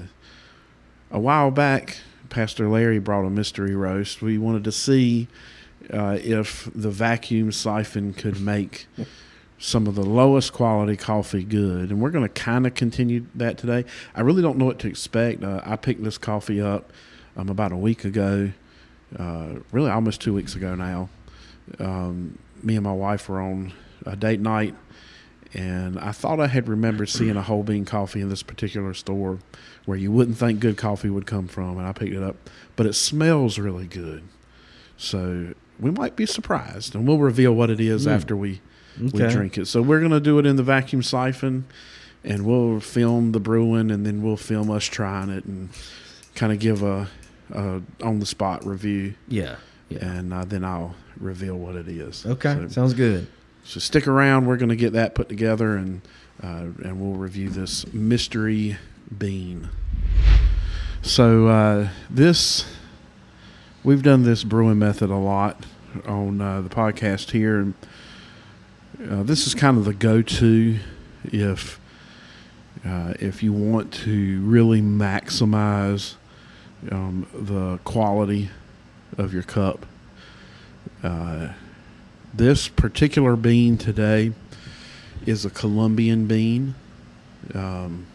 a 1.11 1.19
while 1.19 1.51
back, 1.51 1.99
Pastor 2.29 2.69
Larry 2.69 2.99
brought 2.99 3.25
a 3.25 3.31
mystery 3.31 3.75
roast. 3.75 4.23
We 4.23 4.39
wanted 4.39 4.65
to 4.65 4.73
see 4.73 5.27
uh, 5.93 6.19
if 6.23 6.69
the 6.75 6.91
vacuum 6.91 7.51
siphon 7.51 8.13
could 8.13 8.41
make 8.41 8.87
some 9.59 9.87
of 9.87 9.95
the 9.95 10.05
lowest 10.05 10.53
quality 10.53 10.97
coffee 10.97 11.43
good. 11.43 11.91
And 11.91 12.01
we're 12.01 12.11
going 12.11 12.25
to 12.25 12.29
kind 12.29 12.67
of 12.67 12.75
continue 12.75 13.27
that 13.35 13.59
today. 13.59 13.85
I 14.15 14.21
really 14.21 14.43
don't 14.43 14.57
know 14.59 14.65
what 14.67 14.79
to 14.81 14.89
expect. 14.89 15.43
Uh, 15.43 15.61
I 15.65 15.77
picked 15.77 16.03
this 16.05 16.17
coffee 16.19 16.61
up 16.61 16.93
um, 17.37 17.49
about 17.49 17.73
a 17.73 17.77
week 17.77 18.05
ago, 18.05 18.53
uh, 19.19 19.49
really 19.73 19.91
almost 19.91 20.21
two 20.21 20.33
weeks 20.33 20.55
ago 20.55 20.75
now. 20.75 21.09
Um, 21.79 22.39
me 22.63 22.77
and 22.77 22.85
my 22.85 22.93
wife 22.93 23.29
were 23.29 23.41
on 23.41 23.73
a 24.07 24.17
date 24.17 24.41
night 24.41 24.75
and 25.55 25.99
I 25.99 26.13
thought 26.13 26.41
I 26.41 26.47
had 26.47 26.69
remembered 26.69 27.09
seeing 27.09 27.37
a 27.37 27.43
whole 27.43 27.63
bean 27.63 27.85
coffee 27.87 28.21
in 28.21 28.29
this 28.29 28.43
particular 28.43 28.93
store 28.95 29.39
where 29.87 29.97
you 29.97 30.13
wouldn't 30.13 30.37
think 30.37 30.61
good 30.61 30.77
coffee 30.77 31.09
would 31.09 31.25
come 31.27 31.49
from, 31.49 31.79
and 31.79 31.87
I 31.87 31.93
picked 31.93 32.13
it 32.15 32.23
up. 32.23 32.37
But 32.77 32.85
it 32.85 32.93
smells 32.93 33.59
really 33.59 33.87
good, 33.87 34.25
so 34.99 35.55
we 35.81 35.91
might 35.91 36.17
be 36.17 36.27
surprised, 36.27 36.95
and 36.95 37.09
we'll 37.09 37.17
reveal 37.19 37.55
what 37.55 37.71
it 37.71 37.81
is 37.81 38.07
Mm. 38.07 38.11
after 38.13 38.37
we 38.37 38.61
we 39.01 39.11
drink 39.29 39.59
it. 39.59 39.67
So 39.67 39.83
we're 39.83 40.01
gonna 40.01 40.21
do 40.21 40.39
it 40.39 40.47
in 40.47 40.57
the 40.57 40.63
vacuum 40.63 41.03
siphon, 41.03 41.65
and 42.25 42.45
we'll 42.45 42.81
film 42.81 43.33
the 43.33 43.41
brewing, 43.41 43.91
and 43.91 44.05
then 44.07 44.23
we'll 44.23 44.37
film 44.37 44.71
us 44.71 44.85
trying 44.85 45.31
it, 45.31 45.45
and 45.45 45.71
kind 46.35 46.53
of 46.53 46.59
give 46.59 46.83
a, 46.83 47.09
a 47.53 47.81
on 48.03 48.19
the 48.21 48.27
spot 48.27 48.65
review, 48.67 49.15
Yeah. 49.29 49.57
Yeah. 49.89 50.05
and 50.05 50.33
uh, 50.35 50.45
then 50.45 50.65
I'll 50.65 50.95
reveal 51.19 51.57
what 51.57 51.75
it 51.77 51.89
is. 51.89 52.25
Okay. 52.27 52.55
So, 52.55 52.69
Sounds 52.69 52.95
good. 52.95 53.27
so 53.65 53.81
stick 53.81 54.07
around. 54.07 54.47
We're 54.47 54.57
going 54.59 54.69
to 54.69 54.77
get 54.77 54.93
that 54.93 55.15
put 55.15 55.29
together, 55.29 55.77
and 55.77 56.03
uh, 56.43 56.67
and 56.85 57.01
we'll 57.01 57.19
review 57.19 57.49
this 57.49 57.91
mystery 57.93 58.77
bean. 59.17 59.69
So 61.03 61.47
uh, 61.49 61.89
this 62.11 62.67
we've 63.83 64.03
done 64.03 64.25
this 64.25 64.45
brewing 64.45 64.79
method 64.79 65.11
a 65.11 65.17
lot 65.17 65.65
on 66.07 66.41
uh, 66.41 66.61
the 66.61 66.69
podcast 66.69 67.31
here, 67.31 67.59
and 67.59 67.75
uh, 69.01 69.23
this 69.23 69.47
is 69.47 69.55
kind 69.55 69.79
of 69.79 69.85
the 69.85 69.95
go-to 69.95 70.79
if 71.25 71.79
uh, 72.85 73.15
if 73.21 73.43
you 73.43 73.53
want 73.53 73.93
to 73.93 74.41
really 74.41 74.81
maximize 74.81 76.15
um, 76.91 77.27
the 77.33 77.79
quality 77.85 78.51
of 79.17 79.33
your 79.33 79.43
cup. 79.43 79.87
Uh, 81.03 81.49
this 82.35 82.69
particular 82.69 83.37
bean 83.37 83.77
today 83.77 84.33
is 85.27 85.45
a 85.45 85.51
Colombian 85.51 86.27
bean. 86.27 86.75
Um, 87.55 88.07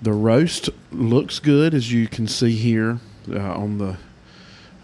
the 0.00 0.12
roast 0.12 0.68
looks 0.90 1.38
good, 1.38 1.74
as 1.74 1.92
you 1.92 2.06
can 2.06 2.26
see 2.26 2.52
here 2.52 3.00
uh, 3.30 3.38
on 3.38 3.78
the 3.78 3.96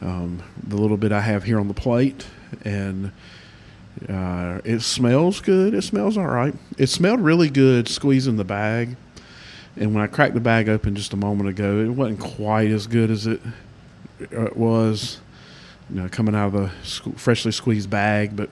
um, 0.00 0.42
the 0.62 0.76
little 0.76 0.96
bit 0.96 1.12
I 1.12 1.20
have 1.20 1.44
here 1.44 1.60
on 1.60 1.68
the 1.68 1.74
plate, 1.74 2.26
and 2.64 3.12
uh, 4.08 4.60
it 4.64 4.80
smells 4.80 5.40
good. 5.40 5.74
It 5.74 5.82
smells 5.82 6.16
all 6.16 6.26
right. 6.26 6.54
It 6.78 6.88
smelled 6.88 7.20
really 7.20 7.50
good 7.50 7.88
squeezing 7.88 8.36
the 8.36 8.44
bag, 8.44 8.96
and 9.76 9.94
when 9.94 10.02
I 10.02 10.06
cracked 10.06 10.34
the 10.34 10.40
bag 10.40 10.68
open 10.68 10.94
just 10.94 11.12
a 11.12 11.16
moment 11.16 11.48
ago, 11.48 11.80
it 11.80 11.88
wasn't 11.88 12.20
quite 12.20 12.70
as 12.70 12.86
good 12.86 13.10
as 13.10 13.26
it 13.26 13.40
uh, 14.36 14.48
was, 14.54 15.20
you 15.90 15.96
know, 16.00 16.08
coming 16.08 16.34
out 16.34 16.48
of 16.48 16.52
the 16.52 17.12
freshly 17.16 17.52
squeezed 17.52 17.90
bag. 17.90 18.36
But 18.36 18.50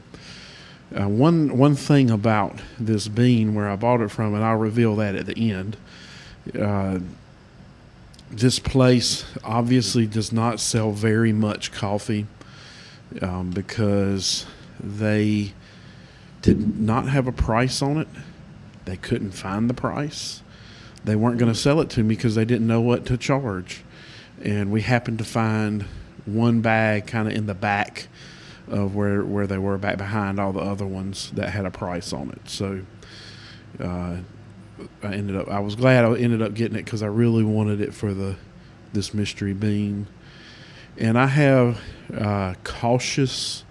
uh, 0.98 1.08
one 1.08 1.56
one 1.56 1.74
thing 1.74 2.10
about 2.10 2.60
this 2.78 3.08
bean, 3.08 3.54
where 3.54 3.68
I 3.68 3.76
bought 3.76 4.00
it 4.00 4.10
from, 4.10 4.34
and 4.34 4.44
I'll 4.44 4.56
reveal 4.56 4.96
that 4.96 5.14
at 5.14 5.26
the 5.26 5.52
end. 5.52 5.76
Uh, 6.58 7.00
this 8.30 8.58
place 8.58 9.24
obviously 9.42 10.06
does 10.06 10.32
not 10.32 10.60
sell 10.60 10.92
very 10.92 11.32
much 11.32 11.72
coffee 11.72 12.26
um, 13.20 13.50
because 13.50 14.46
they 14.82 15.52
did 16.42 16.80
not 16.80 17.08
have 17.08 17.26
a 17.26 17.32
price 17.32 17.82
on 17.82 17.98
it. 17.98 18.08
They 18.84 18.96
couldn't 18.96 19.32
find 19.32 19.68
the 19.68 19.74
price. 19.74 20.42
They 21.04 21.16
weren't 21.16 21.38
going 21.38 21.52
to 21.52 21.58
sell 21.58 21.80
it 21.80 21.90
to 21.90 22.02
me 22.02 22.14
because 22.14 22.34
they 22.34 22.44
didn't 22.44 22.66
know 22.66 22.80
what 22.80 23.06
to 23.06 23.16
charge. 23.16 23.84
And 24.42 24.70
we 24.70 24.82
happened 24.82 25.18
to 25.18 25.24
find 25.24 25.84
one 26.26 26.60
bag 26.60 27.06
kind 27.06 27.28
of 27.28 27.34
in 27.34 27.46
the 27.46 27.54
back 27.54 28.08
of 28.68 28.94
where, 28.94 29.22
where 29.24 29.46
they 29.46 29.58
were 29.58 29.78
back 29.78 29.98
behind 29.98 30.38
all 30.38 30.52
the 30.52 30.60
other 30.60 30.86
ones 30.86 31.30
that 31.32 31.50
had 31.50 31.66
a 31.66 31.70
price 31.70 32.12
on 32.12 32.30
it. 32.30 32.48
So 32.48 32.82
uh, 33.78 34.16
I 35.02 35.12
ended 35.12 35.36
up. 35.36 35.48
I 35.48 35.60
was 35.60 35.74
glad 35.74 36.04
I 36.04 36.14
ended 36.16 36.42
up 36.42 36.54
getting 36.54 36.76
it 36.76 36.84
because 36.84 37.02
I 37.02 37.06
really 37.06 37.44
wanted 37.44 37.80
it 37.80 37.94
for 37.94 38.14
the 38.14 38.36
this 38.92 39.14
mystery 39.14 39.52
bean, 39.52 40.06
and 40.98 41.18
I 41.18 41.26
have 41.26 41.80
uh, 42.16 42.54
cautious, 42.64 43.64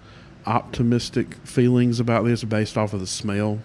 optimistic 0.50 1.34
feelings 1.44 2.00
about 2.00 2.24
this 2.24 2.42
based 2.44 2.76
off 2.76 2.92
of 2.92 3.00
the 3.00 3.06
smell. 3.06 3.60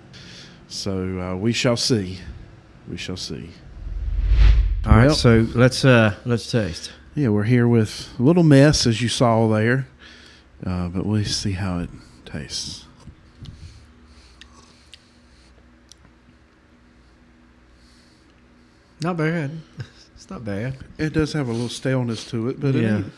So 0.68 1.20
uh, 1.20 1.36
we 1.36 1.52
shall 1.52 1.78
see. 1.78 2.20
We 2.90 2.98
shall 2.98 3.18
see. 3.18 3.50
All 4.86 4.92
right. 4.96 5.06
Well- 5.08 5.16
So 5.16 5.48
let's 5.56 5.84
uh 5.84 6.16
let's 6.26 6.50
taste. 6.50 6.92
Yeah, 7.16 7.30
we're 7.30 7.44
here 7.44 7.68
with 7.68 8.10
a 8.20 8.24
little 8.24 8.44
mess 8.44 8.86
as 8.86 9.02
you 9.02 9.08
saw 9.10 9.48
there, 9.48 9.88
uh, 10.66 10.90
but 10.90 11.06
we'll 11.06 11.24
see 11.24 11.54
how 11.54 11.80
it 11.80 11.90
tastes. 12.26 12.86
Not 19.02 19.18
bad. 19.18 19.52
It's 20.16 20.30
not 20.32 20.46
bad. 20.46 20.78
It 20.98 21.14
does 21.14 21.34
have 21.34 21.50
a 21.50 21.52
little 21.52 21.70
staleness 21.70 22.24
to 22.32 22.48
it, 22.50 22.60
but 22.60 22.74
Yeah. 22.74 22.98
ain't- 22.98 23.12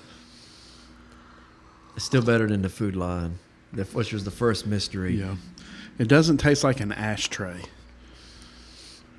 It's 1.96 2.04
still 2.06 2.22
better 2.24 2.48
than 2.48 2.64
the 2.64 2.70
food 2.70 2.96
line, 2.98 3.38
the- 3.74 3.84
which 3.86 4.14
was 4.14 4.24
the 4.24 4.32
first 4.32 4.66
mystery. 4.68 5.16
Yeah. 5.20 5.36
It 6.00 6.08
doesn't 6.08 6.38
taste 6.38 6.64
like 6.64 6.80
an 6.80 6.92
ashtray. 6.92 7.62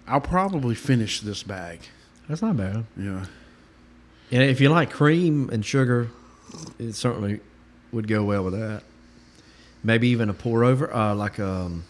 I'll 0.07 0.21
probably 0.21 0.75
finish 0.75 1.21
this 1.21 1.43
bag. 1.43 1.81
That's 2.29 2.41
not 2.43 2.57
bad. 2.57 2.85
Yeah. 2.97 3.27
And 4.31 4.43
if 4.43 4.61
you 4.61 4.69
like 4.69 4.91
cream 4.91 5.51
and 5.53 5.65
sugar, 5.65 6.09
it 6.79 6.95
certainly 6.95 7.41
would 7.93 8.07
go 8.09 8.25
well 8.25 8.45
with 8.45 8.55
that. 8.55 8.83
Maybe 9.83 10.09
even 10.09 10.29
a 10.29 10.35
pour 10.35 10.65
over, 10.65 10.93
uh, 10.95 11.15
like 11.15 11.39
um, 11.39 11.85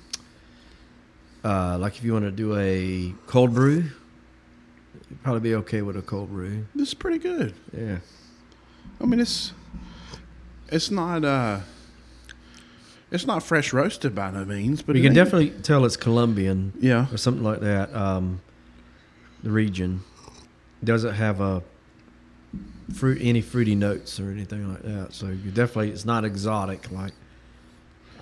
uh, 1.44 1.78
like 1.78 1.97
if 1.97 2.05
you 2.05 2.12
want 2.12 2.24
to 2.24 2.30
do 2.30 2.56
a 2.56 3.12
cold 3.26 3.55
brew, 3.55 3.90
it'd 5.06 5.22
probably 5.22 5.40
be 5.40 5.55
okay 5.56 5.82
with 5.82 5.97
a 5.97 6.02
cold 6.02 6.30
brew. 6.30 6.66
This 6.74 6.89
is 6.89 6.94
pretty 6.94 7.18
good. 7.18 7.55
Yeah. 7.76 7.98
I 9.01 9.05
mean 9.06 9.20
it's 9.20 9.52
it's 10.70 10.90
not 10.90 11.24
uh 11.24 11.60
it's 13.10 13.26
not 13.26 13.43
fresh 13.43 13.72
roasted 13.72 14.14
by 14.14 14.30
no 14.30 14.44
means, 14.44 14.82
but 14.82 14.97
you 14.97 15.02
can 15.02 15.09
ain't- 15.12 15.14
definitely 15.16 15.51
tell 15.62 15.85
it's 15.85 15.97
Colombian 15.97 16.72
Yeah. 16.80 17.06
or 17.12 17.16
something 17.16 17.43
like 17.44 17.60
that. 17.60 17.94
Um, 17.94 18.40
the 19.43 19.51
region 19.51 20.02
doesn't 20.85 21.14
have 21.14 21.40
a 21.40 21.62
fruit, 22.94 23.18
any 23.20 23.40
fruity 23.40 23.74
notes 23.74 24.18
or 24.20 24.30
anything 24.30 24.68
like 24.72 24.82
that. 24.82 25.12
So 25.14 25.26
you 25.26 25.51
definitely, 25.51 25.90
it's 25.90 26.05
not 26.05 26.24
exotic. 26.24 26.90
Like 26.90 27.12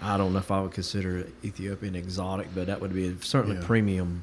I 0.00 0.16
don't 0.18 0.32
know 0.32 0.38
if 0.40 0.50
I 0.50 0.60
would 0.60 0.72
consider 0.72 1.26
Ethiopian 1.44 1.94
exotic, 1.96 2.48
but 2.54 2.66
that 2.66 2.80
would 2.80 2.92
be 2.94 3.16
certainly 3.20 3.56
Yeah. 3.56 3.66
premium. 3.66 4.22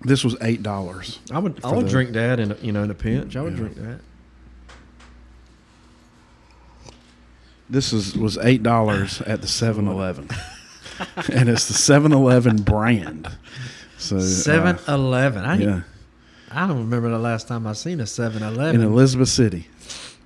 This 0.00 0.22
was 0.22 0.36
eight 0.42 0.62
dollars. 0.62 1.18
I 1.30 1.38
would, 1.40 1.58
I 1.64 1.72
would 1.72 1.86
the- 1.86 1.90
drink 1.90 2.12
that 2.12 2.38
in 2.38 2.52
a, 2.52 2.56
you 2.62 2.70
know 2.70 2.84
in 2.84 2.90
a 2.90 2.94
pinch. 2.94 3.34
I 3.34 3.42
would 3.42 3.54
Yeah. 3.54 3.58
drink 3.58 3.76
that. 3.76 4.00
This 7.70 7.92
is 7.92 8.16
was 8.16 8.38
eight 8.38 8.62
dollars 8.62 9.20
at 9.22 9.40
the 9.42 9.46
7-Eleven. 9.46 10.28
and 11.32 11.48
it's 11.48 11.68
the 11.68 11.74
7-Eleven 11.74 12.62
brand. 12.62 13.28
So 13.98 14.16
uh, 14.16 14.20
Seven 14.20 14.78
Eleven. 14.88 15.44
I 15.44 15.56
yeah. 15.56 15.80
I 16.50 16.66
don't 16.66 16.78
remember 16.78 17.10
the 17.10 17.18
last 17.18 17.46
time 17.48 17.66
I 17.66 17.72
seen 17.74 18.00
a 18.00 18.06
7 18.06 18.42
Eleven. 18.42 18.80
In 18.80 18.86
Elizabeth 18.86 19.28
City. 19.28 19.66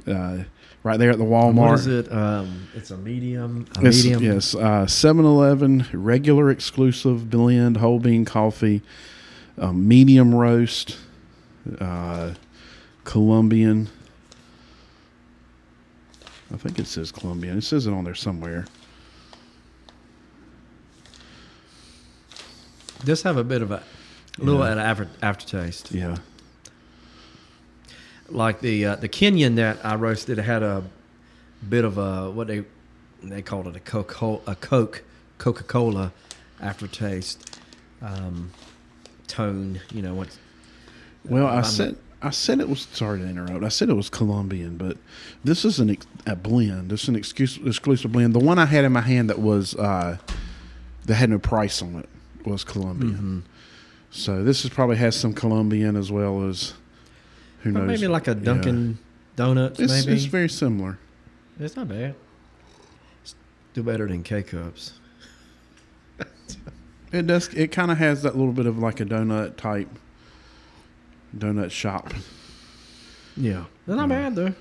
Uh, 0.07 0.39
right 0.85 0.99
there 0.99 1.11
at 1.11 1.19
the 1.19 1.25
Walmart. 1.25 1.55
What 1.71 1.79
is 1.81 1.87
it? 1.87 2.13
Um, 2.13 2.69
it's 2.75 2.91
a 2.91 2.97
medium. 2.97 3.67
A 3.77 3.81
It's- 3.81 4.05
medium. 4.05 4.23
Yes, 4.23 4.55
uh, 4.55 4.85
7-Eleven 4.87 5.87
regular 5.93 6.51
exclusive 6.51 7.31
blend 7.31 7.79
whole 7.79 7.99
bean 7.99 8.25
coffee, 8.25 8.83
um, 9.59 9.87
medium 9.89 10.35
roast, 10.35 10.97
uh, 11.81 12.33
Colombian. 13.05 13.89
I 16.53 16.57
think 16.57 16.79
it 16.79 16.87
says 16.87 17.11
Colombian. 17.11 17.59
It 17.59 17.63
says 17.63 17.87
it 17.87 17.93
on 17.93 18.05
there 18.05 18.15
somewhere. 18.15 18.67
Does 23.05 23.23
have 23.23 23.37
a 23.37 23.45
bit 23.45 23.63
of 23.63 23.71
a 23.71 23.83
little 24.39 24.61
Yeah. 24.61 24.75
after, 24.83 25.09
aftertaste. 25.23 25.91
Yeah, 25.93 26.17
Like 28.29 28.61
the 28.61 28.87
uh, 28.87 28.97
the 28.97 29.09
Kenyan 29.09 29.57
that 29.57 29.85
I 29.85 29.97
roasted 29.97 30.39
had 30.39 30.63
a 30.63 30.85
bit 31.69 31.85
of 31.85 31.99
a 31.99 32.31
what 32.31 32.47
they 32.47 32.65
they 33.23 33.43
called 33.43 33.67
it 33.67 33.77
a 33.77 33.81
coke 33.81 34.15
a 34.47 34.55
coke 34.55 35.03
Coca 35.39 35.65
Cola 35.65 36.13
aftertaste 36.61 37.59
um, 38.01 38.51
tone. 39.27 39.81
You 39.93 40.03
know 40.03 40.15
what? 40.15 40.29
Well, 41.25 41.47
I 41.47 41.63
said 41.63 41.97
I 42.25 42.31
said 42.31 42.61
it 42.61 42.69
was 42.69 42.83
sorry 42.93 43.19
to 43.19 43.27
interrupt. 43.27 43.65
I 43.65 43.69
said 43.69 43.89
it 43.89 43.95
was 43.95 44.09
Colombian, 44.09 44.77
but 44.77 44.97
this 45.43 45.65
is 45.65 45.81
an 45.81 45.97
a 46.27 46.37
blend. 46.37 46.93
It's 46.93 47.09
an 47.09 47.17
excuse, 47.17 47.59
exclusive 47.65 48.13
blend. 48.13 48.33
The 48.35 48.39
one 48.39 48.59
I 48.59 48.67
had 48.67 48.85
in 48.85 48.93
my 48.93 49.01
hand 49.01 49.29
that 49.29 49.41
was 49.41 49.75
uh, 49.75 50.19
that 51.07 51.15
had 51.15 51.31
no 51.31 51.39
price 51.41 51.83
on 51.83 51.97
it 51.97 52.09
was 52.47 52.63
Colombian. 52.65 53.45
Mhm. 53.45 53.51
So 54.11 54.45
this 54.45 54.65
is 54.65 54.71
probably 54.71 54.97
has 54.97 55.17
some 55.17 55.33
Colombian 55.33 55.97
as 55.97 56.13
well 56.13 56.49
as 56.49 56.75
who 57.63 57.73
But 57.73 57.81
knows. 57.81 57.89
maybe 58.01 58.09
like 58.09 58.29
a 58.29 58.35
Dunkin' 58.35 58.99
Donuts. 59.37 59.81
It's, 59.81 59.93
maybe 59.93 60.13
it's 60.17 60.27
very 60.27 60.49
similar. 60.49 60.99
It's 61.59 61.75
not 61.77 61.89
bad. 61.89 62.15
It's 63.23 63.35
do 63.75 63.83
better 63.83 64.07
than 64.07 64.23
K 64.23 64.43
cups. 64.43 64.93
It 67.13 67.27
does. 67.27 67.49
It 67.49 67.73
kind 67.73 67.91
of 67.91 67.99
has 67.99 68.23
that 68.23 68.37
little 68.39 68.55
bit 68.55 68.65
of 68.65 68.79
like 68.79 68.99
a 69.01 69.05
donut 69.05 69.57
type 69.57 69.89
donut 71.37 71.71
shop. 71.71 72.13
Yeah, 73.37 73.65
they're 73.87 73.97
not 73.97 74.09
bad 74.09 74.35
though. 74.37 74.55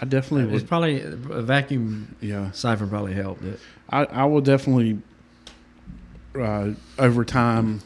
I 0.00 0.04
definitely 0.06 0.52
It's 0.54 0.62
would. 0.62 0.68
probably 0.68 1.00
a 1.02 1.42
vacuum 1.42 2.16
Yeah, 2.20 2.50
siphon 2.52 2.88
probably 2.88 3.14
helped 3.14 3.44
it. 3.44 3.60
I, 3.88 4.04
I 4.06 4.24
will 4.24 4.40
definitely 4.40 4.98
uh, 6.38 6.70
over 6.98 7.24
time 7.24 7.80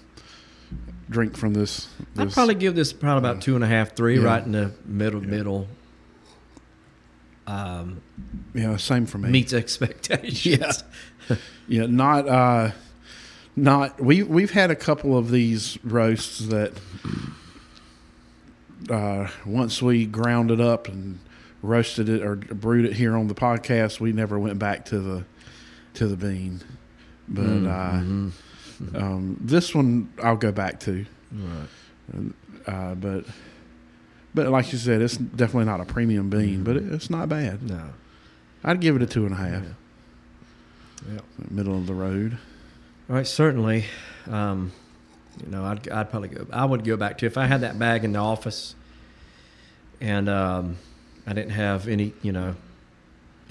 drink 1.11 1.37
from 1.37 1.55
this. 1.55 1.89
I'd 2.17 2.29
this- 2.29 2.35
probably 2.35 2.55
give 2.55 2.75
this 2.75 2.93
probably 2.93 3.29
about 3.29 3.43
two 3.43 3.55
and 3.57 3.65
a 3.65 3.67
half, 3.67 3.95
three, 3.95 4.19
Yeah. 4.19 4.25
right 4.27 4.45
in 4.45 4.53
the 4.53 4.73
middle, 4.87 5.21
Yeah. 5.23 5.29
middle. 5.31 5.69
Um, 7.47 8.03
yeah, 8.55 8.77
same 8.77 9.07
for 9.07 9.19
me. 9.19 9.31
meets 9.31 9.53
expectations. 9.53 10.85
Yeah. 11.29 11.37
Yeah, 11.67 11.87
not 11.87 12.27
uh, 12.27 12.71
not 13.55 14.01
we 14.03 14.23
we've 14.23 14.53
had 14.53 14.71
a 14.71 14.75
couple 14.77 15.19
of 15.19 15.31
these 15.31 15.77
roasts 15.85 16.39
that 16.49 16.73
uh, 18.91 19.29
once 19.47 19.83
we 19.83 20.07
ground 20.07 20.51
it 20.51 20.61
up 20.61 20.89
and 20.89 21.19
roasted 21.63 22.09
it 22.09 22.23
or 22.23 22.37
brewed 22.37 22.85
it 22.85 22.93
here 22.95 23.17
on 23.17 23.29
the 23.29 23.35
podcast, 23.35 24.01
we 24.01 24.13
never 24.13 24.39
went 24.39 24.59
back 24.59 24.85
to 24.87 24.99
the 25.01 25.25
to 25.95 26.07
the 26.07 26.17
bean. 26.17 26.61
But 27.29 27.45
Mhm. 27.45 28.33
uh, 28.95 28.99
um, 28.99 29.37
this 29.41 29.75
one 29.75 30.09
I'll 30.23 30.37
go 30.37 30.53
back 30.53 30.81
to. 30.81 31.05
Right. 31.33 32.33
Uh, 32.67 32.95
but 32.95 33.25
but 34.35 34.49
like 34.49 34.73
you 34.73 34.79
said, 34.79 35.03
it's 35.03 35.17
definitely 35.17 35.65
not 35.65 35.81
a 35.81 35.85
premium 35.85 36.31
bean, 36.31 36.63
but 36.63 36.77
it, 36.77 36.85
it's 36.93 37.11
not 37.11 37.29
bad. 37.29 37.63
No. 37.69 37.83
I'd 38.63 38.81
give 38.81 38.95
it 38.97 39.03
a 39.03 39.07
two 39.07 39.25
and 39.25 39.33
a 39.35 39.39
half, 39.39 39.63
Yeah. 41.09 41.13
Yeah. 41.15 41.21
middle 41.51 41.77
of 41.77 41.87
the 41.87 41.95
road. 41.95 42.39
All 43.11 43.17
right, 43.17 43.27
certainly. 43.27 43.85
Um, 44.31 44.73
you 45.45 45.51
know, 45.51 45.65
I'd, 45.65 45.89
I'd 45.89 46.11
probably 46.11 46.29
go. 46.29 46.47
I 46.53 46.65
would 46.65 46.85
go 46.85 46.97
back 46.97 47.19
to 47.19 47.27
if 47.27 47.37
I 47.37 47.47
had 47.47 47.61
that 47.63 47.79
bag 47.79 48.05
in 48.05 48.13
the 48.13 48.19
office, 48.19 48.75
and 50.01 50.29
um, 50.29 50.77
I 51.27 51.33
didn't 51.33 51.51
have 51.53 51.89
any, 51.89 52.13
you 52.23 52.33
know, 52.33 52.55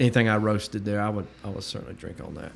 anything 0.00 0.28
I 0.28 0.36
roasted 0.36 0.84
there. 0.84 1.00
I 1.00 1.08
would, 1.08 1.26
I 1.44 1.48
would 1.48 1.64
certainly 1.64 1.94
drink 1.94 2.20
on 2.22 2.34
that. 2.34 2.52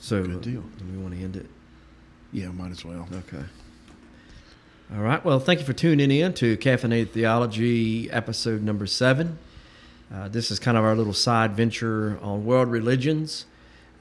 So, 0.00 0.24
Good 0.24 0.42
deal. 0.42 0.62
Do 0.62 0.84
we 0.90 0.98
want 0.98 1.14
to 1.14 1.20
end 1.20 1.36
it? 1.36 1.46
Yeah, 2.32 2.48
might 2.48 2.72
as 2.72 2.84
well. 2.84 3.08
Okay. 3.12 3.44
All 4.94 5.00
right. 5.02 5.24
Well, 5.24 5.40
thank 5.40 5.60
you 5.60 5.66
for 5.66 5.72
tuning 5.72 6.10
in 6.10 6.34
to 6.34 6.56
Caffeinated 6.56 7.10
Theology, 7.10 8.10
episode 8.10 8.62
number 8.62 8.86
seven. 8.86 9.38
Uh, 10.12 10.28
this 10.28 10.50
is 10.50 10.58
kind 10.58 10.76
of 10.76 10.84
our 10.84 10.94
little 10.94 11.14
side 11.14 11.52
venture 11.52 12.18
on 12.22 12.44
world 12.44 12.70
religions. 12.70 13.46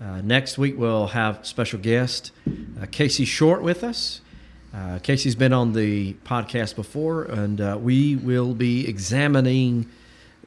Uh, 0.03 0.19
next 0.21 0.57
week, 0.57 0.77
we'll 0.77 1.07
have 1.07 1.45
special 1.47 1.79
guest 1.79 2.31
uh, 2.81 2.85
Casey 2.91 3.23
Short 3.23 3.61
with 3.61 3.85
us. 3.85 4.19
Uh, 4.73 4.99
Casey's 4.99 5.35
been 5.35 5.53
on 5.53 5.71
the 5.71 6.13
podcast 6.25 6.75
before, 6.75 7.23
and 7.23 7.61
uh, 7.61 7.77
we 7.79 8.17
will 8.17 8.53
be 8.53 8.85
examining 8.85 9.89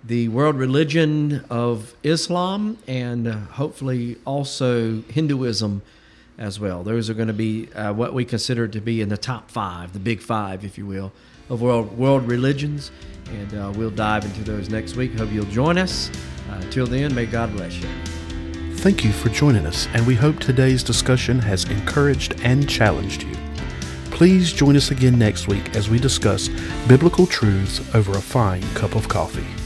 the 0.04 0.28
world 0.28 0.56
religion 0.56 1.42
of 1.48 1.94
Islam 2.02 2.76
and 2.86 3.26
uh, 3.26 3.36
hopefully 3.52 4.18
also 4.26 5.00
Hinduism 5.08 5.80
as 6.36 6.60
well. 6.60 6.82
Those 6.82 7.08
are 7.08 7.14
going 7.14 7.28
to 7.28 7.32
be 7.32 7.72
uh, 7.72 7.94
what 7.94 8.12
we 8.12 8.26
consider 8.26 8.68
to 8.68 8.80
be 8.80 9.00
in 9.00 9.08
the 9.08 9.16
top 9.16 9.50
five, 9.50 9.94
the 9.94 9.98
big 9.98 10.20
five, 10.20 10.66
if 10.66 10.76
you 10.76 10.84
will, 10.84 11.12
of 11.48 11.62
world 11.62 11.96
world 11.96 12.28
religions. 12.28 12.90
And 13.30 13.74
we'll 13.76 13.90
dive 13.90 14.24
into 14.26 14.44
those 14.44 14.68
next 14.68 14.96
week. 14.96 15.14
Hope 15.14 15.32
you'll 15.32 15.46
join 15.46 15.78
us. 15.78 16.10
Till 16.70 16.86
then, 16.86 17.14
may 17.14 17.26
God 17.26 17.52
bless 17.52 17.74
you. 17.76 17.88
Thank 18.78 19.04
you 19.04 19.10
for 19.10 19.30
joining 19.30 19.66
us, 19.66 19.88
and 19.94 20.06
we 20.06 20.14
hope 20.14 20.38
today's 20.38 20.84
discussion 20.84 21.40
has 21.40 21.64
encouraged 21.64 22.40
and 22.42 22.68
challenged 22.68 23.24
you. 23.24 23.34
Please 24.10 24.52
join 24.52 24.76
us 24.76 24.92
again 24.92 25.18
next 25.18 25.48
week 25.48 25.74
as 25.74 25.88
we 25.88 25.98
discuss 25.98 26.48
biblical 26.86 27.26
truths 27.26 27.82
over 27.94 28.12
a 28.12 28.20
fine 28.20 28.62
cup 28.74 28.94
of 28.94 29.08
coffee. 29.08 29.65